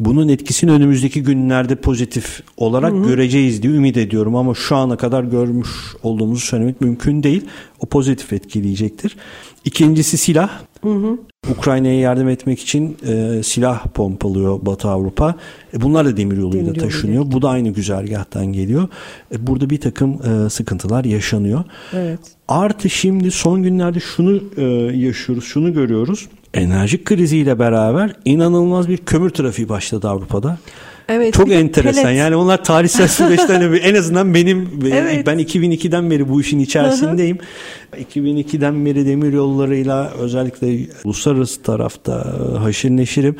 Bunun 0.00 0.28
etkisini 0.28 0.70
önümüzdeki 0.70 1.22
günlerde 1.22 1.74
pozitif 1.76 2.42
olarak 2.56 3.04
göreceğiz 3.04 3.62
diye 3.62 3.72
ümit 3.72 3.96
ediyorum 3.96 4.36
ama 4.36 4.54
şu 4.54 4.76
ana 4.76 4.96
kadar 4.96 5.24
görmüş 5.24 5.68
olduğumuzu 6.02 6.46
söylemek 6.46 6.80
mümkün 6.80 7.22
değil. 7.22 7.44
O 7.80 7.86
pozitif 7.86 8.32
etkileyecektir. 8.32 9.16
İkincisi 9.64 10.18
silah. 10.18 10.50
Ukrayna'ya 11.50 12.00
yardım 12.00 12.28
etmek 12.28 12.60
için 12.60 12.96
e, 13.06 13.42
silah 13.42 13.86
pompalıyor 13.86 14.66
Batı 14.66 14.88
Avrupa. 14.88 15.34
E, 15.74 15.80
bunlar 15.80 16.06
da 16.06 16.16
demir 16.16 16.36
yoluyla 16.36 16.66
Demir 16.66 16.80
taşınıyor. 16.80 17.24
Bu 17.26 17.42
da 17.42 17.48
aynı 17.48 17.68
güzergahtan 17.68 18.46
geliyor. 18.46 18.88
E, 19.34 19.46
burada 19.46 19.70
bir 19.70 19.80
takım 19.80 20.12
e, 20.12 20.50
sıkıntılar 20.50 21.04
yaşanıyor. 21.04 21.64
Evet. 21.92 22.20
Artı 22.48 22.90
şimdi 22.90 23.30
son 23.30 23.62
günlerde 23.62 24.00
şunu 24.00 24.42
e, 24.56 24.62
yaşıyoruz, 24.96 25.44
şunu 25.44 25.72
görüyoruz. 25.72 26.28
Enerji 26.54 27.04
kriziyle 27.04 27.58
beraber 27.58 28.16
inanılmaz 28.24 28.88
bir 28.88 28.96
kömür 28.96 29.30
trafiği 29.30 29.68
başladı 29.68 30.08
Avrupa'da. 30.08 30.58
Evet. 31.10 31.34
Çok 31.34 31.52
enteresan. 31.52 32.02
pelet. 32.02 32.18
Yani 32.18 32.36
onlar 32.36 32.64
tarihsel 32.64 33.08
süreçten 33.18 33.72
en 33.72 33.94
azından 33.94 34.34
benim 34.34 34.68
Evet. 34.92 35.26
ben 35.26 35.38
2002'den 35.38 36.10
beri 36.10 36.28
bu 36.28 36.40
işin 36.40 36.58
içerisindeyim. 36.58 37.38
2002'den 38.14 38.86
beri 38.86 39.06
demir 39.06 39.32
yollarıyla 39.32 40.10
özellikle 40.10 40.86
uluslararası 41.04 41.62
tarafta 41.62 42.34
e, 42.54 42.58
haşır 42.58 42.90
neşirim. 42.90 43.36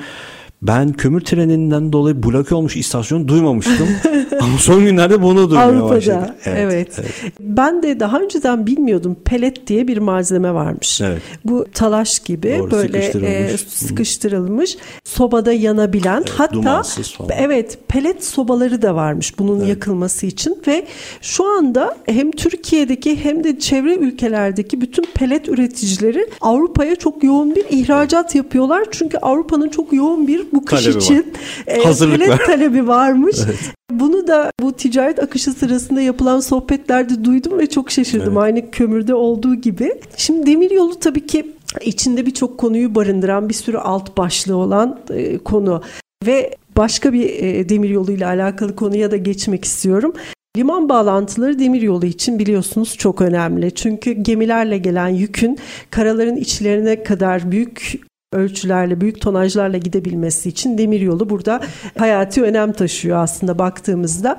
Ben 0.62 0.92
kömür 0.92 1.20
treninden 1.20 1.92
dolayı 1.92 2.22
bloke 2.22 2.54
olmuş 2.54 2.76
istasyon 2.76 3.28
duymamıştım. 3.28 3.88
Ama 4.40 4.58
son 4.58 4.84
günlerde 4.84 5.22
bunu 5.22 5.50
duymaya 5.50 5.66
Avrupa'da. 5.68 5.96
başladım. 5.96 6.34
Evet, 6.44 7.00
Ben 7.40 7.82
de 7.82 8.00
daha 8.00 8.20
önceden 8.20 8.66
bilmiyordum. 8.66 9.16
Pelet 9.24 9.66
diye 9.66 9.88
bir 9.88 9.98
malzeme 9.98 10.54
varmış. 10.54 11.00
Evet. 11.00 11.22
Bu 11.44 11.66
talaş 11.74 12.18
gibi 12.18 12.56
Doğru, 12.58 12.70
böyle 12.70 13.02
sıkıştırılmış. 13.02 13.52
e, 13.52 13.56
sıkıştırılmış. 13.58 14.76
Sobada 15.04 15.52
yanabilen. 15.52 16.24
hatta 16.36 16.54
dumansız 16.54 17.12
falan. 17.12 17.30
evet 17.38 17.78
pelet 17.88 18.24
sobaları 18.24 18.82
da 18.82 18.94
varmış 18.94 19.38
bunun 19.38 19.64
yakılması 19.66 20.26
için 20.26 20.58
ve 20.66 20.86
şu 21.20 21.44
anda 21.58 21.96
hem 22.06 22.30
Türkiye'deki 22.30 23.24
hem 23.24 23.44
de 23.44 23.58
çevre 23.58 23.94
ülkelerdeki 23.94 24.80
bütün 24.80 25.04
pelet 25.14 25.48
üreticileri 25.48 26.26
Avrupa'ya 26.40 26.96
çok 26.96 27.24
yoğun 27.24 27.54
bir 27.54 27.64
ihracat 27.70 28.34
yapıyorlar. 28.34 28.84
Çünkü 28.90 29.18
Avrupa'nın 29.18 29.68
çok 29.68 29.92
yoğun 29.92 30.26
bir 30.28 30.49
bu 30.52 30.64
kış 30.64 30.84
Talebi 30.84 30.98
için 30.98 31.32
e, 31.66 31.82
pelet 31.82 32.46
talebi 32.46 32.86
varmış. 32.86 33.36
Bunu 33.90 34.26
da 34.26 34.50
bu 34.60 34.72
ticaret 34.72 35.18
akışı 35.18 35.52
sırasında 35.52 36.00
yapılan 36.00 36.40
sohbetlerde 36.40 37.24
duydum 37.24 37.58
ve 37.58 37.66
çok 37.66 37.90
şaşırdım. 37.90 38.32
Evet. 38.32 38.42
Aynı 38.42 38.70
kömürde 38.70 39.14
olduğu 39.14 39.54
gibi. 39.54 39.94
Şimdi 40.16 40.46
demir 40.46 40.70
yolu 40.70 40.98
tabii 41.00 41.26
ki 41.26 41.52
içinde 41.80 42.26
birçok 42.26 42.58
konuyu 42.58 42.94
barındıran 42.94 43.48
bir 43.48 43.54
sürü 43.54 43.76
alt 43.76 44.16
başlığı 44.16 44.56
olan 44.56 45.00
e, 45.10 45.38
konu 45.38 45.82
ve 46.26 46.56
başka 46.76 47.12
bir 47.12 47.30
e, 47.30 47.68
demiryolu 47.68 48.12
ile 48.12 48.26
alakalı 48.26 48.76
konuya 48.76 49.10
da 49.10 49.16
geçmek 49.16 49.64
istiyorum. 49.64 50.12
Liman 50.56 50.88
bağlantıları 50.88 51.58
demiryolu 51.58 52.06
için 52.06 52.38
biliyorsunuz 52.38 52.96
çok 52.96 53.20
önemli. 53.20 53.74
Çünkü 53.74 54.12
gemilerle 54.12 54.78
gelen 54.78 55.08
yükün 55.08 55.58
karaların 55.90 56.36
içlerine 56.36 57.02
kadar 57.02 57.50
büyük 57.52 58.00
ölçülerle, 58.32 59.00
büyük 59.00 59.20
tonajlarla 59.20 59.78
gidebilmesi 59.78 60.48
için 60.48 60.78
demiryolu 60.78 61.30
burada 61.30 61.60
hayati 61.98 62.42
önem 62.42 62.72
taşıyor 62.72 63.18
aslında 63.18 63.58
baktığımızda. 63.58 64.36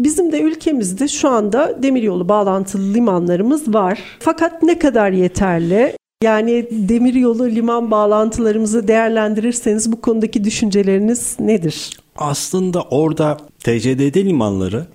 Bizim 0.00 0.32
de 0.32 0.40
ülkemizde 0.40 1.08
şu 1.08 1.28
anda 1.28 1.82
demiryolu 1.82 2.28
bağlantılı 2.28 2.94
limanlarımız 2.94 3.74
var. 3.74 3.98
Fakat 4.18 4.62
ne 4.62 4.78
kadar 4.78 5.10
yeterli? 5.10 5.96
Yani 6.22 6.68
demiryolu 6.70 7.46
liman 7.46 7.90
bağlantılarımızı 7.90 8.88
değerlendirirseniz 8.88 9.92
bu 9.92 10.00
konudaki 10.00 10.44
düşünceleriniz 10.44 11.36
nedir? 11.40 12.00
Aslında 12.16 12.82
orada 12.82 13.36
TCDD 13.58 14.16
limanları 14.16 14.86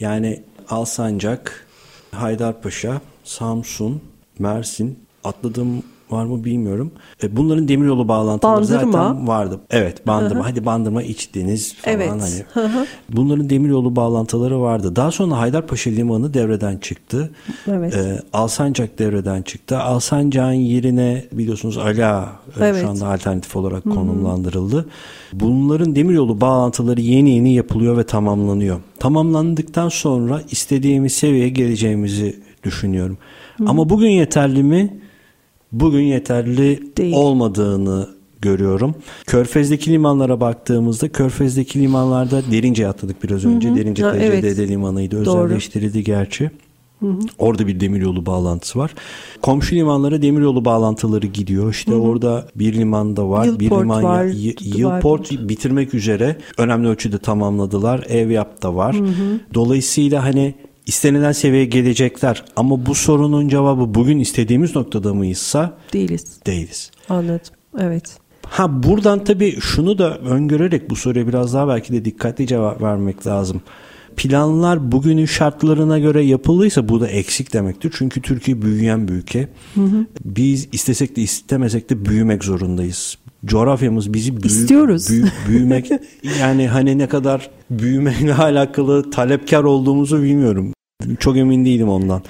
yani 0.00 0.42
Alsancak, 0.70 1.66
Haydarpaşa, 2.12 3.00
Samsun, 3.24 4.00
Mersin, 4.38 4.98
atladığım 5.24 5.82
var 6.10 6.24
mı 6.24 6.44
bilmiyorum. 6.44 6.92
E, 7.22 7.36
bunların 7.36 7.68
demiryolu 7.68 8.08
bağlantıları 8.08 8.56
bandırma. 8.56 8.92
zaten 8.92 9.28
vardı. 9.28 9.60
Evet 9.70 10.06
Bandırma. 10.06 10.40
Hı-hı. 10.40 10.50
Hadi 10.50 10.66
Bandırma 10.66 11.02
iç 11.02 11.34
deniz 11.34 11.74
falan 11.74 11.96
evet. 11.96 12.10
hani. 12.10 12.66
Hı-hı. 12.66 12.86
Bunların 13.12 13.50
demiryolu 13.50 13.96
bağlantıları 13.96 14.60
vardı. 14.60 14.96
Daha 14.96 15.10
sonra 15.10 15.38
Haydarpaşa 15.38 15.90
Limanı 15.90 16.34
devreden 16.34 16.76
çıktı. 16.76 17.30
Evet. 17.68 17.94
E, 17.94 18.22
Alsancak 18.32 18.98
devreden 18.98 19.42
çıktı. 19.42 19.78
Alsancak'ın 19.78 20.52
yerine 20.52 21.24
biliyorsunuz 21.32 21.78
Ala 21.78 22.32
e, 22.60 22.66
evet. 22.66 22.82
şu 22.82 22.88
anda 22.88 23.06
alternatif 23.06 23.56
olarak 23.56 23.84
Hı-hı. 23.84 23.94
konumlandırıldı. 23.94 24.86
Bunların 25.32 25.96
demiryolu 25.96 26.40
bağlantıları 26.40 27.00
yeni 27.00 27.30
yeni 27.30 27.54
yapılıyor 27.54 27.96
ve 27.96 28.04
tamamlanıyor. 28.06 28.80
Tamamlandıktan 28.98 29.88
sonra 29.88 30.42
istediğimiz 30.50 31.12
seviyeye 31.12 31.48
geleceğimizi 31.48 32.40
düşünüyorum. 32.62 33.18
Hı-hı. 33.56 33.68
Ama 33.68 33.88
bugün 33.88 34.10
yeterli 34.10 34.62
mi? 34.62 35.03
Bugün 35.80 36.02
yeterli 36.02 36.96
Değil. 36.96 37.14
olmadığını 37.14 38.08
görüyorum. 38.42 38.94
Körfez'deki 39.26 39.92
limanlara 39.92 40.40
baktığımızda 40.40 41.08
Körfez'deki 41.08 41.80
limanlarda 41.80 42.42
Derince 42.50 42.88
atladık 42.88 43.22
biraz 43.24 43.44
önce. 43.44 43.68
Hı 43.68 43.72
hı. 43.72 43.76
Derince 43.76 44.02
TCDD 44.02 44.20
evet. 44.20 44.58
limanıydı. 44.58 45.16
Özelleştirildi 45.16 45.94
Doğru. 45.94 46.04
gerçi. 46.04 46.50
Hı 47.00 47.06
hı. 47.06 47.18
Orada 47.38 47.66
bir 47.66 47.80
demiryolu 47.80 48.26
bağlantısı 48.26 48.78
var. 48.78 48.94
Komşu 49.42 49.76
limanlara 49.76 50.22
demiryolu 50.22 50.64
bağlantıları 50.64 51.26
gidiyor. 51.26 51.70
İşte 51.70 51.92
hı 51.92 51.96
hı. 51.96 52.00
orada 52.00 52.48
bir 52.56 52.74
liman 52.74 53.16
da 53.16 53.30
var. 53.30 53.44
Yılport 53.44 53.60
bir 53.60 53.70
liman 53.70 54.02
var. 54.02 54.24
Yılport 54.60 55.30
bitirmek 55.30 55.94
üzere 55.94 56.36
önemli 56.58 56.88
ölçüde 56.88 57.18
tamamladılar. 57.18 58.06
Evyap 58.08 58.62
da 58.62 58.76
var. 58.76 58.94
Hı 58.94 59.04
hı. 59.04 59.40
Dolayısıyla 59.54 60.24
hani 60.24 60.54
istenilen 60.86 61.32
seviyeye 61.32 61.64
gelecekler. 61.64 62.44
Ama 62.56 62.86
bu 62.86 62.94
sorunun 62.94 63.48
cevabı 63.48 63.94
bugün 63.94 64.18
istediğimiz 64.18 64.76
noktada 64.76 65.14
mıyızsa 65.14 65.78
değiliz. 65.92 66.24
Değiliz. 66.46 66.90
Anladım. 67.08 67.54
Evet. 67.78 68.18
Ha 68.46 68.82
buradan 68.82 69.24
tabii 69.24 69.60
şunu 69.60 69.98
da 69.98 70.18
öngörerek 70.18 70.90
bu 70.90 70.96
soruya 70.96 71.28
biraz 71.28 71.54
daha 71.54 71.68
belki 71.68 71.92
de 71.92 72.04
dikkatli 72.04 72.46
cevap 72.46 72.82
vermek 72.82 73.26
lazım. 73.26 73.62
Planlar 74.16 74.92
bugünün 74.92 75.26
şartlarına 75.26 75.98
göre 75.98 76.24
yapıldıysa 76.24 76.88
bu 76.88 77.00
da 77.00 77.08
eksik 77.08 77.52
demektir. 77.52 77.94
Çünkü 77.98 78.22
Türkiye 78.22 78.62
büyüyen 78.62 79.08
bir 79.08 79.12
ülke. 79.12 79.48
Hı 79.74 79.80
hı. 79.80 80.06
Biz 80.24 80.68
istesek 80.72 81.16
de 81.16 81.22
istemesek 81.22 81.90
de 81.90 82.04
büyümek 82.04 82.44
zorundayız 82.44 83.18
coğrafyamız 83.44 84.14
bizi 84.14 84.42
büyü, 84.42 84.52
istiyoruz. 84.52 85.10
Büyü, 85.10 85.24
büyümek 85.48 85.90
yani 86.40 86.68
hani 86.68 86.98
ne 86.98 87.06
kadar 87.06 87.50
büyümeyle 87.70 88.34
alakalı 88.38 89.10
talepkar 89.10 89.64
olduğumuzu 89.64 90.22
bilmiyorum. 90.22 90.72
Çok 91.18 91.36
emin 91.36 91.64
değilim 91.64 91.88
ondan. 91.88 92.22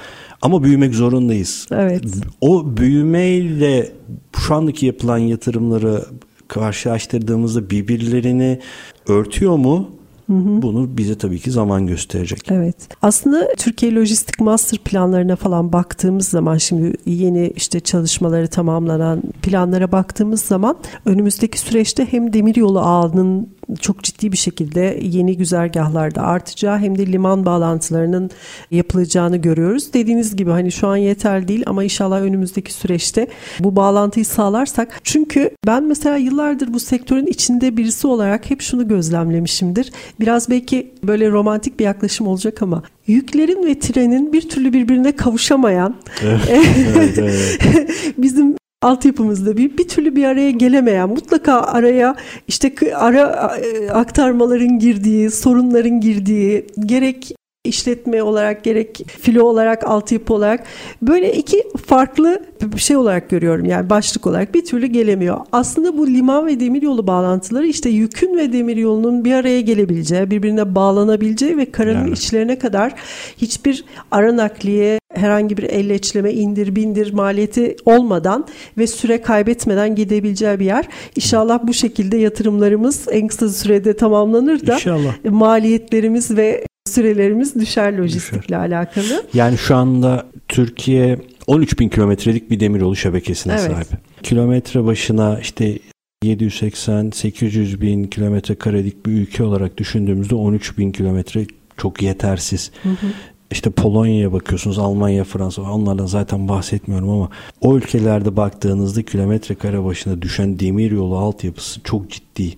Ama 0.42 0.62
büyümek 0.62 0.94
zorundayız. 0.94 1.66
Evet. 1.72 2.04
O 2.40 2.76
büyümeyle 2.76 3.92
şu 4.38 4.54
andaki 4.54 4.86
yapılan 4.86 5.18
yatırımları 5.18 6.04
karşılaştırdığımızda 6.48 7.70
birbirlerini 7.70 8.60
örtüyor 9.08 9.56
mu? 9.56 9.90
Hı 10.26 10.32
hı. 10.32 10.62
Bunu 10.62 10.96
bize 10.96 11.18
tabii 11.18 11.38
ki 11.38 11.50
zaman 11.50 11.86
gösterecek. 11.86 12.40
Evet. 12.50 12.76
Aslında 13.02 13.48
Türkiye 13.58 13.94
Lojistik 13.94 14.40
Master 14.40 14.78
planlarına 14.78 15.36
falan 15.36 15.72
baktığımız 15.72 16.28
zaman 16.28 16.58
şimdi 16.58 16.96
yeni 17.06 17.52
işte 17.56 17.80
çalışmaları 17.80 18.48
tamamlanan 18.48 19.22
planlara 19.42 19.92
baktığımız 19.92 20.40
zaman 20.40 20.76
önümüzdeki 21.06 21.60
süreçte 21.60 22.12
hem 22.12 22.32
demiryolu 22.32 22.80
ağının 22.80 23.48
çok 23.80 24.02
ciddi 24.02 24.32
bir 24.32 24.36
şekilde 24.36 25.00
yeni 25.02 25.36
güzergahlarda 25.36 26.22
artacağı 26.22 26.78
hem 26.78 26.98
de 26.98 27.06
liman 27.06 27.46
bağlantılarının 27.46 28.30
yapılacağını 28.70 29.36
görüyoruz. 29.36 29.92
Dediğiniz 29.92 30.36
gibi 30.36 30.50
hani 30.50 30.72
şu 30.72 30.88
an 30.88 30.96
yeterli 30.96 31.48
değil 31.48 31.62
ama 31.66 31.84
inşallah 31.84 32.20
önümüzdeki 32.20 32.72
süreçte 32.72 33.26
bu 33.60 33.76
bağlantıyı 33.76 34.26
sağlarsak 34.26 35.00
çünkü 35.04 35.50
ben 35.66 35.84
mesela 35.84 36.16
yıllardır 36.16 36.72
bu 36.72 36.80
sektörün 36.80 37.26
içinde 37.26 37.76
birisi 37.76 38.06
olarak 38.06 38.50
hep 38.50 38.60
şunu 38.60 38.88
gözlemlemişimdir. 38.88 39.92
Biraz 40.20 40.50
belki 40.50 40.92
böyle 41.04 41.30
romantik 41.30 41.78
bir 41.78 41.84
yaklaşım 41.84 42.26
olacak 42.26 42.62
ama 42.62 42.82
yüklerin 43.06 43.66
ve 43.66 43.78
trenin 43.78 44.32
bir 44.32 44.48
türlü 44.48 44.72
birbirine 44.72 45.16
kavuşamayan 45.16 45.96
evet, 46.22 47.18
evet, 47.18 47.60
bizim 48.18 48.56
altyapımızda 48.82 49.56
bir 49.56 49.78
bir 49.78 49.88
türlü 49.88 50.16
bir 50.16 50.24
araya 50.24 50.50
gelemeyen 50.50 51.08
mutlaka 51.08 51.60
araya 51.60 52.16
işte 52.48 52.74
ara 52.94 53.56
e, 53.62 53.90
aktarmaların 53.90 54.78
girdiği 54.78 55.30
sorunların 55.30 56.00
girdiği 56.00 56.66
gerek 56.86 57.34
işletme 57.64 58.22
olarak 58.22 58.64
gerek 58.64 59.06
filo 59.20 59.44
olarak 59.44 59.84
altyapı 59.84 60.34
olarak 60.34 60.64
böyle 61.02 61.32
iki 61.32 61.64
farklı 61.86 62.42
bir 62.62 62.78
şey 62.78 62.96
olarak 62.96 63.30
görüyorum 63.30 63.64
yani 63.64 63.90
başlık 63.90 64.26
olarak 64.26 64.54
bir 64.54 64.64
türlü 64.64 64.86
gelemiyor. 64.86 65.38
Aslında 65.52 65.98
bu 65.98 66.06
liman 66.06 66.46
ve 66.46 66.60
demiryolu 66.60 67.06
bağlantıları 67.06 67.66
işte 67.66 67.88
yükün 67.88 68.36
ve 68.36 68.52
demiryolunun 68.52 69.24
bir 69.24 69.32
araya 69.32 69.60
gelebileceği, 69.60 70.30
birbirine 70.30 70.74
bağlanabileceği 70.74 71.56
ve 71.56 71.70
karanın 71.72 72.00
yani. 72.00 72.12
içlerine 72.12 72.58
kadar 72.58 72.94
hiçbir 73.36 73.84
ara 74.10 74.36
nakliye, 74.36 74.98
herhangi 75.14 75.56
bir 75.56 75.62
elleçleme, 75.62 76.32
indir 76.32 76.76
bindir 76.76 77.12
maliyeti 77.12 77.76
olmadan 77.84 78.46
ve 78.78 78.86
süre 78.86 79.22
kaybetmeden 79.22 79.94
gidebileceği 79.94 80.60
bir 80.60 80.64
yer. 80.64 80.88
İnşallah 81.16 81.60
bu 81.62 81.74
şekilde 81.74 82.16
yatırımlarımız 82.16 83.06
en 83.10 83.28
kısa 83.28 83.48
sürede 83.48 83.96
tamamlanır 83.96 84.66
da 84.66 84.74
İnşallah. 84.74 85.24
maliyetlerimiz 85.24 86.36
ve 86.36 86.64
sürelerimiz 86.86 87.54
düşer 87.54 87.92
lojistikle 87.92 88.42
düşer. 88.42 88.58
alakalı. 88.58 89.26
Yani 89.34 89.58
şu 89.58 89.76
anda 89.76 90.26
Türkiye 90.48 91.18
13 91.46 91.78
bin 91.80 91.88
kilometrelik 91.88 92.50
bir 92.50 92.60
demiryolu 92.60 92.96
şebekesine 92.96 93.52
evet. 93.52 93.72
sahip. 93.72 93.88
Kilometre 94.22 94.84
başına 94.84 95.40
işte 95.40 95.78
780-800 96.24 97.80
bin 97.80 98.04
kilometre 98.04 98.54
karelik 98.54 99.06
bir 99.06 99.12
ülke 99.12 99.42
olarak 99.42 99.78
düşündüğümüzde 99.78 100.34
13 100.34 100.78
bin 100.78 100.92
kilometre 100.92 101.46
çok 101.76 102.02
yetersiz. 102.02 102.70
Hı 102.82 102.88
hı. 102.88 103.06
İşte 103.50 103.70
Polonya'ya 103.70 104.32
bakıyorsunuz, 104.32 104.78
Almanya, 104.78 105.24
Fransa 105.24 105.62
onlardan 105.62 106.06
zaten 106.06 106.48
bahsetmiyorum 106.48 107.10
ama 107.10 107.28
o 107.60 107.76
ülkelerde 107.76 108.36
baktığınızda 108.36 109.02
kilometre 109.02 109.54
kare 109.54 109.84
başına 109.84 110.22
düşen 110.22 110.58
demir 110.58 110.90
yolu 110.90 111.16
altyapısı 111.16 111.80
çok 111.84 112.10
ciddi. 112.10 112.56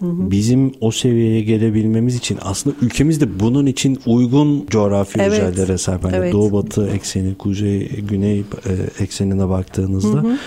Hı 0.00 0.06
hı. 0.06 0.30
Bizim 0.30 0.72
o 0.80 0.90
seviyeye 0.90 1.40
gelebilmemiz 1.40 2.16
için 2.16 2.38
aslında 2.42 2.76
ülkemiz 2.82 3.20
de 3.20 3.40
bunun 3.40 3.66
için 3.66 4.00
uygun 4.06 4.66
coğrafi 4.66 5.20
evet. 5.20 5.32
özelliklere 5.32 5.78
sahip. 5.78 6.04
Yani 6.04 6.16
evet. 6.16 6.32
Doğu 6.32 6.52
batı 6.52 6.88
ekseni, 6.88 7.34
kuzey 7.34 7.88
güney 7.88 8.38
e, 8.38 8.44
eksenine 9.02 9.48
baktığınızda 9.48 10.18
hı 10.22 10.28
hı. 10.28 10.38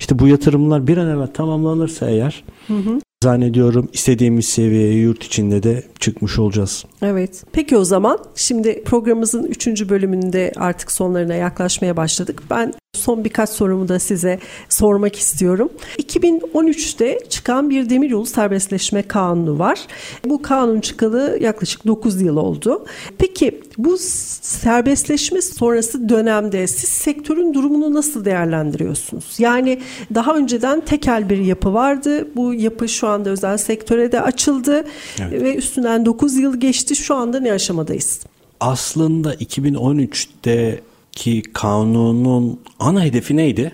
işte 0.00 0.18
bu 0.18 0.28
yatırımlar 0.28 0.86
bir 0.86 0.96
an 0.96 1.08
evvel 1.08 1.26
tamamlanırsa 1.26 2.10
eğer 2.10 2.44
hı 2.66 2.76
hı 2.76 3.00
zannediyorum 3.24 3.88
istediğimiz 3.92 4.48
seviyeye 4.48 4.94
yurt 4.94 5.24
içinde 5.24 5.62
de 5.62 5.82
çıkmış 5.98 6.38
olacağız. 6.38 6.84
Evet. 7.02 7.44
Peki 7.52 7.76
o 7.76 7.84
zaman 7.84 8.18
şimdi 8.34 8.84
programımızın 8.84 9.44
3. 9.44 9.66
bölümünde 9.88 10.52
artık 10.56 10.92
sonlarına 10.92 11.34
yaklaşmaya 11.34 11.96
başladık. 11.96 12.42
Ben 12.50 12.72
son 12.92 13.24
birkaç 13.24 13.50
sorumu 13.50 13.88
da 13.88 13.98
size 13.98 14.38
sormak 14.68 15.16
istiyorum. 15.16 15.70
2013'te 15.98 17.18
çıkan 17.28 17.70
bir 17.70 17.90
demiryolu 17.90 18.26
serbestleşme 18.26 19.02
kanunu 19.02 19.58
var. 19.58 19.80
Bu 20.24 20.42
kanun 20.42 20.80
çıkalı 20.80 21.38
yaklaşık 21.40 21.86
9 21.86 22.20
yıl 22.20 22.36
oldu. 22.36 22.86
Peki 23.18 23.60
bu 23.78 23.96
serbestleşme 23.98 25.42
sonrası 25.42 26.08
dönemde 26.08 26.66
siz 26.66 26.88
sektörün 26.88 27.54
durumunu 27.54 27.94
nasıl 27.94 28.24
değerlendiriyorsunuz? 28.24 29.34
Yani 29.38 29.80
daha 30.14 30.36
önceden 30.36 30.80
tekel 30.80 31.30
bir 31.30 31.38
yapı 31.38 31.74
vardı. 31.74 32.28
Bu 32.36 32.54
yapı 32.54 32.88
şu 32.88 33.08
anda 33.10 33.30
özel 33.30 33.56
sektöre 33.56 34.12
de 34.12 34.20
açıldı 34.20 34.84
evet. 35.20 35.42
ve 35.42 35.54
üstünden 35.54 36.06
9 36.06 36.36
yıl 36.36 36.60
geçti. 36.60 36.96
Şu 36.96 37.14
anda 37.14 37.40
ne 37.40 37.52
aşamadayız? 37.52 38.20
Aslında 38.60 39.34
2013'te 39.34 40.80
ki 41.12 41.42
kanunun 41.52 42.60
ana 42.78 43.04
hedefi 43.04 43.36
neydi? 43.36 43.72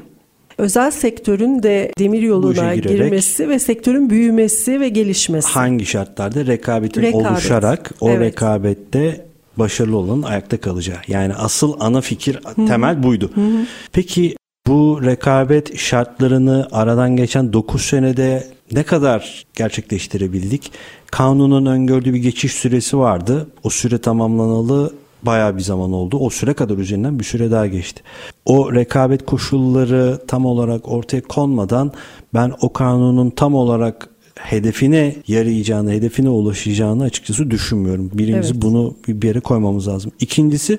özel 0.58 0.90
sektörün 0.90 1.62
de 1.62 1.92
demir 1.98 2.22
yoluna 2.22 2.74
girmesi 2.74 3.48
ve 3.48 3.58
sektörün 3.58 4.10
büyümesi 4.10 4.80
ve 4.80 4.88
gelişmesi. 4.88 5.48
Hangi 5.48 5.86
şartlarda 5.86 6.46
rekabetin 6.46 7.02
Rekabet. 7.02 7.26
oluşarak 7.26 7.92
o 8.00 8.10
evet. 8.10 8.20
rekabette 8.20 9.26
başarılı 9.56 9.96
olan 9.96 10.22
ayakta 10.22 10.56
kalacağı. 10.56 10.98
Yani 11.08 11.34
asıl 11.34 11.74
ana 11.80 12.00
fikir 12.00 12.34
Hı-hı. 12.34 12.66
temel 12.66 13.02
buydu. 13.02 13.30
Hı-hı. 13.34 13.66
Peki 13.92 14.36
bu 14.66 15.00
rekabet 15.04 15.78
şartlarını 15.78 16.68
aradan 16.72 17.16
geçen 17.16 17.52
9 17.52 17.82
senede 17.82 18.46
ne 18.72 18.82
kadar 18.82 19.44
gerçekleştirebildik? 19.54 20.72
Kanunun 21.10 21.66
öngördüğü 21.66 22.14
bir 22.14 22.18
geçiş 22.18 22.52
süresi 22.52 22.98
vardı. 22.98 23.48
O 23.62 23.70
süre 23.70 23.98
tamamlanalı 23.98 24.92
bayağı 25.22 25.56
bir 25.56 25.62
zaman 25.62 25.92
oldu. 25.92 26.18
O 26.18 26.30
süre 26.30 26.54
kadar 26.54 26.78
üzerinden 26.78 27.18
bir 27.18 27.24
süre 27.24 27.50
daha 27.50 27.66
geçti. 27.66 28.02
O 28.44 28.74
rekabet 28.74 29.26
koşulları 29.26 30.18
tam 30.26 30.46
olarak 30.46 30.88
ortaya 30.88 31.20
konmadan 31.20 31.92
ben 32.34 32.52
o 32.60 32.72
kanunun 32.72 33.30
tam 33.30 33.54
olarak 33.54 34.08
hedefine 34.34 35.16
yarayacağını, 35.28 35.92
hedefine 35.92 36.28
ulaşacağını 36.28 37.04
açıkçası 37.04 37.50
düşünmüyorum. 37.50 38.10
Birincisi 38.14 38.52
evet. 38.52 38.62
bunu 38.62 38.94
bir 39.08 39.28
yere 39.28 39.40
koymamız 39.40 39.88
lazım. 39.88 40.12
İkincisi 40.20 40.78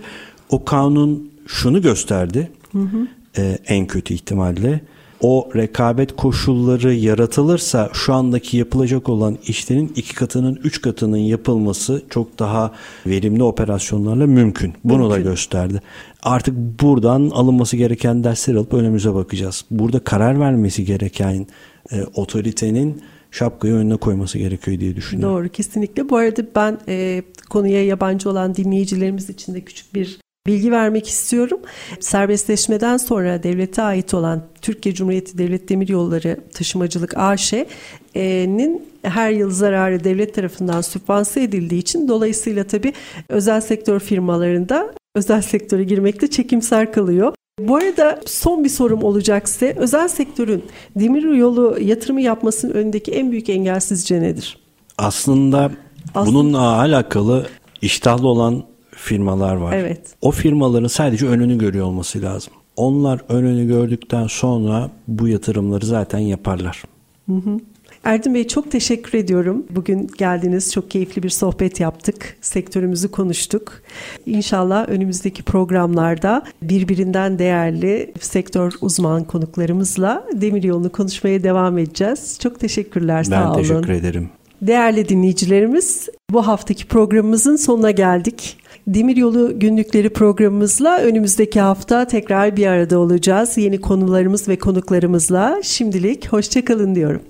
o 0.50 0.66
kanun 0.66 1.32
şunu 1.48 1.82
gösterdi. 1.82 2.52
Hı 2.72 2.80
hı. 2.80 3.08
E, 3.38 3.58
en 3.68 3.88
kötü 3.88 4.14
ihtimalle 4.14 4.82
o 5.22 5.50
rekabet 5.56 6.16
koşulları 6.16 6.94
yaratılırsa 6.94 7.90
şu 7.94 8.14
andaki 8.14 8.58
yapılacak 8.58 9.10
olan 9.10 9.38
işlerin 9.48 9.94
iki 9.96 10.16
katının 10.16 10.60
üç 10.64 10.82
katının 10.82 11.18
yapılması 11.18 12.04
çok 12.10 12.40
daha 12.40 12.72
verimli 13.08 13.44
operasyonlarla 13.44 14.28
mümkün. 14.28 14.74
Bunu 14.84 14.98
mümkün. 14.98 15.16
da 15.16 15.30
gösterdi. 15.30 15.82
Artık 16.24 16.56
buradan 16.82 17.30
alınması 17.30 17.78
gereken 17.78 18.24
dersler 18.24 18.56
alıp 18.56 18.74
önümüze 18.74 19.14
bakacağız. 19.14 19.66
Burada 19.72 20.00
karar 20.00 20.40
vermesi 20.40 20.86
gereken 20.86 21.48
e, 21.92 22.04
otoritenin 22.16 23.02
şapkayı 23.32 23.74
önüne 23.74 23.98
koyması 23.98 24.38
gerekiyor 24.38 24.80
diye 24.80 24.96
düşünüyorum. 24.96 25.36
Doğru 25.36 25.50
kesinlikle. 25.50 26.10
Bu 26.10 26.18
arada 26.18 26.42
ben 26.56 26.80
e, 26.88 27.24
konuya 27.50 27.86
yabancı 27.86 28.30
olan 28.30 28.56
dinleyicilerimiz 28.56 29.30
için 29.30 29.54
de 29.54 29.62
küçük 29.62 29.94
bir 29.94 30.20
bilgi 30.48 30.72
vermek 30.72 31.08
istiyorum. 31.08 31.60
Serbestleşmeden 32.00 32.98
sonra 32.98 33.44
devlete 33.44 33.82
ait 33.82 34.14
olan 34.14 34.42
Türkiye 34.62 34.96
Cumhuriyeti 34.96 35.38
Devlet 35.38 35.70
Demiryolları 35.70 36.38
Taşımacılık 36.54 37.18
AŞ'nin 37.18 38.88
her 39.04 39.32
yıl 39.32 39.52
zararı 39.52 40.04
devlet 40.04 40.36
tarafından 40.36 40.82
sübvanse 40.82 41.44
edildiği 41.44 41.82
için 41.82 42.08
dolayısıyla 42.08 42.64
tabii 42.64 42.94
özel 43.30 43.62
sektör 43.62 44.00
firmalarında 44.00 44.94
özel 45.16 45.42
sektöre 45.42 45.84
girmekte 45.84 46.28
çekimser 46.28 46.94
kalıyor. 46.94 47.34
Bu 47.60 47.76
arada 47.76 48.20
son 48.26 48.64
bir 48.64 48.70
sorum 48.70 49.04
olacak 49.04 49.50
size. 49.50 49.76
Özel 49.78 50.08
sektörün 50.08 50.64
demir 50.96 51.24
yolu 51.24 51.78
yatırımı 51.82 52.22
yapmasının 52.22 52.74
önündeki 52.74 53.12
en 53.12 53.32
büyük 53.32 53.50
engel 53.50 53.80
sizce 53.80 54.22
nedir? 54.22 54.58
Aslında, 54.98 55.72
Aslında 56.16 56.26
bununla 56.26 56.80
alakalı 56.80 57.48
iştahlı 57.82 58.28
olan 58.28 58.64
firmalar 59.08 59.56
var. 59.56 59.74
Evet. 59.74 60.02
O 60.22 60.32
firmaların 60.32 60.88
sadece 60.88 61.28
önünü 61.28 61.58
görüyor 61.58 61.86
olması 61.86 62.22
lazım. 62.22 62.54
Onlar 62.76 63.22
önünü 63.30 63.68
gördükten 63.68 64.28
sonra 64.28 64.90
bu 65.08 65.28
yatırımları 65.28 65.86
zaten 65.86 66.20
yaparlar. 66.20 66.84
Hı 67.30 67.36
hı. 67.36 67.60
Erdem 68.04 68.34
Bey 68.34 68.48
çok 68.48 68.72
teşekkür 68.72 69.18
ediyorum. 69.18 69.66
Bugün 69.70 70.10
geldiniz, 70.18 70.74
çok 70.74 70.92
keyifli 70.92 71.24
bir 71.24 71.30
sohbet 71.30 71.80
yaptık. 71.80 72.38
Sektörümüzü 72.42 73.12
konuştuk. 73.12 73.82
İnşallah 74.26 74.90
önümüzdeki 74.90 75.44
programlarda 75.44 76.44
birbirinden 76.62 77.40
değerli 77.40 78.14
sektör 78.20 78.74
uzman 78.82 79.24
konuklarımızla 79.24 80.24
demir 80.34 80.64
yolunu 80.64 80.92
konuşmaya 80.92 81.44
devam 81.44 81.78
edeceğiz. 81.78 82.38
Çok 82.42 82.60
teşekkürler, 82.60 83.18
ben 83.18 83.24
sağ 83.24 83.52
olun. 83.52 83.58
Ben 83.58 83.62
teşekkür 83.62 83.94
ederim. 83.94 84.30
Değerli 84.62 85.10
dinleyicilerimiz, 85.10 86.10
bu 86.32 86.48
haftaki 86.48 86.86
programımızın 86.86 87.56
sonuna 87.56 87.92
geldik. 87.92 88.58
Demiryolu 88.88 89.60
günlükleri 89.60 90.10
programımızla 90.10 90.98
önümüzdeki 90.98 91.60
hafta 91.60 92.08
tekrar 92.08 92.58
bir 92.58 92.68
arada 92.68 93.00
olacağız. 93.00 93.58
Yeni 93.58 93.82
konularımız 93.82 94.48
ve 94.48 94.60
konuklarımızla 94.60 95.60
şimdilik 95.64 96.28
hoşçakalın 96.28 96.96
diyorum. 96.96 97.22